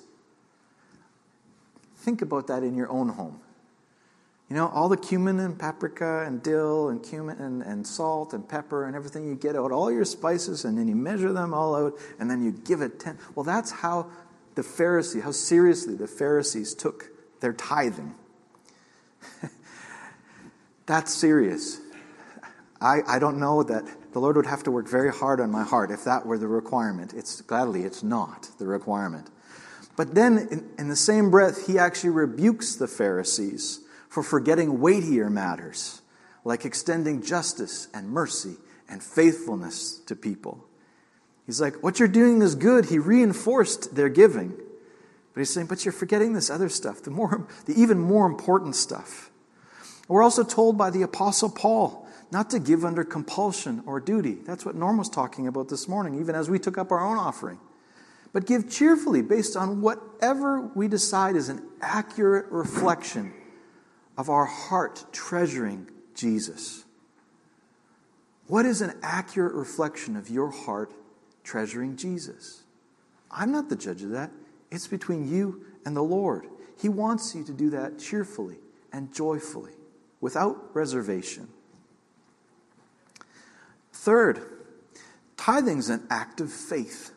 Think 1.95 2.21
about 2.21 2.45
that 2.45 2.61
in 2.61 2.75
your 2.75 2.91
own 2.91 3.09
home. 3.09 3.41
You 4.49 4.55
know, 4.55 4.69
all 4.69 4.87
the 4.87 4.97
cumin 4.97 5.39
and 5.39 5.59
paprika 5.59 6.23
and 6.25 6.41
dill 6.41 6.87
and 6.87 7.03
cumin 7.03 7.37
and, 7.39 7.61
and 7.61 7.85
salt 7.85 8.33
and 8.33 8.47
pepper 8.47 8.85
and 8.85 8.95
everything, 8.95 9.27
you 9.27 9.35
get 9.35 9.57
out 9.57 9.71
all 9.71 9.91
your 9.91 10.05
spices 10.05 10.63
and 10.63 10.77
then 10.77 10.87
you 10.87 10.95
measure 10.95 11.33
them 11.33 11.53
all 11.53 11.75
out 11.75 11.93
and 12.17 12.31
then 12.31 12.41
you 12.41 12.51
give 12.51 12.81
it 12.81 12.97
10. 12.99 13.19
Well, 13.35 13.43
that's 13.43 13.71
how 13.71 14.09
the 14.55 14.61
Pharisee, 14.61 15.21
how 15.21 15.31
seriously 15.31 15.95
the 15.95 16.07
Pharisees 16.07 16.73
took 16.73 17.11
their 17.41 17.51
tithing. 17.51 18.15
that's 20.85 21.13
serious. 21.13 21.81
I, 22.79 23.01
I 23.05 23.19
don't 23.19 23.39
know 23.39 23.63
that 23.63 23.83
the 24.13 24.19
Lord 24.19 24.37
would 24.37 24.45
have 24.45 24.63
to 24.63 24.71
work 24.71 24.87
very 24.87 25.11
hard 25.11 25.41
on 25.41 25.51
my 25.51 25.63
heart 25.63 25.91
if 25.91 26.05
that 26.05 26.25
were 26.25 26.37
the 26.37 26.47
requirement. 26.47 27.13
It's 27.13 27.41
gladly 27.41 27.83
it's 27.83 28.01
not 28.01 28.49
the 28.59 28.65
requirement. 28.65 29.29
But 29.97 30.15
then 30.15 30.47
in, 30.49 30.69
in 30.77 30.87
the 30.87 30.95
same 30.95 31.29
breath, 31.29 31.67
he 31.67 31.77
actually 31.77 32.11
rebukes 32.11 32.75
the 32.75 32.87
Pharisees 32.87 33.81
for 34.09 34.23
forgetting 34.23 34.79
weightier 34.79 35.29
matters, 35.29 36.01
like 36.43 36.65
extending 36.65 37.21
justice 37.21 37.87
and 37.93 38.09
mercy 38.09 38.55
and 38.89 39.03
faithfulness 39.03 39.99
to 40.05 40.15
people. 40.15 40.63
He's 41.45 41.61
like, 41.61 41.81
What 41.83 41.99
you're 41.99 42.07
doing 42.07 42.41
is 42.41 42.55
good. 42.55 42.85
He 42.85 42.99
reinforced 42.99 43.95
their 43.95 44.09
giving. 44.09 44.49
But 45.33 45.41
he's 45.41 45.49
saying, 45.49 45.67
But 45.67 45.85
you're 45.85 45.91
forgetting 45.91 46.33
this 46.33 46.49
other 46.49 46.69
stuff, 46.69 47.03
the, 47.03 47.11
more, 47.11 47.47
the 47.65 47.73
even 47.79 47.99
more 47.99 48.25
important 48.25 48.75
stuff. 48.75 49.31
We're 50.07 50.23
also 50.23 50.43
told 50.43 50.77
by 50.77 50.89
the 50.89 51.01
Apostle 51.01 51.49
Paul 51.49 52.07
not 52.31 52.49
to 52.49 52.59
give 52.59 52.83
under 52.83 53.03
compulsion 53.03 53.83
or 53.85 53.99
duty. 53.99 54.35
That's 54.45 54.65
what 54.65 54.75
Norm 54.75 54.97
was 54.97 55.09
talking 55.09 55.47
about 55.47 55.69
this 55.69 55.87
morning, 55.87 56.19
even 56.19 56.35
as 56.35 56.49
we 56.49 56.59
took 56.59 56.77
up 56.77 56.91
our 56.91 56.99
own 56.99 57.17
offering. 57.17 57.59
But 58.33 58.45
give 58.45 58.69
cheerfully 58.69 59.21
based 59.21 59.55
on 59.55 59.81
whatever 59.81 60.61
we 60.75 60.87
decide 60.87 61.35
is 61.35 61.49
an 61.49 61.65
accurate 61.81 62.51
reflection 62.51 63.33
of 64.17 64.29
our 64.29 64.45
heart 64.45 65.05
treasuring 65.11 65.87
Jesus. 66.15 66.83
What 68.47 68.65
is 68.65 68.81
an 68.81 68.97
accurate 69.03 69.53
reflection 69.53 70.15
of 70.15 70.29
your 70.29 70.49
heart 70.49 70.91
treasuring 71.43 71.95
Jesus? 71.95 72.63
I'm 73.29 73.51
not 73.51 73.69
the 73.69 73.75
judge 73.75 74.01
of 74.03 74.11
that. 74.11 74.31
It's 74.71 74.87
between 74.87 75.31
you 75.31 75.65
and 75.85 75.95
the 75.95 76.03
Lord. 76.03 76.47
He 76.81 76.89
wants 76.89 77.35
you 77.35 77.43
to 77.43 77.53
do 77.53 77.69
that 77.71 77.99
cheerfully 77.99 78.57
and 78.91 79.13
joyfully, 79.13 79.73
without 80.21 80.73
reservation. 80.73 81.49
Third, 83.91 84.41
tithing 85.35 85.79
is 85.79 85.89
an 85.89 86.07
act 86.09 86.39
of 86.39 86.51
faith. 86.51 87.11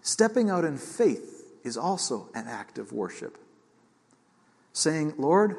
Stepping 0.00 0.48
out 0.48 0.64
in 0.64 0.78
faith 0.78 1.44
is 1.64 1.76
also 1.76 2.30
an 2.34 2.46
act 2.48 2.78
of 2.78 2.92
worship 2.92 3.36
saying, 4.78 5.14
Lord, 5.18 5.56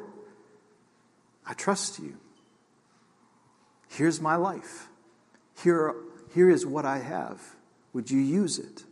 I 1.46 1.54
trust 1.54 1.98
you. 1.98 2.16
Here's 3.88 4.20
my 4.20 4.36
life. 4.36 4.88
Here, 5.62 5.94
here 6.34 6.48
is 6.48 6.64
what 6.64 6.84
I 6.84 6.98
have. 6.98 7.40
Would 7.92 8.10
you 8.10 8.20
use 8.20 8.58
it? 8.58 8.84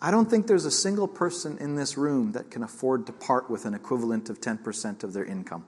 I 0.00 0.10
don't 0.10 0.28
think 0.28 0.46
there's 0.46 0.64
a 0.64 0.70
single 0.70 1.08
person 1.08 1.58
in 1.58 1.76
this 1.76 1.96
room 1.96 2.32
that 2.32 2.50
can 2.50 2.62
afford 2.62 3.06
to 3.06 3.12
part 3.12 3.50
with 3.50 3.64
an 3.64 3.74
equivalent 3.74 4.28
of 4.28 4.40
10% 4.40 5.02
of 5.02 5.12
their 5.12 5.24
income. 5.24 5.64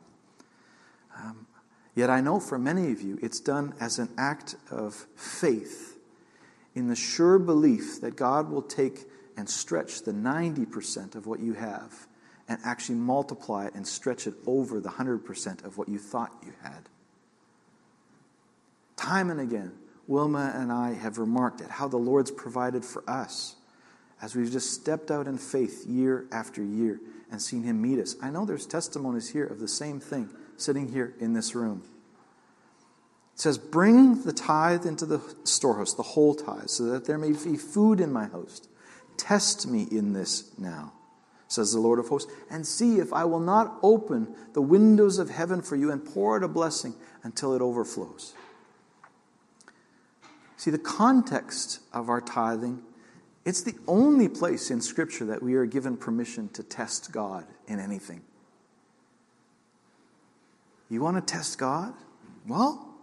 Um, 1.17 1.47
Yet 1.95 2.11
I 2.11 2.21
know 2.21 2.39
for 2.41 2.59
many 2.59 2.93
of 2.93 3.03
you, 3.03 3.19
it's 3.21 3.41
done 3.41 3.75
as 3.81 3.99
an 3.99 4.09
act 4.17 4.57
of 4.71 5.07
faith 5.17 5.99
in 6.75 6.89
the 6.89 6.97
sure 6.97 7.39
belief 7.39 8.01
that 8.01 8.17
God 8.17 8.49
will 8.49 8.63
take 8.63 9.07
and 9.37 9.49
stretch 9.49 10.03
the 10.03 10.13
90% 10.13 11.15
of 11.15 11.27
what 11.27 11.41
you 11.41 11.55
have 11.55 12.07
and 12.51 12.59
actually 12.65 12.97
multiply 12.97 13.67
it 13.67 13.75
and 13.75 13.87
stretch 13.87 14.27
it 14.27 14.35
over 14.45 14.81
the 14.81 14.89
100% 14.89 15.65
of 15.65 15.79
what 15.79 15.89
you 15.89 15.99
thought 15.99 16.35
you 16.45 16.53
had. 16.63 16.89
Time 18.97 19.31
and 19.31 19.41
again, 19.41 19.73
Wilma 20.09 20.53
and 20.57 20.73
I 20.73 20.95
have 20.95 21.19
remarked 21.19 21.61
at 21.61 21.71
how 21.71 21.87
the 21.87 21.97
Lord's 21.97 22.33
provided 22.33 22.85
for 22.85 23.09
us 23.09 23.55
as 24.21 24.35
we've 24.35 24.51
just 24.51 24.73
stepped 24.73 25.13
out 25.13 25.29
in 25.29 25.39
faith 25.39 25.87
year 25.87 26.27
after 26.33 26.61
year 26.63 27.01
and 27.31 27.41
seen 27.41 27.63
Him 27.63 27.81
meet 27.81 28.01
us. 28.01 28.17
I 28.21 28.31
know 28.31 28.45
there's 28.45 28.67
testimonies 28.67 29.29
here 29.29 29.47
of 29.47 29.61
the 29.61 29.69
same 29.69 30.01
thing 30.01 30.29
sitting 30.57 30.89
here 30.89 31.15
in 31.21 31.33
this 31.33 31.55
room. 31.55 31.85
It 33.35 33.41
says, 33.41 33.59
Bring 33.59 34.25
the 34.25 34.33
tithe 34.33 34.85
into 34.85 35.07
the 35.07 35.23
storehouse, 35.45 35.95
the 35.95 36.03
whole 36.03 36.35
tithe, 36.35 36.67
so 36.67 36.87
that 36.87 37.05
there 37.05 37.17
may 37.17 37.31
be 37.31 37.57
food 37.57 38.01
in 38.01 38.13
my 38.13 38.27
house. 38.27 38.61
Test 39.17 39.69
me 39.69 39.87
in 39.91 40.13
this 40.13 40.51
now, 40.59 40.93
says 41.51 41.73
the 41.73 41.81
Lord 41.81 41.99
of 41.99 42.09
hosts, 42.09 42.33
and 42.49 42.65
see 42.65 43.01
if 43.01 43.13
I 43.13 43.25
will 43.25 43.41
not 43.41 43.77
open 43.83 44.35
the 44.53 44.63
windows 44.63 45.19
of 45.19 45.31
heaven 45.31 45.61
for 45.61 45.75
you 45.75 45.91
and 45.91 46.05
pour 46.05 46.37
out 46.37 46.45
a 46.45 46.49
blessing 46.49 46.95
until 47.25 47.55
it 47.55 47.61
overflows. 47.61 48.35
See, 50.57 50.71
the 50.71 50.79
context 50.79 51.81
of 51.93 52.09
our 52.09 52.21
tithing, 52.21 52.83
it's 53.45 53.63
the 53.63 53.75
only 53.89 54.29
place 54.29 54.71
in 54.71 54.81
Scripture 54.81 55.25
that 55.25 55.43
we 55.43 55.55
are 55.55 55.67
given 55.67 55.97
permission 55.97 56.49
to 56.51 56.63
test 56.63 57.11
God 57.11 57.47
in 57.67 57.81
anything. 57.81 58.23
You 60.89 61.01
want 61.01 61.17
to 61.17 61.35
test 61.35 61.59
God? 61.59 61.95
Well, 62.47 62.95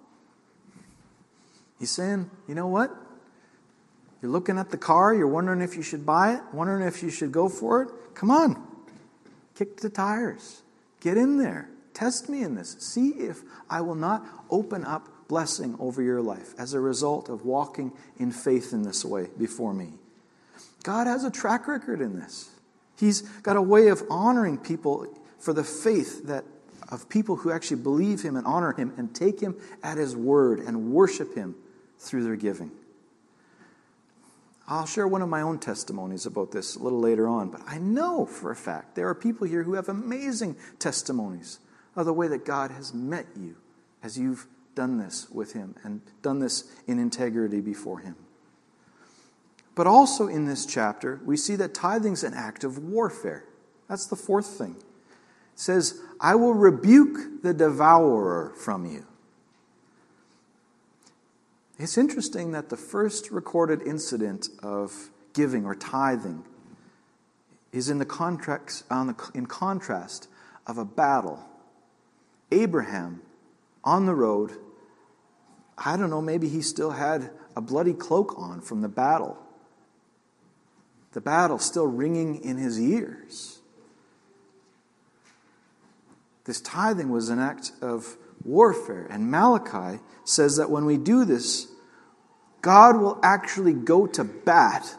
He's 1.80 1.92
saying, 1.92 2.32
you 2.48 2.56
know 2.56 2.68
what? 2.68 2.92
You're 4.22 4.32
looking 4.32 4.58
at 4.58 4.72
the 4.72 4.78
car, 4.78 5.14
you're 5.14 5.28
wondering 5.28 5.62
if 5.62 5.76
you 5.76 5.84
should 5.84 6.06
buy 6.06 6.34
it, 6.34 6.42
wondering 6.52 6.88
if 6.88 7.04
you 7.04 7.10
should 7.10 7.32
go 7.32 7.50
for 7.50 7.84
it. 7.84 7.90
Come 8.16 8.32
on, 8.32 8.66
kick 9.56 9.78
the 9.78 9.90
tires. 9.90 10.64
Get 11.02 11.18
in 11.18 11.38
there. 11.38 11.70
Test 11.94 12.30
me 12.30 12.44
in 12.44 12.56
this. 12.56 12.76
See 12.80 13.10
if 13.10 13.42
I 13.70 13.82
will 13.82 13.96
not 13.96 14.26
open 14.50 14.84
up 14.84 15.08
blessing 15.28 15.76
over 15.80 16.02
your 16.02 16.22
life 16.22 16.54
as 16.58 16.74
a 16.74 16.80
result 16.80 17.30
of 17.30 17.46
walking 17.46 17.92
in 18.18 18.32
faith 18.32 18.74
in 18.74 18.84
this 18.84 19.04
way 19.04 19.28
before 19.38 19.74
me. 19.74 19.94
God 20.84 21.08
has 21.08 21.24
a 21.24 21.32
track 21.32 21.68
record 21.68 22.02
in 22.02 22.20
this. 22.20 22.50
He's 22.98 23.22
got 23.22 23.58
a 23.58 23.62
way 23.62 23.88
of 23.88 24.04
honoring 24.10 24.58
people 24.58 25.08
for 25.40 25.54
the 25.54 25.64
faith 25.64 26.28
that 26.28 26.46
of 26.90 27.10
people 27.10 27.36
who 27.36 27.52
actually 27.52 27.82
believe 27.82 28.22
him 28.22 28.36
and 28.36 28.48
honor 28.48 28.72
him 28.72 28.94
and 28.98 29.14
take 29.14 29.40
him 29.40 29.56
at 29.84 29.98
his 29.98 30.16
word 30.16 30.60
and 30.60 30.92
worship 30.92 31.36
him 31.36 31.56
through 32.00 32.24
their 32.24 32.36
giving. 32.36 32.72
I'll 34.68 34.86
share 34.86 35.08
one 35.08 35.22
of 35.22 35.30
my 35.30 35.42
own 35.42 35.60
testimonies 35.60 36.26
about 36.26 36.52
this 36.52 36.76
a 36.76 36.80
little 36.84 37.00
later 37.00 37.28
on, 37.28 37.50
but 37.50 37.62
I 37.66 37.78
know 37.78 38.26
for 38.26 38.52
a 38.52 38.56
fact 38.56 38.96
there 38.96 39.08
are 39.08 39.16
people 39.16 39.48
here 39.48 39.64
who 39.64 39.76
have 39.76 39.88
amazing 39.88 40.58
testimonies 40.78 41.60
of 41.96 42.06
the 42.06 42.14
way 42.14 42.28
that 42.28 42.46
God 42.46 42.72
has 42.72 42.94
met 42.94 43.28
you 43.40 43.56
as 44.04 44.18
you've 44.18 44.46
done 44.76 44.98
this 44.98 45.30
with 45.30 45.54
Him 45.54 45.76
and 45.84 46.02
done 46.22 46.40
this 46.40 46.66
in 46.86 47.00
integrity 47.00 47.62
before 47.62 48.00
Him. 48.00 48.16
But 49.74 49.88
also 49.88 50.28
in 50.28 50.46
this 50.46 50.66
chapter, 50.66 51.22
we 51.24 51.38
see 51.38 51.56
that 51.56 51.74
tithing's 51.74 52.24
an 52.24 52.34
act 52.34 52.64
of 52.64 52.78
warfare. 52.78 53.46
That's 53.88 54.08
the 54.08 54.16
fourth 54.16 54.48
thing. 54.48 54.76
It 54.78 55.60
says, 55.60 56.02
I 56.20 56.36
will 56.36 56.54
rebuke 56.54 57.42
the 57.42 57.54
devourer 57.54 58.54
from 58.58 58.86
you. 58.86 59.06
It's 61.80 61.98
interesting 61.98 62.52
that 62.54 62.70
the 62.70 62.78
first 62.78 63.30
recorded 63.30 63.84
incident 63.84 64.50
of 64.64 65.12
giving 65.34 65.66
or 65.66 65.76
tithing 65.76 66.44
is 67.72 67.90
in 67.90 68.00
the 68.00 68.06
contracts 68.06 68.84
on 68.90 69.08
the, 69.08 69.32
in 69.36 69.46
contrast 69.46 70.28
of 70.66 70.80
a 70.80 70.86
battle. 70.86 71.40
Abraham 72.52 73.22
on 73.84 74.08
the 74.08 74.16
road, 74.16 74.54
I 75.78 75.98
don't 75.98 76.10
know, 76.10 76.22
maybe 76.22 76.50
he 76.50 76.64
still 76.64 76.92
had 76.92 77.30
a 77.56 77.62
bloody 77.62 77.94
cloak 77.94 78.34
on 78.40 78.62
from 78.62 78.82
the 78.82 78.90
battle. 78.90 79.38
The 81.14 81.22
battle 81.22 81.60
still 81.60 81.88
ringing 81.88 82.44
in 82.44 82.58
his 82.58 82.82
ears. 82.82 83.60
This 86.46 86.60
tithing 86.60 87.10
was 87.10 87.30
an 87.30 87.40
act 87.40 87.72
of 87.82 88.18
warfare. 88.44 89.08
And 89.10 89.30
Malachi 89.30 90.02
says 90.24 90.58
that 90.58 90.70
when 90.70 90.86
we 90.86 90.98
do 90.98 91.26
this, 91.26 91.68
God 92.62 92.98
will 92.98 93.20
actually 93.24 93.74
go 93.74 94.08
to 94.08 94.24
bat 94.24 94.96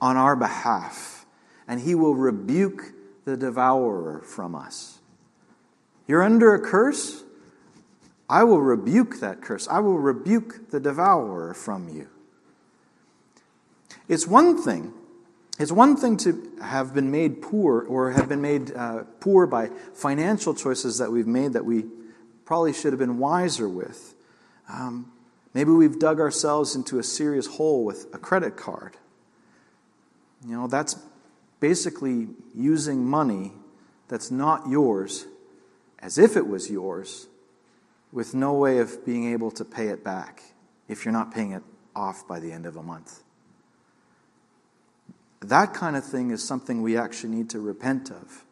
on 0.00 0.16
our 0.16 0.36
behalf, 0.36 1.26
and 1.68 1.80
he 1.80 1.94
will 1.94 2.14
rebuke 2.14 2.92
the 3.24 3.36
devourer 3.36 4.22
from 4.22 4.54
us. 4.54 5.00
You're 6.06 6.22
under 6.22 6.54
a 6.54 6.60
curse? 6.60 7.22
I 8.28 8.44
will 8.44 8.60
rebuke 8.60 9.20
that 9.20 9.42
curse. 9.42 9.68
I 9.68 9.80
will 9.80 9.98
rebuke 9.98 10.70
the 10.70 10.80
devourer 10.80 11.52
from 11.52 11.88
you. 11.88 12.08
It's 14.08 14.26
one 14.26 14.62
thing. 14.62 14.94
It's 15.58 15.72
one 15.72 15.96
thing 15.96 16.16
to 16.18 16.50
have 16.62 16.94
been 16.94 17.10
made 17.10 17.42
poor 17.42 17.82
or 17.82 18.12
have 18.12 18.28
been 18.28 18.40
made 18.40 18.74
uh, 18.74 19.04
poor 19.20 19.46
by 19.46 19.68
financial 19.94 20.54
choices 20.54 20.98
that 20.98 21.12
we've 21.12 21.26
made 21.26 21.52
that 21.52 21.64
we 21.64 21.84
probably 22.50 22.72
should 22.72 22.92
have 22.92 22.98
been 22.98 23.20
wiser 23.20 23.68
with. 23.68 24.12
Um, 24.68 25.12
maybe 25.54 25.70
we've 25.70 26.00
dug 26.00 26.18
ourselves 26.18 26.74
into 26.74 26.98
a 26.98 27.02
serious 27.04 27.46
hole 27.46 27.84
with 27.84 28.12
a 28.12 28.18
credit 28.18 28.56
card. 28.56 28.96
You 30.44 30.56
know, 30.56 30.66
that's 30.66 30.98
basically 31.60 32.26
using 32.52 33.06
money 33.06 33.52
that's 34.08 34.32
not 34.32 34.68
yours 34.68 35.26
as 36.00 36.18
if 36.18 36.36
it 36.36 36.48
was 36.48 36.68
yours 36.68 37.28
with 38.10 38.34
no 38.34 38.52
way 38.54 38.78
of 38.78 39.06
being 39.06 39.32
able 39.32 39.52
to 39.52 39.64
pay 39.64 39.86
it 39.86 40.02
back 40.02 40.42
if 40.88 41.04
you're 41.04 41.12
not 41.12 41.32
paying 41.32 41.52
it 41.52 41.62
off 41.94 42.26
by 42.26 42.40
the 42.40 42.50
end 42.50 42.66
of 42.66 42.74
a 42.74 42.82
month. 42.82 43.22
That 45.38 45.72
kind 45.72 45.94
of 45.94 46.04
thing 46.04 46.32
is 46.32 46.42
something 46.42 46.82
we 46.82 46.96
actually 46.96 47.32
need 47.32 47.50
to 47.50 47.60
repent 47.60 48.10
of. 48.10 48.44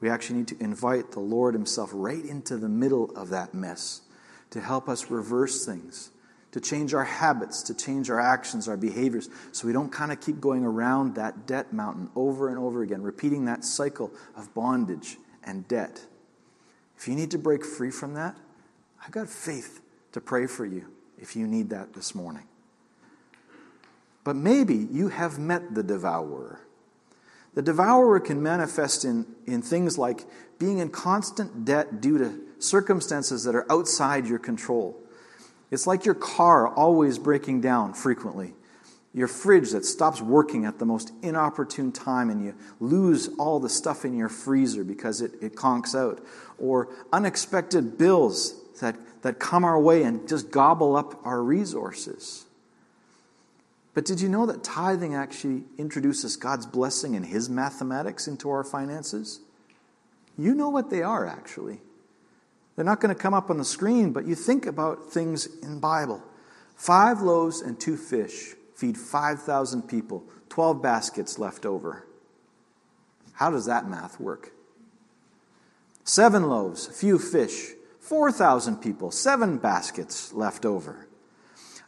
We 0.00 0.10
actually 0.10 0.38
need 0.38 0.48
to 0.48 0.62
invite 0.62 1.12
the 1.12 1.20
Lord 1.20 1.54
Himself 1.54 1.90
right 1.92 2.24
into 2.24 2.56
the 2.56 2.68
middle 2.68 3.10
of 3.16 3.30
that 3.30 3.54
mess 3.54 4.02
to 4.50 4.60
help 4.60 4.88
us 4.88 5.10
reverse 5.10 5.64
things, 5.64 6.10
to 6.52 6.60
change 6.60 6.94
our 6.94 7.04
habits, 7.04 7.62
to 7.62 7.74
change 7.74 8.10
our 8.10 8.20
actions, 8.20 8.68
our 8.68 8.76
behaviors, 8.76 9.28
so 9.52 9.66
we 9.66 9.72
don't 9.72 9.90
kind 9.90 10.12
of 10.12 10.20
keep 10.20 10.40
going 10.40 10.64
around 10.64 11.14
that 11.14 11.46
debt 11.46 11.72
mountain 11.72 12.10
over 12.14 12.48
and 12.48 12.58
over 12.58 12.82
again, 12.82 13.02
repeating 13.02 13.46
that 13.46 13.64
cycle 13.64 14.12
of 14.36 14.52
bondage 14.54 15.16
and 15.42 15.66
debt. 15.68 16.06
If 16.96 17.08
you 17.08 17.14
need 17.14 17.30
to 17.32 17.38
break 17.38 17.64
free 17.64 17.90
from 17.90 18.14
that, 18.14 18.36
I've 19.04 19.10
got 19.10 19.28
faith 19.28 19.80
to 20.12 20.20
pray 20.20 20.46
for 20.46 20.64
you 20.64 20.86
if 21.18 21.34
you 21.34 21.46
need 21.46 21.70
that 21.70 21.92
this 21.92 22.14
morning. 22.14 22.46
But 24.22 24.36
maybe 24.36 24.88
you 24.90 25.08
have 25.08 25.38
met 25.38 25.74
the 25.74 25.82
devourer. 25.82 26.60
The 27.54 27.62
devourer 27.62 28.20
can 28.20 28.42
manifest 28.42 29.04
in, 29.04 29.26
in 29.46 29.62
things 29.62 29.96
like 29.96 30.24
being 30.58 30.78
in 30.78 30.90
constant 30.90 31.64
debt 31.64 32.00
due 32.00 32.18
to 32.18 32.40
circumstances 32.58 33.44
that 33.44 33.54
are 33.54 33.70
outside 33.70 34.26
your 34.26 34.38
control. 34.38 35.00
It's 35.70 35.86
like 35.86 36.04
your 36.04 36.14
car 36.14 36.68
always 36.68 37.18
breaking 37.18 37.60
down 37.60 37.94
frequently, 37.94 38.54
your 39.12 39.28
fridge 39.28 39.70
that 39.70 39.84
stops 39.84 40.20
working 40.20 40.64
at 40.64 40.78
the 40.78 40.84
most 40.84 41.12
inopportune 41.22 41.92
time 41.92 42.30
and 42.30 42.44
you 42.44 42.54
lose 42.80 43.28
all 43.38 43.60
the 43.60 43.68
stuff 43.68 44.04
in 44.04 44.16
your 44.16 44.28
freezer 44.28 44.84
because 44.84 45.20
it, 45.20 45.32
it 45.40 45.54
conks 45.54 45.94
out, 45.94 46.24
or 46.58 46.88
unexpected 47.12 47.96
bills 47.96 48.60
that, 48.80 48.96
that 49.22 49.38
come 49.38 49.64
our 49.64 49.80
way 49.80 50.02
and 50.02 50.28
just 50.28 50.50
gobble 50.50 50.96
up 50.96 51.24
our 51.24 51.42
resources. 51.42 52.46
But 53.94 54.04
did 54.04 54.20
you 54.20 54.28
know 54.28 54.44
that 54.46 54.64
tithing 54.64 55.14
actually 55.14 55.64
introduces 55.78 56.36
God's 56.36 56.66
blessing 56.66 57.14
and 57.14 57.24
His 57.24 57.48
mathematics 57.48 58.26
into 58.26 58.50
our 58.50 58.64
finances? 58.64 59.40
You 60.36 60.54
know 60.54 60.68
what 60.68 60.90
they 60.90 61.02
are, 61.02 61.26
actually. 61.26 61.80
They're 62.74 62.84
not 62.84 63.00
going 63.00 63.14
to 63.14 63.20
come 63.20 63.34
up 63.34 63.50
on 63.50 63.58
the 63.58 63.64
screen, 63.64 64.12
but 64.12 64.26
you 64.26 64.34
think 64.34 64.66
about 64.66 65.12
things 65.12 65.46
in 65.62 65.78
Bible. 65.78 66.22
Five 66.74 67.22
loaves 67.22 67.60
and 67.60 67.78
two 67.78 67.96
fish 67.96 68.54
feed 68.74 68.98
5,000 68.98 69.82
people, 69.82 70.24
12 70.48 70.82
baskets 70.82 71.38
left 71.38 71.64
over. 71.64 72.04
How 73.34 73.50
does 73.50 73.66
that 73.66 73.88
math 73.88 74.18
work? 74.18 74.50
Seven 76.02 76.48
loaves, 76.48 76.88
few 76.88 77.20
fish, 77.20 77.70
4,000 78.00 78.78
people, 78.78 79.12
seven 79.12 79.58
baskets 79.58 80.32
left 80.32 80.66
over 80.66 81.06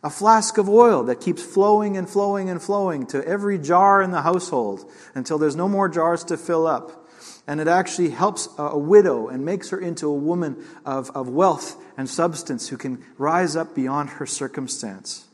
a 0.07 0.11
flask 0.11 0.57
of 0.57 0.69
oil 0.69 1.03
that 1.03 1.21
keeps 1.21 1.43
flowing 1.43 1.97
and 1.97 2.09
flowing 2.09 2.49
and 2.49 2.63
flowing 2.63 3.07
to 3.07 3.27
every 3.27 3.59
jar 3.59 4.01
in 4.01 4.13
the 4.13 4.23
household 4.23 4.89
until 5.17 5.37
there's 5.37 5.57
no 5.57 5.69
more 5.69 5.89
jars 5.89 6.23
to 6.23 6.37
fill 6.37 6.65
up. 6.65 7.09
And 7.49 7.61
it 7.61 7.67
actually 7.67 8.11
helps 8.11 8.49
a 8.57 8.79
widow 8.79 9.27
and 9.27 9.45
makes 9.45 9.71
her 9.71 9.81
into 9.81 10.07
a 10.07 10.15
woman 10.15 10.65
of, 10.85 11.11
of 11.11 11.29
wealth 11.29 11.77
and 11.97 12.09
substance 12.09 12.69
who 12.69 12.77
can 12.77 13.05
rise 13.19 13.57
up 13.57 13.75
beyond 13.75 14.11
her 14.11 14.27
circumstance. 14.27 15.27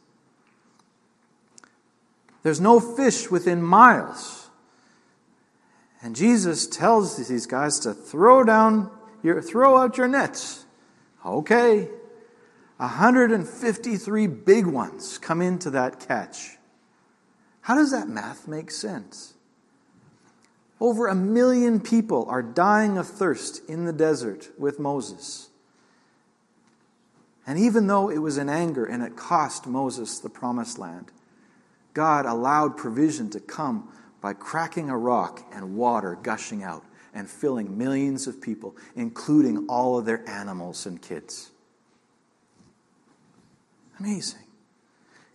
There's 2.43 2.61
no 2.61 2.81
fish 2.81 3.31
within 3.31 3.63
miles. 3.63 4.49
And 6.01 6.17
Jesus 6.17 6.67
tells 6.67 7.29
these 7.29 7.45
guys 7.45 7.79
to 7.81 7.93
throw 7.93 8.43
down 8.43 8.91
your, 9.23 9.43
throw 9.43 9.77
out 9.77 9.99
your 9.99 10.09
nets. 10.09 10.65
Okay. 11.27 11.91
153 12.83 14.27
big 14.27 14.67
ones 14.67 15.17
come 15.17 15.41
into 15.41 15.71
that 15.71 16.01
catch. 16.01 16.57
How 17.61 17.77
does 17.77 17.93
that 17.93 18.09
math 18.09 18.49
make 18.49 18.73
sense? 18.73 19.35
Over 20.81 21.07
a 21.07 21.15
million 21.15 21.79
people 21.79 22.27
are 22.29 22.43
dying 22.43 22.99
of 22.99 23.07
thirst 23.07 23.63
in 23.71 23.85
the 23.85 23.93
desert 23.93 24.51
with 24.59 24.81
Moses. 24.81 25.51
And 27.47 27.57
even 27.57 27.87
though 27.87 28.11
it 28.11 28.19
was 28.19 28.37
in 28.37 28.49
anger 28.49 28.85
and 28.85 29.05
it 29.05 29.15
cost 29.15 29.65
Moses 29.65 30.19
the 30.19 30.29
promised 30.29 30.77
land, 30.77 31.13
God 31.95 32.27
allowed 32.27 32.77
provision 32.77 33.31
to 33.31 33.39
come 33.39 33.93
by 34.21 34.33
cracking 34.33 34.91
a 34.91 34.99
rock 34.99 35.45
and 35.53 35.77
water 35.77 36.19
gushing 36.21 36.65
out 36.65 36.85
and 37.15 37.31
filling 37.31 37.79
millions 37.79 38.27
of 38.27 38.43
people, 38.43 38.77
including 38.97 39.67
all 39.69 39.97
of 39.97 40.05
their 40.05 40.29
animals 40.29 40.85
and 40.85 41.01
kids. 41.01 41.52
Amazing. 44.03 44.43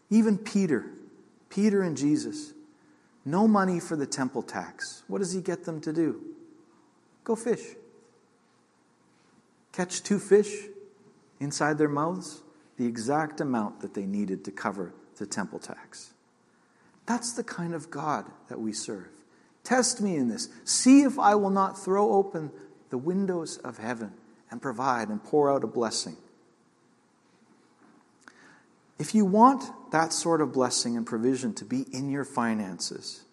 Even 0.10 0.38
Peter, 0.38 0.86
Peter 1.50 1.84
and 1.84 1.96
Jesus, 1.96 2.54
no 3.24 3.48
money 3.48 3.80
for 3.80 3.96
the 3.96 4.06
temple 4.06 4.42
tax. 4.42 5.04
What 5.08 5.20
does 5.20 5.32
he 5.32 5.40
get 5.40 5.64
them 5.64 5.80
to 5.82 5.94
do? 5.94 6.22
Go 7.24 7.38
fish. 7.38 7.64
Catch 9.72 10.04
two 10.04 10.20
fish 10.20 10.52
inside 11.40 11.78
their 11.78 11.88
mouths, 11.88 12.42
the 12.78 12.86
exact 12.86 13.40
amount 13.40 13.80
that 13.80 13.94
they 13.94 14.06
needed 14.06 14.44
to 14.44 14.52
cover 14.52 14.94
the 15.18 15.26
temple 15.26 15.60
tax. 15.60 16.12
That's 17.06 17.32
the 17.32 17.46
kind 17.46 17.74
of 17.74 17.90
God 17.90 18.26
that 18.50 18.60
we 18.60 18.74
serve. 18.74 19.08
Test 19.64 20.02
me 20.02 20.18
in 20.18 20.28
this. 20.28 20.50
See 20.66 21.04
if 21.04 21.18
I 21.18 21.36
will 21.36 21.52
not 21.52 21.82
throw 21.82 22.12
open 22.12 22.52
the 22.90 22.98
windows 22.98 23.60
of 23.60 23.78
heaven 23.78 24.12
and 24.52 24.62
provide 24.62 25.08
and 25.08 25.24
pour 25.24 25.50
out 25.50 25.64
a 25.64 25.68
blessing. 25.68 26.18
If 29.00 29.14
you 29.14 29.26
want 29.26 29.64
that 29.92 30.12
sort 30.12 30.42
of 30.42 30.54
blessing 30.54 30.98
and 30.98 31.06
provision 31.06 31.54
to 31.56 31.66
be 31.66 31.86
in 31.92 32.10
your 32.10 32.26
finances, 32.26 33.24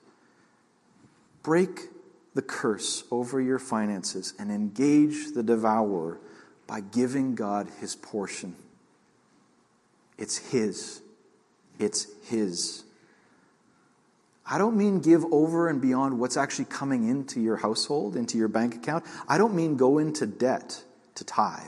break 1.42 1.88
the 2.34 2.42
curse 2.42 3.04
over 3.10 3.40
your 3.40 3.58
finances 3.58 4.34
and 4.38 4.50
engage 4.50 5.32
the 5.32 5.42
devourer 5.42 6.18
by 6.66 6.80
giving 6.80 7.34
God 7.34 7.68
his 7.80 7.94
portion. 7.96 8.56
It's 10.18 10.36
his. 10.36 11.00
It's 11.78 12.06
his. 12.28 12.84
I 14.46 14.58
don't 14.58 14.76
mean 14.76 15.00
give 15.00 15.24
over 15.32 15.68
and 15.68 15.80
beyond 15.80 16.18
what's 16.20 16.36
actually 16.36 16.66
coming 16.66 17.08
into 17.08 17.40
your 17.40 17.56
household, 17.56 18.16
into 18.16 18.36
your 18.36 18.48
bank 18.48 18.74
account. 18.74 19.04
I 19.26 19.38
don't 19.38 19.54
mean 19.54 19.76
go 19.76 19.98
into 19.98 20.26
debt 20.26 20.82
to 21.14 21.24
tithe. 21.24 21.64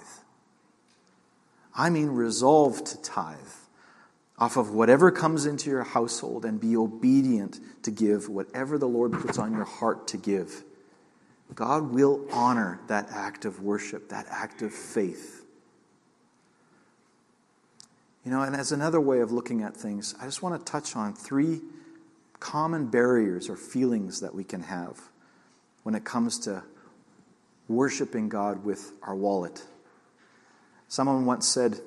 I 1.74 1.88
mean 1.88 2.08
resolve 2.08 2.84
to 2.84 3.02
tithe 3.02 3.36
off 4.38 4.56
of 4.56 4.70
whatever 4.70 5.10
comes 5.10 5.46
into 5.46 5.70
your 5.70 5.82
household 5.82 6.44
and 6.44 6.60
be 6.60 6.76
obedient 6.76 7.58
to 7.82 7.90
give 7.90 8.28
whatever 8.28 8.76
the 8.76 8.88
Lord 8.88 9.12
puts 9.12 9.38
on 9.38 9.52
your 9.52 9.64
heart 9.64 10.08
to 10.08 10.16
give. 10.16 10.62
God 11.54 11.90
will 11.92 12.26
honor 12.32 12.80
that 12.88 13.08
act 13.10 13.44
of 13.44 13.62
worship, 13.62 14.10
that 14.10 14.26
act 14.28 14.62
of 14.62 14.72
faith. 14.72 15.44
You 18.24 18.30
know, 18.32 18.42
and 18.42 18.56
as 18.56 18.72
another 18.72 19.00
way 19.00 19.20
of 19.20 19.30
looking 19.30 19.62
at 19.62 19.76
things, 19.76 20.14
I 20.20 20.24
just 20.24 20.42
want 20.42 20.58
to 20.58 20.70
touch 20.70 20.96
on 20.96 21.14
three 21.14 21.60
common 22.40 22.88
barriers 22.88 23.48
or 23.48 23.56
feelings 23.56 24.20
that 24.20 24.34
we 24.34 24.44
can 24.44 24.64
have 24.64 25.00
when 25.84 25.94
it 25.94 26.04
comes 26.04 26.38
to 26.40 26.62
worshiping 27.68 28.28
God 28.28 28.64
with 28.64 28.92
our 29.02 29.14
wallet. 29.14 29.64
Someone 30.88 31.24
once 31.24 31.46
said, 31.46 31.80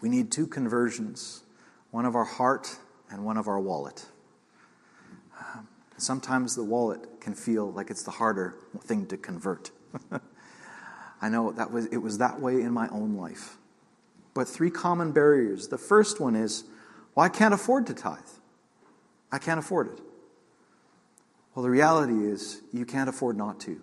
We 0.00 0.08
need 0.08 0.32
two 0.32 0.46
conversions 0.46 1.42
one 1.90 2.04
of 2.04 2.14
our 2.14 2.24
heart 2.24 2.78
and 3.10 3.24
one 3.24 3.36
of 3.36 3.48
our 3.48 3.60
wallet. 3.60 4.06
Um, 5.38 5.68
sometimes 5.96 6.54
the 6.54 6.64
wallet 6.64 7.20
can 7.20 7.34
feel 7.34 7.70
like 7.72 7.90
it's 7.90 8.02
the 8.02 8.12
harder 8.12 8.56
thing 8.80 9.06
to 9.06 9.16
convert. 9.16 9.70
I 11.22 11.28
know 11.28 11.52
that 11.52 11.70
was, 11.70 11.86
it 11.86 11.98
was 11.98 12.18
that 12.18 12.40
way 12.40 12.62
in 12.62 12.72
my 12.72 12.88
own 12.88 13.16
life. 13.16 13.56
But 14.32 14.48
three 14.48 14.70
common 14.70 15.12
barriers. 15.12 15.68
The 15.68 15.78
first 15.78 16.20
one 16.20 16.36
is, 16.36 16.64
well, 17.14 17.26
I 17.26 17.28
can't 17.28 17.52
afford 17.52 17.86
to 17.88 17.94
tithe. 17.94 18.18
I 19.32 19.38
can't 19.38 19.58
afford 19.58 19.88
it. 19.88 20.00
Well, 21.54 21.62
the 21.64 21.70
reality 21.70 22.24
is, 22.24 22.62
you 22.72 22.86
can't 22.86 23.08
afford 23.08 23.36
not 23.36 23.60
to. 23.60 23.80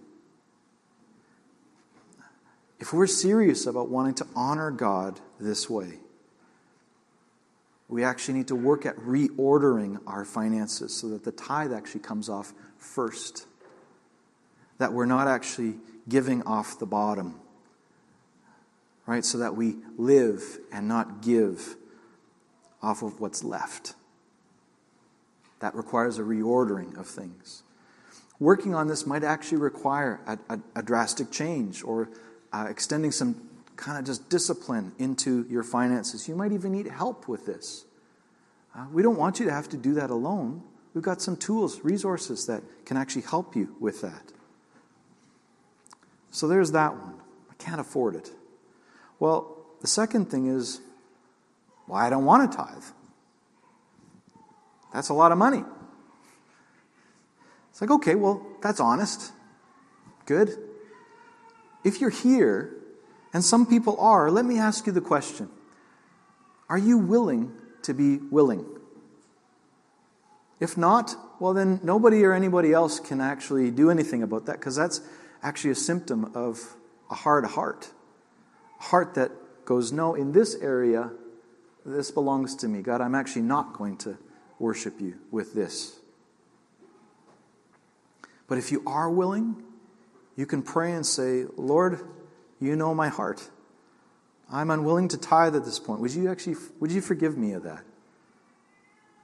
If 2.79 2.93
we're 2.93 3.07
serious 3.07 3.65
about 3.65 3.89
wanting 3.89 4.13
to 4.15 4.27
honor 4.35 4.71
God 4.71 5.19
this 5.39 5.69
way, 5.69 5.99
we 7.89 8.03
actually 8.03 8.37
need 8.37 8.47
to 8.47 8.55
work 8.55 8.85
at 8.85 8.97
reordering 8.97 9.99
our 10.05 10.25
finances 10.25 10.93
so 10.93 11.09
that 11.09 11.23
the 11.23 11.31
tithe 11.31 11.71
actually 11.71 12.01
comes 12.01 12.29
off 12.29 12.53
first. 12.77 13.47
That 14.77 14.93
we're 14.93 15.05
not 15.05 15.27
actually 15.27 15.75
giving 16.07 16.43
off 16.43 16.79
the 16.79 16.85
bottom. 16.85 17.39
Right? 19.05 19.23
So 19.23 19.37
that 19.37 19.55
we 19.55 19.77
live 19.97 20.43
and 20.71 20.87
not 20.87 21.21
give 21.21 21.77
off 22.81 23.03
of 23.03 23.21
what's 23.21 23.43
left. 23.43 23.93
That 25.59 25.73
requires 25.73 26.19
a 26.19 26.23
reordering 26.23 26.97
of 26.99 27.07
things. 27.07 27.63
Working 28.39 28.75
on 28.75 28.87
this 28.87 29.07
might 29.07 29.23
actually 29.23 29.57
require 29.59 30.19
a, 30.27 30.37
a, 30.53 30.59
a 30.75 30.83
drastic 30.83 31.31
change 31.31 31.83
or 31.83 32.09
uh, 32.53 32.67
extending 32.69 33.11
some 33.11 33.46
kind 33.77 33.97
of 33.97 34.05
just 34.05 34.29
discipline 34.29 34.91
into 34.97 35.45
your 35.49 35.63
finances. 35.63 36.27
You 36.27 36.35
might 36.35 36.51
even 36.51 36.71
need 36.71 36.87
help 36.87 37.27
with 37.27 37.45
this. 37.45 37.85
Uh, 38.75 38.85
we 38.91 39.01
don't 39.01 39.17
want 39.17 39.39
you 39.39 39.45
to 39.45 39.51
have 39.51 39.69
to 39.69 39.77
do 39.77 39.93
that 39.93 40.09
alone. 40.09 40.63
We've 40.93 41.03
got 41.03 41.21
some 41.21 41.37
tools, 41.37 41.79
resources 41.83 42.47
that 42.47 42.63
can 42.85 42.97
actually 42.97 43.21
help 43.21 43.55
you 43.55 43.75
with 43.79 44.01
that. 44.01 44.33
So 46.31 46.47
there's 46.47 46.71
that 46.71 46.93
one. 46.93 47.15
I 47.49 47.53
can't 47.55 47.79
afford 47.79 48.15
it. 48.15 48.31
Well, 49.19 49.57
the 49.81 49.87
second 49.87 50.29
thing 50.29 50.47
is, 50.47 50.81
well, 51.87 51.97
I 51.97 52.09
don't 52.09 52.25
want 52.25 52.51
to 52.51 52.57
tithe. 52.57 52.83
That's 54.93 55.09
a 55.09 55.13
lot 55.13 55.31
of 55.31 55.37
money. 55.37 55.63
It's 57.71 57.81
like, 57.81 57.91
okay, 57.91 58.15
well, 58.15 58.45
that's 58.61 58.79
honest. 58.79 59.31
Good. 60.25 60.57
If 61.83 62.01
you're 62.01 62.09
here, 62.09 62.76
and 63.37 63.45
some 63.45 63.67
people 63.67 63.99
are, 63.99 64.31
let 64.31 64.45
me 64.45 64.57
ask 64.57 64.87
you 64.87 64.91
the 64.91 64.99
question 64.99 65.47
Are 66.69 66.77
you 66.79 66.97
willing 66.97 67.51
to 67.83 67.93
be 67.93 68.17
willing? 68.17 68.65
If 70.59 70.75
not, 70.75 71.15
well, 71.39 71.53
then 71.53 71.79
nobody 71.83 72.23
or 72.23 72.33
anybody 72.33 72.73
else 72.73 72.99
can 72.99 73.21
actually 73.21 73.69
do 73.69 73.91
anything 73.91 74.23
about 74.23 74.47
that 74.47 74.53
because 74.53 74.75
that's 74.75 75.01
actually 75.43 75.69
a 75.69 75.75
symptom 75.75 76.31
of 76.33 76.75
a 77.11 77.13
hard 77.13 77.45
heart. 77.45 77.91
A 78.79 78.83
heart 78.85 79.13
that 79.13 79.29
goes, 79.65 79.91
no, 79.91 80.15
in 80.15 80.31
this 80.31 80.55
area, 80.55 81.11
this 81.85 82.09
belongs 82.09 82.55
to 82.55 82.67
me. 82.67 82.81
God, 82.81 83.01
I'm 83.01 83.13
actually 83.13 83.43
not 83.43 83.73
going 83.73 83.97
to 83.97 84.17
worship 84.57 84.99
you 84.99 85.13
with 85.29 85.53
this. 85.53 85.99
But 88.47 88.57
if 88.57 88.71
you 88.71 88.81
are 88.87 89.11
willing, 89.11 89.61
you 90.35 90.47
can 90.47 90.63
pray 90.63 90.93
and 90.93 91.05
say, 91.05 91.45
Lord, 91.55 91.99
you 92.59 92.75
know 92.75 92.93
my 92.93 93.09
heart. 93.09 93.49
I'm 94.51 94.69
unwilling 94.69 95.09
to 95.09 95.17
tithe 95.17 95.55
at 95.55 95.65
this 95.65 95.79
point. 95.79 95.99
Would 96.01 96.13
you 96.13 96.31
actually 96.31 96.55
would 96.79 96.91
you 96.91 97.01
forgive 97.01 97.37
me 97.37 97.53
of 97.53 97.63
that? 97.63 97.83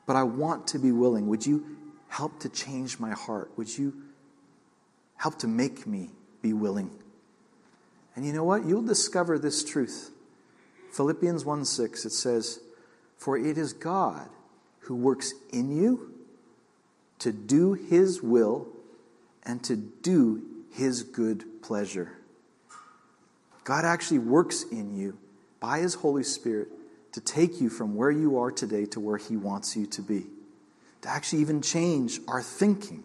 But 0.06 0.16
I 0.16 0.24
want 0.24 0.68
to 0.68 0.80
be 0.80 0.92
willing. 0.92 1.28
Would 1.28 1.46
you 1.46 1.66
help 2.10 2.40
to 2.42 2.50
change 2.50 3.00
my 3.00 3.12
heart? 3.12 3.52
Would 3.58 3.78
you 3.78 3.94
help 5.16 5.40
to 5.40 5.48
make 5.48 5.88
me 5.88 6.10
be 6.42 6.54
willing? 6.54 6.92
And 8.16 8.26
you 8.26 8.34
know 8.34 8.44
what? 8.44 8.66
You'll 8.66 8.84
discover 8.84 9.40
this 9.40 9.64
truth. 9.64 10.12
Philippians 10.92 11.44
1 11.44 11.66
6, 11.66 12.06
it 12.06 12.12
says, 12.12 12.60
For 13.18 13.38
it 13.38 13.58
is 13.58 13.74
God 13.74 14.30
who 14.82 14.96
works 14.96 15.34
in 15.52 15.76
you 15.76 16.14
to 17.20 17.32
do 17.32 17.74
his 17.74 18.22
will 18.22 18.68
and 19.44 19.64
to 19.64 19.76
do 19.76 20.44
his 20.72 21.04
good 21.04 21.46
pleasure. 21.62 22.18
God 23.64 23.86
actually 23.86 24.20
works 24.20 24.64
in 24.64 24.96
you 24.96 25.18
by 25.60 25.80
his 25.80 25.94
Holy 25.96 26.24
Spirit 26.24 26.68
to 27.14 27.22
take 27.22 27.62
you 27.62 27.70
from 27.70 27.96
where 27.96 28.12
you 28.12 28.38
are 28.40 28.52
today 28.52 28.86
to 28.88 29.00
where 29.00 29.18
he 29.18 29.38
wants 29.38 29.76
you 29.76 29.86
to 29.88 30.02
be, 30.02 30.26
to 31.02 31.10
actually 31.10 31.42
even 31.42 31.62
change 31.62 32.20
our 32.28 32.42
thinking. 32.42 33.04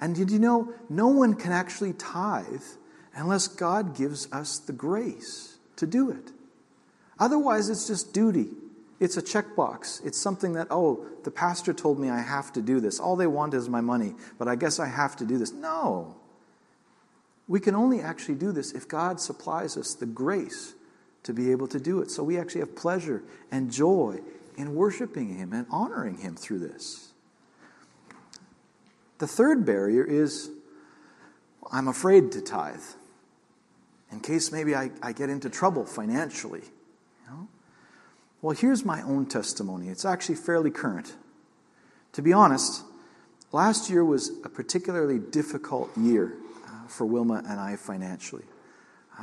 And 0.00 0.14
did 0.14 0.30
you 0.30 0.38
know 0.38 0.72
no 0.88 1.08
one 1.08 1.34
can 1.34 1.52
actually 1.52 1.92
tithe 1.92 2.62
unless 3.14 3.48
God 3.48 3.96
gives 3.96 4.30
us 4.32 4.58
the 4.58 4.72
grace 4.72 5.56
to 5.76 5.86
do 5.86 6.10
it? 6.10 6.32
Otherwise, 7.18 7.68
it's 7.68 7.86
just 7.86 8.12
duty. 8.12 8.48
It's 8.98 9.16
a 9.16 9.22
checkbox. 9.22 10.04
It's 10.04 10.18
something 10.18 10.54
that, 10.54 10.66
oh, 10.70 11.06
the 11.24 11.30
pastor 11.30 11.72
told 11.72 11.98
me 11.98 12.10
I 12.10 12.20
have 12.20 12.52
to 12.54 12.62
do 12.62 12.80
this. 12.80 12.98
All 12.98 13.16
they 13.16 13.26
want 13.26 13.54
is 13.54 13.68
my 13.68 13.80
money, 13.80 14.14
but 14.38 14.48
I 14.48 14.56
guess 14.56 14.78
I 14.78 14.86
have 14.86 15.16
to 15.16 15.24
do 15.24 15.38
this. 15.38 15.52
No. 15.52 16.16
We 17.50 17.58
can 17.58 17.74
only 17.74 18.00
actually 18.00 18.36
do 18.36 18.52
this 18.52 18.70
if 18.70 18.86
God 18.86 19.20
supplies 19.20 19.76
us 19.76 19.94
the 19.94 20.06
grace 20.06 20.74
to 21.24 21.34
be 21.34 21.50
able 21.50 21.66
to 21.66 21.80
do 21.80 22.00
it. 22.00 22.08
So 22.08 22.22
we 22.22 22.38
actually 22.38 22.60
have 22.60 22.76
pleasure 22.76 23.24
and 23.50 23.72
joy 23.72 24.20
in 24.56 24.76
worshiping 24.76 25.36
Him 25.36 25.52
and 25.52 25.66
honoring 25.68 26.18
Him 26.18 26.36
through 26.36 26.60
this. 26.60 27.12
The 29.18 29.26
third 29.26 29.66
barrier 29.66 30.04
is 30.04 30.48
I'm 31.72 31.88
afraid 31.88 32.30
to 32.32 32.40
tithe 32.40 32.84
in 34.12 34.20
case 34.20 34.52
maybe 34.52 34.76
I, 34.76 34.92
I 35.02 35.10
get 35.10 35.28
into 35.28 35.50
trouble 35.50 35.84
financially. 35.84 36.62
Well, 38.42 38.56
here's 38.56 38.84
my 38.84 39.02
own 39.02 39.26
testimony. 39.26 39.88
It's 39.88 40.04
actually 40.04 40.36
fairly 40.36 40.70
current. 40.70 41.14
To 42.12 42.22
be 42.22 42.32
honest, 42.32 42.84
last 43.50 43.90
year 43.90 44.04
was 44.04 44.30
a 44.44 44.48
particularly 44.48 45.18
difficult 45.18 45.90
year 45.98 46.36
for 46.90 47.06
Wilma 47.06 47.42
and 47.48 47.58
I 47.58 47.76
financially. 47.76 48.44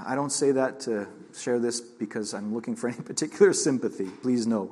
I 0.06 0.16
don't 0.16 0.32
say 0.32 0.52
that 0.52 0.80
to 0.82 1.08
share 1.36 1.60
this 1.60 1.82
because 1.82 2.34
I'm 2.34 2.54
looking 2.54 2.76
for 2.76 2.88
any 2.88 3.02
particular 3.04 3.54
sympathy. 3.54 4.10
Please 4.22 4.48
know. 4.48 4.72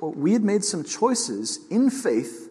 We 0.00 0.32
had 0.32 0.42
made 0.42 0.64
some 0.64 0.84
choices 0.84 1.60
in 1.70 1.90
faith 1.90 2.50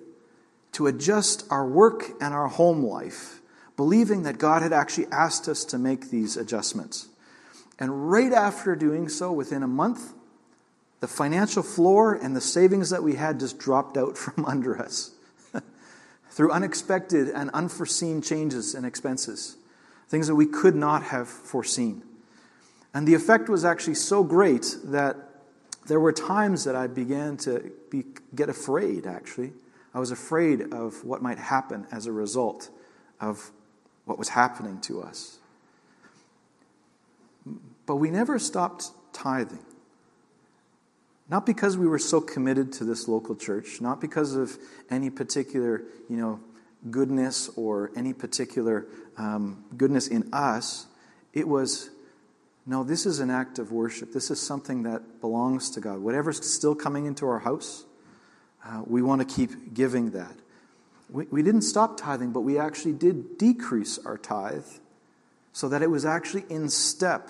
to 0.74 0.88
adjust 0.88 1.45
our 1.49 1.68
work 1.68 2.06
and 2.22 2.34
our 2.34 2.47
home 2.47 2.84
life, 2.84 3.41
believing 3.76 4.24
that 4.24 4.38
God 4.38 4.62
had 4.62 4.74
actually 4.74 5.08
asked 5.12 5.47
us 5.47 5.66
to 5.66 5.78
make 5.78 6.10
these 6.10 6.38
adjustments. 6.38 7.10
And 7.80 8.12
right 8.12 8.32
after 8.32 8.76
doing 8.76 9.10
so, 9.10 9.32
within 9.32 9.64
a 9.64 9.68
month, 9.68 10.14
the 10.99 11.08
financial 11.08 11.64
floor 11.64 12.14
and 12.14 12.36
the 12.36 12.41
savings 12.41 12.91
that 12.91 13.02
we 13.02 13.16
had 13.16 13.39
just 13.39 13.58
dropped 13.58 13.97
out 13.97 14.18
from 14.20 14.45
under 14.45 14.80
us 14.80 15.12
through 16.32 16.51
unexpected 16.51 17.29
and 17.29 17.49
unforeseen 17.51 18.21
changes 18.21 18.73
and 18.73 18.86
expenses, 18.86 19.57
things 20.07 20.27
that 20.27 20.36
we 20.36 20.45
could 20.45 20.75
not 20.75 21.03
have 21.03 21.27
foreseen. 21.27 22.01
And 22.93 23.07
the 23.07 23.13
effect 23.13 23.49
was 23.49 23.63
actually 23.63 23.95
so 23.95 24.23
great 24.23 24.75
that 24.86 25.17
there 25.88 25.99
were 25.99 26.13
times 26.13 26.63
that 26.63 26.75
I 26.75 26.88
began 26.88 27.38
to 27.38 27.71
be, 27.89 28.05
get 28.34 28.49
afraid, 28.49 29.05
actually. 29.05 29.53
I 29.93 29.99
was 29.99 30.11
afraid 30.11 30.73
of 30.73 31.03
what 31.03 31.21
might 31.21 31.38
happen 31.38 31.86
as 31.91 32.05
a 32.05 32.11
result 32.11 32.69
of 33.19 33.51
what 34.05 34.17
was 34.17 34.29
happening 34.29 34.79
to 34.82 35.01
us. 35.01 35.38
But 37.86 37.97
we 37.97 38.09
never 38.09 38.39
stopped 38.39 38.91
tithing. 39.11 39.65
Not 41.32 41.45
because 41.45 41.77
we 41.77 41.88
were 41.88 41.97
so 41.97 42.19
committed 42.19 42.73
to 42.73 42.84
this 42.84 43.07
local 43.07 43.38
church, 43.38 43.79
not 43.79 44.01
because 44.01 44.36
of 44.36 44.57
any 44.89 45.09
particular, 45.09 45.82
you 46.09 46.17
know, 46.17 46.41
goodness 46.89 47.49
or 47.55 47.89
any 47.95 48.11
particular 48.11 48.86
um, 49.17 49.63
goodness 49.77 50.09
in 50.09 50.34
us. 50.34 50.88
It 51.32 51.47
was, 51.47 51.89
no, 52.65 52.84
this 52.84 53.05
is 53.05 53.21
an 53.21 53.29
act 53.29 53.59
of 53.59 53.71
worship. 53.71 54.11
This 54.11 54.29
is 54.29 54.41
something 54.41 54.84
that 54.84 55.21
belongs 55.21 55.69
to 55.71 55.79
God. 55.79 55.99
Whatever's 55.99 56.45
still 56.45 56.75
coming 56.75 57.05
into 57.05 57.25
our 57.25 57.39
house, 57.39 57.86
uh, 58.65 58.84
we 58.86 59.01
want 59.01 59.27
to 59.27 59.36
keep 59.36 59.73
giving 59.73 60.11
that. 60.11 60.36
We, 61.09 61.27
we 61.32 61.43
didn't 61.43 61.61
stop 61.61 61.95
tithing, 61.95 62.34
but 62.34 62.41
we 62.41 62.59
actually 62.59 62.93
did 62.93 63.38
decrease 63.38 63.97
our 63.99 64.17
tithe 64.17 64.65
so 65.53 65.69
that 65.69 65.82
it 65.82 65.89
was 65.89 66.03
actually 66.03 66.43
in 66.49 66.67
step 66.67 67.29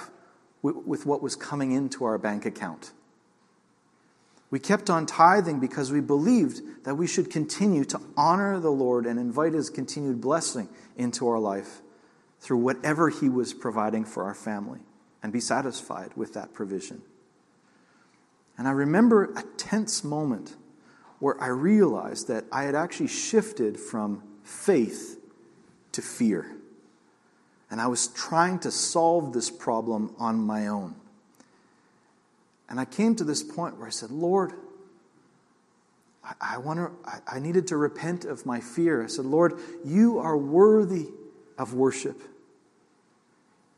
with, 0.63 0.75
with 0.87 1.05
what 1.05 1.21
was 1.21 1.35
coming 1.35 1.71
into 1.71 2.03
our 2.03 2.17
bank 2.17 2.47
account. 2.47 2.93
We 4.51 4.59
kept 4.59 4.89
on 4.89 5.05
tithing 5.05 5.61
because 5.61 5.91
we 5.91 6.01
believed 6.01 6.83
that 6.83 6.95
we 6.95 7.07
should 7.07 7.31
continue 7.31 7.85
to 7.85 8.01
honor 8.17 8.59
the 8.59 8.69
Lord 8.69 9.05
and 9.05 9.17
invite 9.17 9.53
His 9.53 9.69
continued 9.69 10.19
blessing 10.19 10.67
into 10.97 11.27
our 11.29 11.39
life 11.39 11.81
through 12.41 12.57
whatever 12.57 13.09
He 13.09 13.29
was 13.29 13.53
providing 13.53 14.03
for 14.03 14.25
our 14.25 14.35
family 14.35 14.79
and 15.23 15.31
be 15.31 15.39
satisfied 15.39 16.11
with 16.17 16.33
that 16.33 16.53
provision. 16.53 17.01
And 18.57 18.67
I 18.67 18.71
remember 18.71 19.31
a 19.35 19.43
tense 19.55 20.03
moment 20.03 20.55
where 21.19 21.41
I 21.41 21.47
realized 21.47 22.27
that 22.27 22.43
I 22.51 22.63
had 22.63 22.75
actually 22.75 23.07
shifted 23.07 23.79
from 23.79 24.21
faith 24.43 25.17
to 25.93 26.01
fear. 26.01 26.51
And 27.69 27.79
I 27.79 27.87
was 27.87 28.07
trying 28.07 28.59
to 28.59 28.71
solve 28.71 29.31
this 29.31 29.49
problem 29.49 30.13
on 30.19 30.39
my 30.39 30.67
own. 30.67 30.95
And 32.71 32.79
I 32.79 32.85
came 32.85 33.17
to 33.17 33.25
this 33.25 33.43
point 33.43 33.77
where 33.77 33.87
I 33.87 33.91
said, 33.91 34.11
Lord, 34.11 34.53
I, 36.23 36.33
I, 36.39 36.57
wanna, 36.57 36.91
I, 37.03 37.19
I 37.27 37.39
needed 37.39 37.67
to 37.67 37.75
repent 37.75 38.23
of 38.23 38.45
my 38.45 38.61
fear. 38.61 39.03
I 39.03 39.07
said, 39.07 39.25
Lord, 39.25 39.59
you 39.83 40.19
are 40.19 40.37
worthy 40.37 41.09
of 41.57 41.73
worship. 41.73 42.21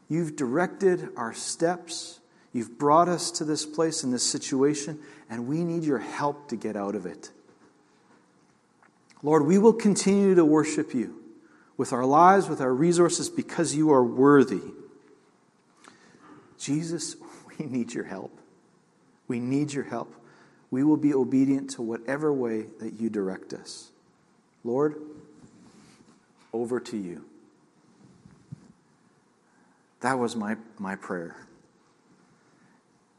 You've 0.08 0.36
directed 0.36 1.10
our 1.18 1.34
steps. 1.34 2.20
You've 2.54 2.78
brought 2.78 3.10
us 3.10 3.32
to 3.32 3.46
this 3.46 3.66
place 3.66 4.04
in 4.04 4.12
this 4.12 4.22
situation, 4.22 5.00
and 5.28 5.48
we 5.48 5.64
need 5.64 5.84
your 5.84 5.98
help 5.98 6.50
to 6.50 6.56
get 6.56 6.76
out 6.76 6.94
of 6.94 7.08
it. 7.08 7.32
Lord, 9.24 9.48
we 9.48 9.58
will 9.58 9.74
continue 9.74 10.36
to 10.36 10.46
worship 10.46 10.94
you 10.94 11.20
with 11.78 11.94
our 11.94 12.06
lives, 12.06 12.48
with 12.48 12.62
our 12.62 12.72
resources, 12.72 13.28
because 13.28 13.74
you 13.74 13.92
are 13.92 14.04
worthy. 14.04 14.62
Jesus, 16.60 17.16
we 17.58 17.66
need 17.66 17.92
your 17.92 18.04
help. 18.04 18.40
We 19.34 19.40
need 19.40 19.74
your 19.74 19.86
help. 19.86 20.14
We 20.70 20.84
will 20.84 20.96
be 20.96 21.12
obedient 21.12 21.72
to 21.72 21.82
whatever 21.82 22.32
way 22.32 22.68
that 22.80 23.00
you 23.00 23.10
direct 23.10 23.52
us. 23.52 23.90
Lord, 24.64 24.94
over 26.54 26.80
to 26.80 26.96
you. 26.96 27.26
That 30.02 30.20
was 30.20 30.36
my, 30.36 30.58
my 30.78 30.96
prayer. 30.96 31.48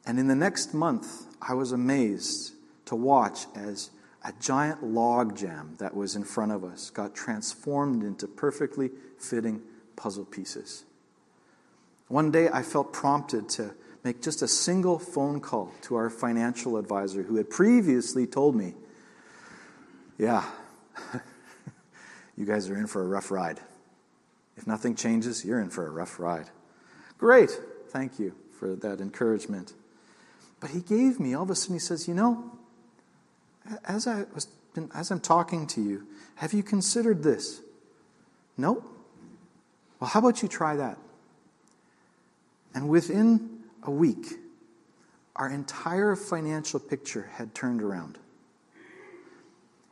And 0.06 0.20
in 0.20 0.28
the 0.28 0.36
next 0.36 0.72
month, 0.72 1.26
I 1.42 1.54
was 1.54 1.72
amazed 1.72 2.52
to 2.84 2.94
watch 2.94 3.46
as 3.56 3.90
a 4.24 4.32
giant 4.40 4.84
log 4.84 5.36
jam 5.36 5.74
that 5.80 5.96
was 5.96 6.14
in 6.14 6.22
front 6.22 6.52
of 6.52 6.62
us 6.62 6.90
got 6.90 7.16
transformed 7.16 8.04
into 8.04 8.28
perfectly 8.28 8.92
fitting 9.18 9.62
puzzle 9.96 10.26
pieces. 10.26 10.84
One 12.06 12.30
day 12.30 12.50
I 12.50 12.62
felt 12.62 12.92
prompted 12.92 13.48
to 13.48 13.74
make 14.04 14.20
just 14.20 14.42
a 14.42 14.48
single 14.48 14.98
phone 14.98 15.40
call 15.40 15.72
to 15.80 15.96
our 15.96 16.10
financial 16.10 16.76
advisor 16.76 17.22
who 17.22 17.36
had 17.36 17.48
previously 17.48 18.26
told 18.26 18.54
me, 18.54 18.74
Yeah, 20.18 20.44
you 22.36 22.44
guys 22.44 22.68
are 22.68 22.76
in 22.76 22.86
for 22.86 23.02
a 23.02 23.06
rough 23.06 23.30
ride. 23.30 23.60
If 24.56 24.66
nothing 24.66 24.94
changes, 24.94 25.44
you're 25.44 25.60
in 25.60 25.70
for 25.70 25.86
a 25.86 25.90
rough 25.90 26.20
ride. 26.20 26.50
Great. 27.18 27.50
Thank 27.88 28.18
you 28.18 28.34
for 28.58 28.76
that 28.76 29.00
encouragement. 29.00 29.72
But 30.60 30.70
he 30.70 30.80
gave 30.80 31.18
me, 31.18 31.34
all 31.34 31.42
of 31.42 31.50
a 31.50 31.54
sudden, 31.54 31.76
he 31.76 31.80
says, 31.80 32.06
You 32.06 32.14
know, 32.14 32.52
as, 33.86 34.06
I 34.06 34.24
was, 34.34 34.48
as 34.94 35.10
I'm 35.10 35.20
talking 35.20 35.66
to 35.68 35.82
you, 35.82 36.06
have 36.36 36.52
you 36.52 36.62
considered 36.62 37.22
this? 37.22 37.60
Nope. 38.56 38.84
Well, 39.98 40.10
how 40.10 40.20
about 40.20 40.42
you 40.42 40.48
try 40.48 40.76
that? 40.76 40.98
And 42.74 42.88
within 42.88 43.53
a 43.84 43.90
week, 43.90 44.38
our 45.36 45.48
entire 45.48 46.16
financial 46.16 46.80
picture 46.80 47.30
had 47.34 47.54
turned 47.54 47.82
around. 47.82 48.18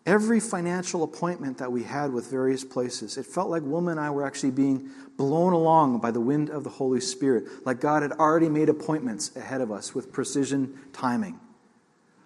Every 0.05 0.41
financial 0.41 1.05
appointment 1.05 1.59
that 1.59 1.71
we 1.71 1.85
had 1.85 2.13
with 2.13 2.29
various 2.29 2.65
places, 2.65 3.17
it 3.17 3.27
felt 3.27 3.51
like 3.51 3.63
Wilma 3.63 3.93
and 3.93 4.01
I 4.01 4.11
were 4.11 4.27
actually 4.27 4.51
being 4.51 4.91
blown 5.17 5.53
along 5.53 5.99
by 5.99 6.11
the 6.11 6.21
wind 6.21 6.51
of 6.51 6.65
the 6.65 6.71
Holy 6.71 7.01
Spirit, 7.01 7.45
like 7.65 7.81
God 7.81 8.03
had 8.03 8.13
already 8.13 8.49
made 8.49 8.69
appointments 8.69 9.37
ahead 9.37 9.61
of 9.61 9.71
us 9.71 9.95
with 9.95 10.13
precision 10.13 10.77
timing. 10.93 11.39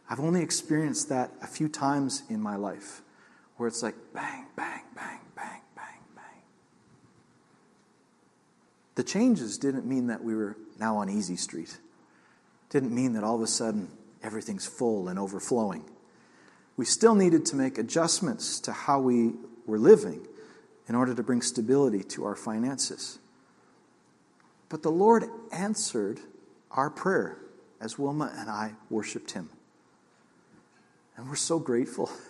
I've 0.09 0.21
only 0.21 0.41
experienced 0.41 1.11
that 1.11 1.33
a 1.43 1.47
few 1.47 1.69
times 1.69 2.23
in 2.31 2.41
my 2.41 2.57
life, 2.57 3.03
where 3.57 3.67
it's 3.67 3.83
like 3.83 3.97
bang, 4.15 4.47
bang, 4.57 4.83
bang, 4.95 5.21
bang, 5.35 5.61
bang, 5.75 6.01
bang. 6.15 6.43
The 8.95 9.05
changes 9.05 9.59
didn't 9.59 9.85
mean 9.85 10.07
that 10.07 10.25
we 10.25 10.35
were 10.35 10.57
now 10.79 10.97
on 10.97 11.09
Easy 11.09 11.37
Street. 11.37 11.79
Didn't 12.71 12.95
mean 12.95 13.13
that 13.15 13.25
all 13.25 13.37
of 13.37 13.43
a 13.43 13.47
sudden 13.47 13.89
everything's 14.23 14.67
full 14.67 15.09
and 15.09 15.19
overflowing. 15.19 15.85
We 16.77 16.85
still 16.85 17.15
needed 17.15 17.47
to 17.47 17.57
make 17.57 17.79
adjustments 17.79 18.61
to 18.61 18.73
how 18.73 19.01
we 19.01 19.33
were 19.67 19.79
living 19.79 20.27
in 20.89 20.95
order 20.95 21.15
to 21.15 21.23
bring 21.23 21.43
stability 21.43 22.03
to 22.03 22.25
our 22.25 22.37
finances. 22.37 23.19
But 24.69 24.83
the 24.83 24.91
Lord 24.91 25.25
answered 25.53 26.21
our 26.71 26.91
prayer 26.91 27.39
as 27.81 27.99
Wilma 27.99 28.33
and 28.37 28.51
I 28.51 28.75
worshiped 28.91 29.33
Him. 29.33 29.51
And 31.17 31.29
we're 31.29 31.37
so 31.37 31.59
grateful. 31.59 32.11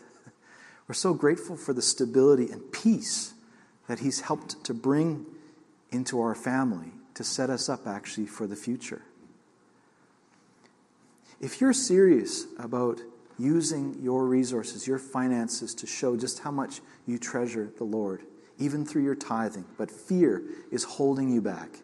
We're 0.89 0.95
so 0.95 1.15
grateful 1.15 1.57
for 1.57 1.73
the 1.73 1.83
stability 1.83 2.49
and 2.53 2.71
peace 2.71 3.35
that 3.89 3.99
He's 3.99 4.21
helped 4.21 4.63
to 4.65 4.73
bring 4.73 5.27
into 5.91 6.21
our 6.21 6.37
family 6.37 6.93
to 7.17 7.25
set 7.25 7.51
us 7.51 7.69
up 7.69 7.87
actually 7.87 8.27
for 8.27 8.47
the 8.47 8.55
future. 8.55 9.03
If 11.41 11.61
you're 11.61 11.73
serious 11.73 12.47
about 12.59 13.01
using 13.39 13.99
your 14.01 14.27
resources, 14.27 14.87
your 14.87 14.99
finances 14.99 15.75
to 15.75 15.87
show 15.87 16.17
just 16.17 16.39
how 16.41 16.51
much 16.51 16.81
you 17.07 17.19
treasure 17.19 17.71
the 17.77 17.85
Lord, 17.85 18.23
even 18.59 18.87
through 18.87 19.03
your 19.03 19.15
tithing, 19.15 19.67
but 19.77 19.91
fear 19.91 20.43
is 20.71 20.85
holding 20.85 21.31
you 21.31 21.43
back, 21.43 21.83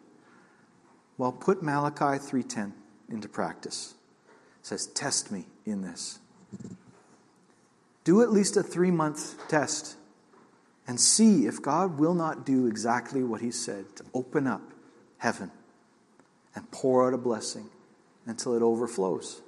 well, 1.17 1.31
put 1.31 1.61
Malachi 1.61 2.17
3:10 2.17 2.73
into 3.09 3.29
practice. 3.29 3.93
It 4.61 4.67
says, 4.67 4.87
"Test 4.87 5.31
me 5.31 5.47
in 5.65 5.81
this." 5.81 6.19
Do 8.03 8.21
at 8.21 8.31
least 8.31 8.57
a 8.57 8.63
3-month 8.63 9.47
test 9.47 9.95
and 10.87 10.99
see 10.99 11.45
if 11.45 11.61
God 11.61 11.99
will 11.99 12.15
not 12.15 12.45
do 12.45 12.65
exactly 12.65 13.23
what 13.23 13.41
he 13.41 13.51
said 13.51 13.95
to 13.95 14.05
open 14.13 14.47
up 14.47 14.72
heaven 15.23 15.49
and 16.53 16.69
pour 16.69 17.07
out 17.07 17.13
a 17.13 17.17
blessing 17.17 17.69
until 18.25 18.55
it 18.55 18.61
overflows. 18.61 19.41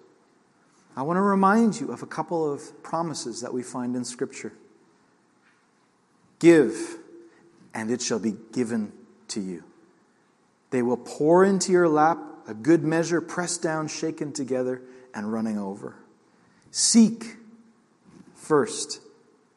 I 0.95 1.01
want 1.01 1.17
to 1.17 1.21
remind 1.21 1.82
you 1.82 1.91
of 1.91 2.01
a 2.01 2.05
couple 2.05 2.49
of 2.49 2.82
promises 2.82 3.41
that 3.41 3.53
we 3.53 3.61
find 3.61 3.93
in 3.93 4.05
Scripture. 4.05 4.53
Give, 6.39 6.97
and 7.73 7.91
it 7.91 8.01
shall 8.01 8.19
be 8.19 8.38
given 8.53 8.93
to 9.28 9.41
you. 9.41 9.65
They 10.69 10.82
will 10.82 10.95
pour 10.95 11.43
into 11.43 11.73
your 11.73 11.89
lap 11.89 12.19
a 12.47 12.53
good 12.53 12.86
measure, 12.86 13.19
pressed 13.19 13.61
down, 13.61 13.89
shaken 13.89 14.32
together, 14.32 14.82
and 15.13 15.34
running 15.34 15.59
over. 15.59 15.97
Seek 16.71 17.36
first 18.34 19.01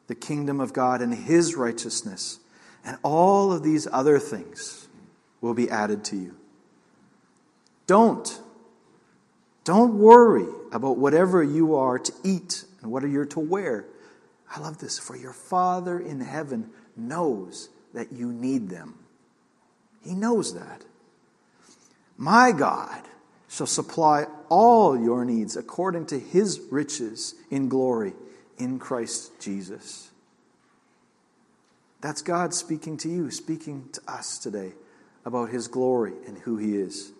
the 0.07 0.15
kingdom 0.15 0.59
of 0.59 0.73
God 0.73 1.01
and 1.01 1.13
his 1.13 1.55
righteousness, 1.55 2.39
and 2.83 2.97
all 3.03 3.53
of 3.53 3.63
these 3.63 3.87
other 3.89 4.19
things 4.19 4.88
will 5.41 5.53
be 5.53 5.69
added 5.69 6.03
to 6.05 6.15
you. 6.15 6.35
Don't. 7.87 8.39
Don't 9.63 9.95
worry 9.95 10.47
about 10.71 10.97
whatever 10.97 11.43
you 11.43 11.75
are 11.75 11.99
to 11.99 12.13
eat 12.23 12.65
and 12.81 12.91
what 12.91 13.03
are 13.03 13.07
you're 13.07 13.25
to 13.25 13.39
wear. 13.39 13.85
I 14.49 14.59
love 14.59 14.79
this. 14.79 14.99
For 14.99 15.15
your 15.15 15.33
Father 15.33 15.99
in 15.99 16.21
heaven 16.21 16.69
knows 16.95 17.69
that 17.93 18.11
you 18.11 18.31
need 18.31 18.69
them. 18.69 18.95
He 20.03 20.13
knows 20.13 20.53
that. 20.53 20.85
My 22.17 22.51
God 22.51 23.01
shall 23.47 23.67
supply 23.67 24.27
all 24.49 24.99
your 24.99 25.25
needs 25.25 25.57
according 25.57 26.05
to 26.07 26.19
his 26.19 26.59
riches 26.71 27.35
in 27.49 27.69
glory 27.69 28.13
in 28.57 28.77
Christ 28.77 29.39
Jesus. 29.39 30.11
That's 32.01 32.21
God 32.21 32.53
speaking 32.53 32.97
to 32.97 33.09
you, 33.09 33.31
speaking 33.31 33.89
to 33.93 34.01
us 34.07 34.37
today 34.37 34.73
about 35.25 35.49
his 35.49 35.67
glory 35.67 36.13
and 36.27 36.37
who 36.37 36.57
he 36.57 36.75
is. 36.75 37.11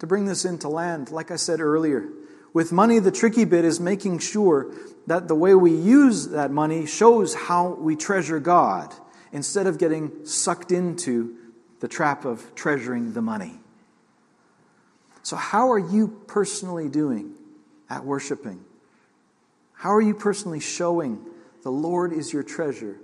To 0.00 0.06
bring 0.06 0.26
this 0.26 0.44
into 0.44 0.68
land, 0.68 1.10
like 1.10 1.30
I 1.30 1.36
said 1.36 1.60
earlier, 1.60 2.08
with 2.52 2.72
money, 2.72 2.98
the 2.98 3.10
tricky 3.10 3.44
bit 3.44 3.64
is 3.64 3.80
making 3.80 4.20
sure 4.20 4.72
that 5.06 5.28
the 5.28 5.34
way 5.34 5.54
we 5.54 5.72
use 5.74 6.28
that 6.28 6.50
money 6.50 6.86
shows 6.86 7.34
how 7.34 7.74
we 7.74 7.96
treasure 7.96 8.38
God 8.38 8.94
instead 9.32 9.66
of 9.66 9.78
getting 9.78 10.24
sucked 10.24 10.70
into 10.70 11.36
the 11.80 11.88
trap 11.88 12.24
of 12.24 12.54
treasuring 12.54 13.12
the 13.12 13.22
money. 13.22 13.54
So, 15.22 15.36
how 15.36 15.72
are 15.72 15.78
you 15.78 16.08
personally 16.26 16.88
doing 16.88 17.32
at 17.90 18.04
worshiping? 18.04 18.64
How 19.72 19.92
are 19.92 20.00
you 20.00 20.14
personally 20.14 20.60
showing 20.60 21.24
the 21.62 21.70
Lord 21.70 22.12
is 22.12 22.32
your 22.32 22.42
treasure 22.42 22.98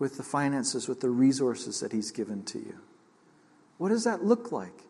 with 0.00 0.16
the 0.16 0.24
finances, 0.24 0.88
with 0.88 1.00
the 1.00 1.10
resources 1.10 1.78
that 1.78 1.92
He's 1.92 2.10
given 2.10 2.42
to 2.46 2.58
you? 2.58 2.74
What 3.78 3.90
does 3.90 4.02
that 4.02 4.24
look 4.24 4.50
like? 4.50 4.82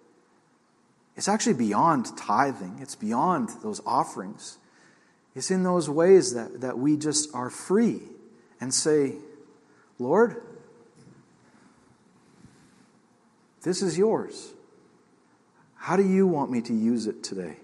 It's 1.16 1.28
actually 1.28 1.54
beyond 1.54 2.16
tithing, 2.16 2.78
it's 2.80 2.94
beyond 2.94 3.50
those 3.62 3.82
offerings. 3.84 4.56
It's 5.34 5.50
in 5.50 5.62
those 5.62 5.88
ways 5.88 6.34
that, 6.34 6.60
that 6.62 6.78
we 6.78 6.96
just 6.96 7.32
are 7.34 7.50
free 7.50 8.00
and 8.60 8.74
say, 8.74 9.14
Lord, 9.98 10.42
this 13.62 13.80
is 13.82 13.96
yours. 13.96 14.52
How 15.76 15.96
do 15.96 16.02
you 16.02 16.26
want 16.26 16.50
me 16.50 16.60
to 16.62 16.74
use 16.74 17.06
it 17.06 17.22
today? 17.22 17.56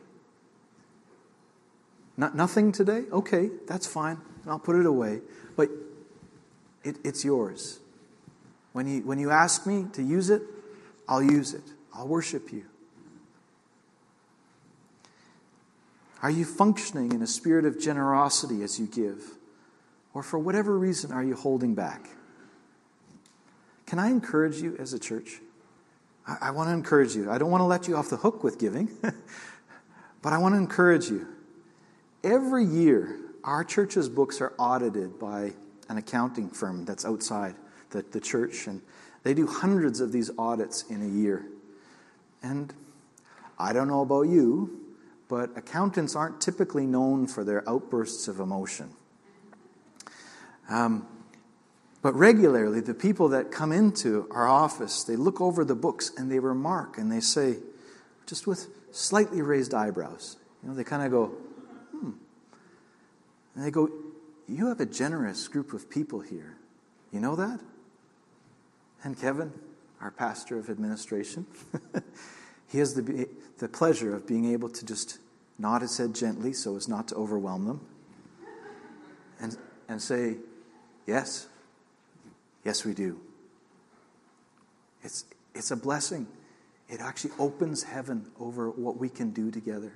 Not, 2.17 2.35
nothing 2.35 2.73
today? 2.73 3.05
Okay, 3.13 3.51
that's 3.67 3.87
fine. 3.87 4.19
I'll 4.47 4.59
put 4.59 4.77
it 4.77 4.87
away. 4.87 5.21
But 5.57 5.71
it, 6.87 6.97
it's 7.05 7.25
yours. 7.25 7.81
When 8.73 8.87
you, 8.87 9.01
when 9.03 9.19
you 9.19 9.31
ask 9.31 9.67
me 9.67 9.87
to 9.95 10.03
use 10.03 10.31
it, 10.31 10.43
I'll 11.09 11.23
use 11.23 11.53
it. 11.53 11.65
I'll 11.93 12.09
worship 12.09 12.53
you. 12.53 12.65
Are 16.23 16.31
you 16.31 16.45
functioning 16.45 17.13
in 17.13 17.23
a 17.23 17.27
spirit 17.27 17.65
of 17.65 17.81
generosity 17.81 18.63
as 18.63 18.79
you 18.79 18.87
give? 18.87 19.23
Or 20.15 20.23
for 20.23 20.39
whatever 20.39 20.79
reason, 20.79 21.13
are 21.13 21.23
you 21.23 21.35
holding 21.35 21.75
back? 21.75 22.09
Can 23.87 23.99
I 23.99 24.09
encourage 24.09 24.57
you 24.57 24.77
as 24.79 24.93
a 24.93 24.99
church? 24.99 25.41
I, 26.27 26.37
I 26.43 26.51
want 26.51 26.69
to 26.69 26.73
encourage 26.73 27.15
you. 27.15 27.31
I 27.31 27.39
don't 27.39 27.51
want 27.51 27.61
to 27.61 27.67
let 27.67 27.87
you 27.87 27.97
off 27.97 28.11
the 28.11 28.17
hook 28.17 28.43
with 28.43 28.59
giving, 28.59 28.89
but 30.23 30.33
I 30.33 30.39
want 30.39 30.55
to 30.55 30.59
encourage 30.59 31.09
you. 31.11 31.27
Every 32.25 32.65
year, 32.65 33.17
our 33.45 33.63
church's 33.63 34.09
books 34.09 34.41
are 34.41 34.53
audited 34.59 35.19
by 35.19 35.53
an 35.89 35.99
accounting 35.99 36.51
firm 36.51 36.85
that's 36.85 37.05
outside 37.05 37.55
the, 37.91 38.05
the 38.13 38.21
church, 38.21 38.67
and 38.67 38.83
they 39.23 39.35
do 39.35 39.47
hundreds 39.47 40.01
of 40.01 40.13
these 40.13 40.31
audits 40.39 40.85
in 40.85 41.03
a 41.03 41.09
year. 41.09 41.47
And 42.43 42.73
I 43.59 43.73
don't 43.73 43.89
know 43.89 44.03
about 44.03 44.23
you, 44.23 44.81
but 45.29 45.57
accountants 45.57 46.15
aren't 46.15 46.41
typically 46.41 46.87
known 46.87 47.27
for 47.27 47.43
their 47.43 47.69
outbursts 47.69 48.29
of 48.29 48.41
emotion. 48.41 48.91
Um, 50.69 51.07
but 52.03 52.15
regularly, 52.15 52.81
the 52.81 52.95
people 52.95 53.29
that 53.31 53.51
come 53.51 53.73
into 53.73 54.29
our 54.31 54.47
office, 54.47 55.03
they 55.03 55.17
look 55.17 55.41
over 55.41 55.65
the 55.65 55.75
books 55.75 56.13
and 56.17 56.31
they 56.31 56.39
remark 56.39 56.99
and 56.99 57.11
they 57.11 57.21
say, 57.21 57.57
just 58.27 58.47
with 58.47 58.69
slightly 58.93 59.43
raised 59.43 59.75
eyebrows, 59.75 60.37
you 60.63 60.69
know, 60.69 60.75
they 60.75 60.85
kind 60.85 61.03
of 61.03 61.11
go, 61.11 61.27
hmm. 61.91 62.11
And 63.55 63.65
they 63.65 63.71
go, 63.71 63.91
You 64.49 64.69
have 64.69 64.81
a 64.81 64.87
generous 64.87 65.49
group 65.49 65.73
of 65.73 65.91
people 65.91 66.21
here. 66.21 66.57
You 67.13 67.21
know 67.21 67.37
that? 67.37 67.61
And 69.03 69.19
Kevin, 69.19 69.53
our 70.01 70.11
pastor 70.11 70.59
of 70.59 70.71
administration, 70.71 71.47
he 72.69 72.79
has 72.79 72.95
the, 72.95 73.29
the 73.59 73.69
pleasure 73.69 74.15
of 74.15 74.27
being 74.27 74.53
able 74.53 74.69
to 74.69 74.85
just 74.85 75.19
nod 75.59 75.83
his 75.83 75.97
head 75.97 76.15
gently 76.15 76.53
so 76.53 76.77
as 76.77 76.89
not 76.89 77.09
to 77.09 77.15
overwhelm 77.15 77.67
them 77.67 77.81
and, 79.41 79.57
and 79.89 80.01
say, 80.01 80.37
Yes, 81.07 81.47
Yes, 82.67 82.85
we 82.85 82.95
do. 82.95 83.21
It's, 85.05 85.25
it's 85.55 85.71
a 85.71 85.77
blessing. 85.77 86.27
It 86.89 87.01
actually 87.01 87.31
opens 87.39 87.85
heaven 87.85 88.27
over 88.41 88.71
what 88.71 88.97
we 88.97 89.09
can 89.09 89.31
do 89.31 89.53
together 89.53 89.93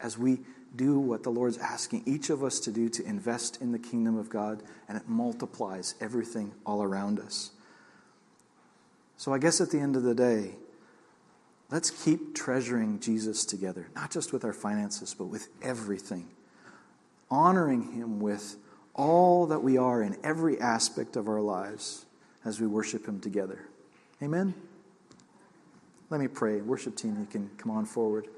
as 0.00 0.16
we 0.16 0.38
do 0.76 0.98
what 0.98 1.22
the 1.22 1.30
Lord's 1.30 1.58
asking 1.58 2.02
each 2.06 2.30
of 2.30 2.44
us 2.44 2.60
to 2.60 2.70
do 2.70 2.88
to 2.90 3.04
invest 3.04 3.60
in 3.60 3.72
the 3.72 3.78
kingdom 3.78 4.16
of 4.18 4.28
God, 4.28 4.62
and 4.88 4.96
it 4.96 5.08
multiplies 5.08 5.94
everything 6.00 6.52
all 6.64 6.82
around 6.82 7.18
us. 7.18 7.50
So, 9.16 9.32
I 9.32 9.38
guess 9.38 9.60
at 9.60 9.70
the 9.70 9.78
end 9.78 9.96
of 9.96 10.02
the 10.02 10.14
day, 10.14 10.56
let's 11.70 11.90
keep 11.90 12.34
treasuring 12.34 13.00
Jesus 13.00 13.44
together, 13.44 13.88
not 13.94 14.10
just 14.10 14.32
with 14.32 14.44
our 14.44 14.52
finances, 14.52 15.14
but 15.14 15.26
with 15.26 15.48
everything, 15.62 16.28
honoring 17.30 17.92
Him 17.92 18.20
with 18.20 18.56
all 18.94 19.46
that 19.46 19.60
we 19.60 19.78
are 19.78 20.02
in 20.02 20.16
every 20.22 20.60
aspect 20.60 21.16
of 21.16 21.28
our 21.28 21.40
lives 21.40 22.04
as 22.44 22.60
we 22.60 22.66
worship 22.66 23.06
Him 23.06 23.20
together. 23.20 23.66
Amen? 24.22 24.54
Let 26.08 26.20
me 26.20 26.28
pray. 26.28 26.60
Worship 26.60 26.96
team, 26.96 27.16
you 27.18 27.26
can 27.26 27.50
come 27.58 27.70
on 27.70 27.84
forward. 27.84 28.28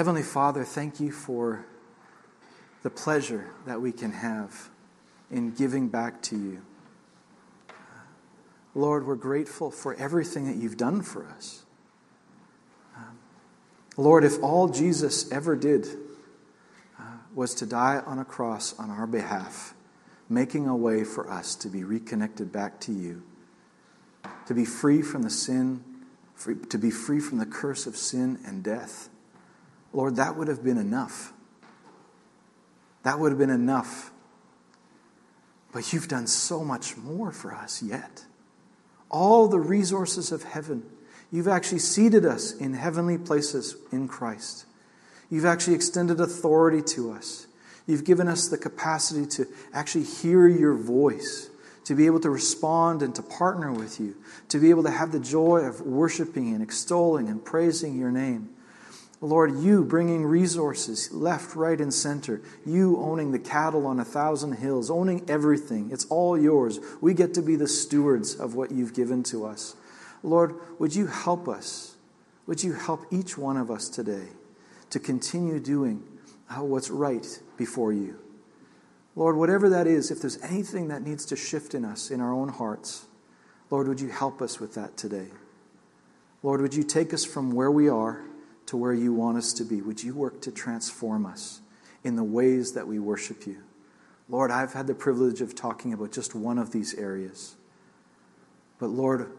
Heavenly 0.00 0.22
Father, 0.22 0.64
thank 0.64 0.98
you 0.98 1.12
for 1.12 1.66
the 2.82 2.88
pleasure 2.88 3.50
that 3.66 3.82
we 3.82 3.92
can 3.92 4.12
have 4.12 4.70
in 5.30 5.50
giving 5.50 5.88
back 5.88 6.22
to 6.22 6.38
you. 6.38 6.62
Lord, 8.74 9.06
we're 9.06 9.14
grateful 9.14 9.70
for 9.70 9.94
everything 9.96 10.46
that 10.46 10.56
you've 10.56 10.78
done 10.78 11.02
for 11.02 11.26
us. 11.26 11.64
Lord, 13.98 14.24
if 14.24 14.42
all 14.42 14.68
Jesus 14.68 15.30
ever 15.30 15.54
did 15.54 15.86
uh, 16.98 17.02
was 17.34 17.54
to 17.56 17.66
die 17.66 18.00
on 18.06 18.18
a 18.18 18.24
cross 18.24 18.74
on 18.78 18.88
our 18.88 19.06
behalf, 19.06 19.74
making 20.30 20.66
a 20.66 20.74
way 20.74 21.04
for 21.04 21.30
us 21.30 21.54
to 21.56 21.68
be 21.68 21.84
reconnected 21.84 22.50
back 22.50 22.80
to 22.80 22.92
you, 22.92 23.22
to 24.46 24.54
be 24.54 24.64
free 24.64 25.02
from 25.02 25.24
the 25.24 25.28
sin, 25.28 25.84
free, 26.34 26.56
to 26.70 26.78
be 26.78 26.90
free 26.90 27.20
from 27.20 27.36
the 27.36 27.44
curse 27.44 27.86
of 27.86 27.98
sin 27.98 28.38
and 28.46 28.64
death. 28.64 29.09
Lord, 29.92 30.16
that 30.16 30.36
would 30.36 30.48
have 30.48 30.62
been 30.62 30.78
enough. 30.78 31.32
That 33.02 33.18
would 33.18 33.32
have 33.32 33.38
been 33.38 33.50
enough. 33.50 34.12
But 35.72 35.92
you've 35.92 36.08
done 36.08 36.26
so 36.26 36.64
much 36.64 36.96
more 36.96 37.32
for 37.32 37.54
us 37.54 37.82
yet. 37.82 38.24
All 39.10 39.48
the 39.48 39.58
resources 39.58 40.32
of 40.32 40.42
heaven. 40.42 40.84
You've 41.32 41.48
actually 41.48 41.78
seated 41.78 42.24
us 42.24 42.52
in 42.52 42.74
heavenly 42.74 43.18
places 43.18 43.76
in 43.92 44.08
Christ. 44.08 44.66
You've 45.30 45.44
actually 45.44 45.74
extended 45.74 46.20
authority 46.20 46.82
to 46.94 47.12
us. 47.12 47.46
You've 47.86 48.04
given 48.04 48.28
us 48.28 48.48
the 48.48 48.58
capacity 48.58 49.26
to 49.26 49.46
actually 49.72 50.04
hear 50.04 50.46
your 50.46 50.74
voice, 50.74 51.50
to 51.84 51.94
be 51.94 52.06
able 52.06 52.20
to 52.20 52.30
respond 52.30 53.02
and 53.02 53.14
to 53.14 53.22
partner 53.22 53.72
with 53.72 54.00
you, 54.00 54.16
to 54.48 54.58
be 54.58 54.70
able 54.70 54.82
to 54.82 54.90
have 54.90 55.12
the 55.12 55.20
joy 55.20 55.60
of 55.60 55.80
worshiping 55.80 56.52
and 56.52 56.62
extolling 56.62 57.28
and 57.28 57.44
praising 57.44 57.96
your 57.96 58.10
name. 58.10 58.50
Lord, 59.22 59.58
you 59.58 59.84
bringing 59.84 60.24
resources 60.24 61.12
left, 61.12 61.54
right, 61.54 61.78
and 61.78 61.92
center. 61.92 62.40
You 62.64 62.96
owning 62.98 63.32
the 63.32 63.38
cattle 63.38 63.86
on 63.86 64.00
a 64.00 64.04
thousand 64.04 64.52
hills, 64.52 64.90
owning 64.90 65.28
everything. 65.28 65.90
It's 65.92 66.06
all 66.06 66.38
yours. 66.38 66.80
We 67.02 67.12
get 67.12 67.34
to 67.34 67.42
be 67.42 67.56
the 67.56 67.68
stewards 67.68 68.34
of 68.34 68.54
what 68.54 68.70
you've 68.70 68.94
given 68.94 69.22
to 69.24 69.44
us. 69.44 69.76
Lord, 70.22 70.54
would 70.78 70.94
you 70.94 71.06
help 71.06 71.48
us? 71.48 71.96
Would 72.46 72.62
you 72.62 72.72
help 72.72 73.04
each 73.10 73.36
one 73.36 73.58
of 73.58 73.70
us 73.70 73.90
today 73.90 74.28
to 74.88 74.98
continue 74.98 75.60
doing 75.60 76.02
uh, 76.48 76.64
what's 76.64 76.88
right 76.90 77.26
before 77.58 77.92
you? 77.92 78.18
Lord, 79.16 79.36
whatever 79.36 79.68
that 79.68 79.86
is, 79.86 80.10
if 80.10 80.20
there's 80.20 80.40
anything 80.42 80.88
that 80.88 81.02
needs 81.02 81.26
to 81.26 81.36
shift 81.36 81.74
in 81.74 81.84
us, 81.84 82.10
in 82.10 82.22
our 82.22 82.32
own 82.32 82.48
hearts, 82.48 83.04
Lord, 83.68 83.86
would 83.86 84.00
you 84.00 84.08
help 84.08 84.40
us 84.40 84.58
with 84.58 84.74
that 84.74 84.96
today? 84.96 85.28
Lord, 86.42 86.62
would 86.62 86.74
you 86.74 86.82
take 86.82 87.12
us 87.12 87.24
from 87.24 87.52
where 87.52 87.70
we 87.70 87.88
are? 87.88 88.24
To 88.70 88.76
where 88.76 88.94
you 88.94 89.12
want 89.12 89.36
us 89.36 89.52
to 89.52 89.64
be. 89.64 89.82
Would 89.82 90.04
you 90.04 90.14
work 90.14 90.40
to 90.42 90.52
transform 90.52 91.26
us 91.26 91.60
in 92.04 92.14
the 92.14 92.22
ways 92.22 92.74
that 92.74 92.86
we 92.86 93.00
worship 93.00 93.44
you? 93.44 93.56
Lord, 94.28 94.52
I've 94.52 94.74
had 94.74 94.86
the 94.86 94.94
privilege 94.94 95.40
of 95.40 95.56
talking 95.56 95.92
about 95.92 96.12
just 96.12 96.36
one 96.36 96.56
of 96.56 96.70
these 96.70 96.94
areas. 96.94 97.56
But 98.78 98.90
Lord, 98.90 99.32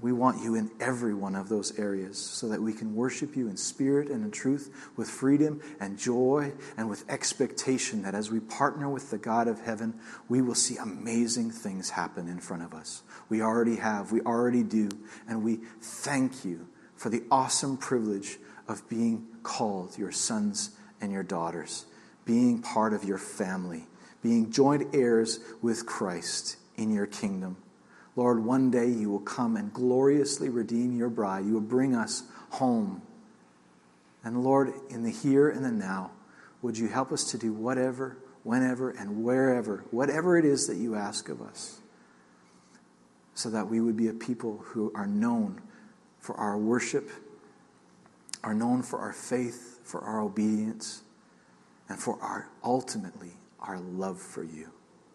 we 0.00 0.10
want 0.10 0.42
you 0.42 0.54
in 0.54 0.70
every 0.80 1.12
one 1.12 1.36
of 1.36 1.50
those 1.50 1.78
areas 1.78 2.16
so 2.16 2.48
that 2.48 2.62
we 2.62 2.72
can 2.72 2.94
worship 2.94 3.36
you 3.36 3.48
in 3.48 3.58
spirit 3.58 4.08
and 4.08 4.24
in 4.24 4.30
truth 4.30 4.90
with 4.96 5.10
freedom 5.10 5.60
and 5.80 5.98
joy 5.98 6.54
and 6.78 6.88
with 6.88 7.04
expectation 7.10 8.00
that 8.04 8.14
as 8.14 8.30
we 8.30 8.40
partner 8.40 8.88
with 8.88 9.10
the 9.10 9.18
God 9.18 9.48
of 9.48 9.60
heaven, 9.60 10.00
we 10.30 10.40
will 10.40 10.54
see 10.54 10.78
amazing 10.78 11.50
things 11.50 11.90
happen 11.90 12.26
in 12.26 12.38
front 12.38 12.62
of 12.62 12.72
us. 12.72 13.02
We 13.28 13.42
already 13.42 13.76
have, 13.76 14.12
we 14.12 14.22
already 14.22 14.62
do, 14.62 14.88
and 15.28 15.44
we 15.44 15.56
thank 15.82 16.42
you 16.42 16.68
for 16.96 17.10
the 17.10 17.22
awesome 17.30 17.76
privilege 17.76 18.38
of 18.68 18.88
being 18.88 19.26
called 19.42 19.96
your 19.98 20.12
sons 20.12 20.70
and 21.00 21.10
your 21.10 21.22
daughters, 21.22 21.86
being 22.24 22.60
part 22.60 22.92
of 22.92 23.04
your 23.04 23.18
family, 23.18 23.86
being 24.22 24.52
joint 24.52 24.94
heirs 24.94 25.40
with 25.62 25.86
Christ 25.86 26.56
in 26.76 26.92
your 26.92 27.06
kingdom. 27.06 27.56
Lord, 28.14 28.44
one 28.44 28.70
day 28.70 28.88
you 28.88 29.10
will 29.10 29.20
come 29.20 29.56
and 29.56 29.72
gloriously 29.72 30.48
redeem 30.48 30.96
your 30.96 31.08
bride. 31.08 31.46
You 31.46 31.54
will 31.54 31.60
bring 31.60 31.94
us 31.94 32.24
home. 32.50 33.00
And 34.24 34.42
Lord, 34.42 34.72
in 34.90 35.04
the 35.04 35.10
here 35.10 35.48
and 35.48 35.64
the 35.64 35.70
now, 35.70 36.10
would 36.60 36.76
you 36.76 36.88
help 36.88 37.12
us 37.12 37.30
to 37.30 37.38
do 37.38 37.52
whatever, 37.52 38.18
whenever, 38.42 38.90
and 38.90 39.22
wherever, 39.22 39.84
whatever 39.92 40.36
it 40.36 40.44
is 40.44 40.66
that 40.66 40.76
you 40.76 40.96
ask 40.96 41.28
of 41.28 41.40
us, 41.40 41.80
so 43.34 43.48
that 43.50 43.68
we 43.68 43.80
would 43.80 43.96
be 43.96 44.08
a 44.08 44.12
people 44.12 44.58
who 44.64 44.90
are 44.96 45.06
known 45.06 45.62
for 46.18 46.34
our 46.34 46.58
worship 46.58 47.08
are 48.48 48.54
known 48.54 48.82
for 48.82 48.98
our 48.98 49.12
faith, 49.12 49.80
for 49.84 50.00
our 50.00 50.22
obedience, 50.22 51.02
and 51.90 51.98
for 51.98 52.18
our 52.22 52.48
ultimately 52.64 53.32
our 53.60 53.78
love 53.78 54.18
for 54.18 54.42
you 54.42 54.70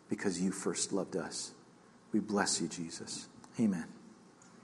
because 0.08 0.40
you 0.40 0.52
first 0.52 0.94
loved 0.94 1.16
us. 1.16 1.54
We 2.12 2.20
bless 2.20 2.62
you, 2.62 2.68
Jesus. 2.68 3.28
Amen. 3.60 3.86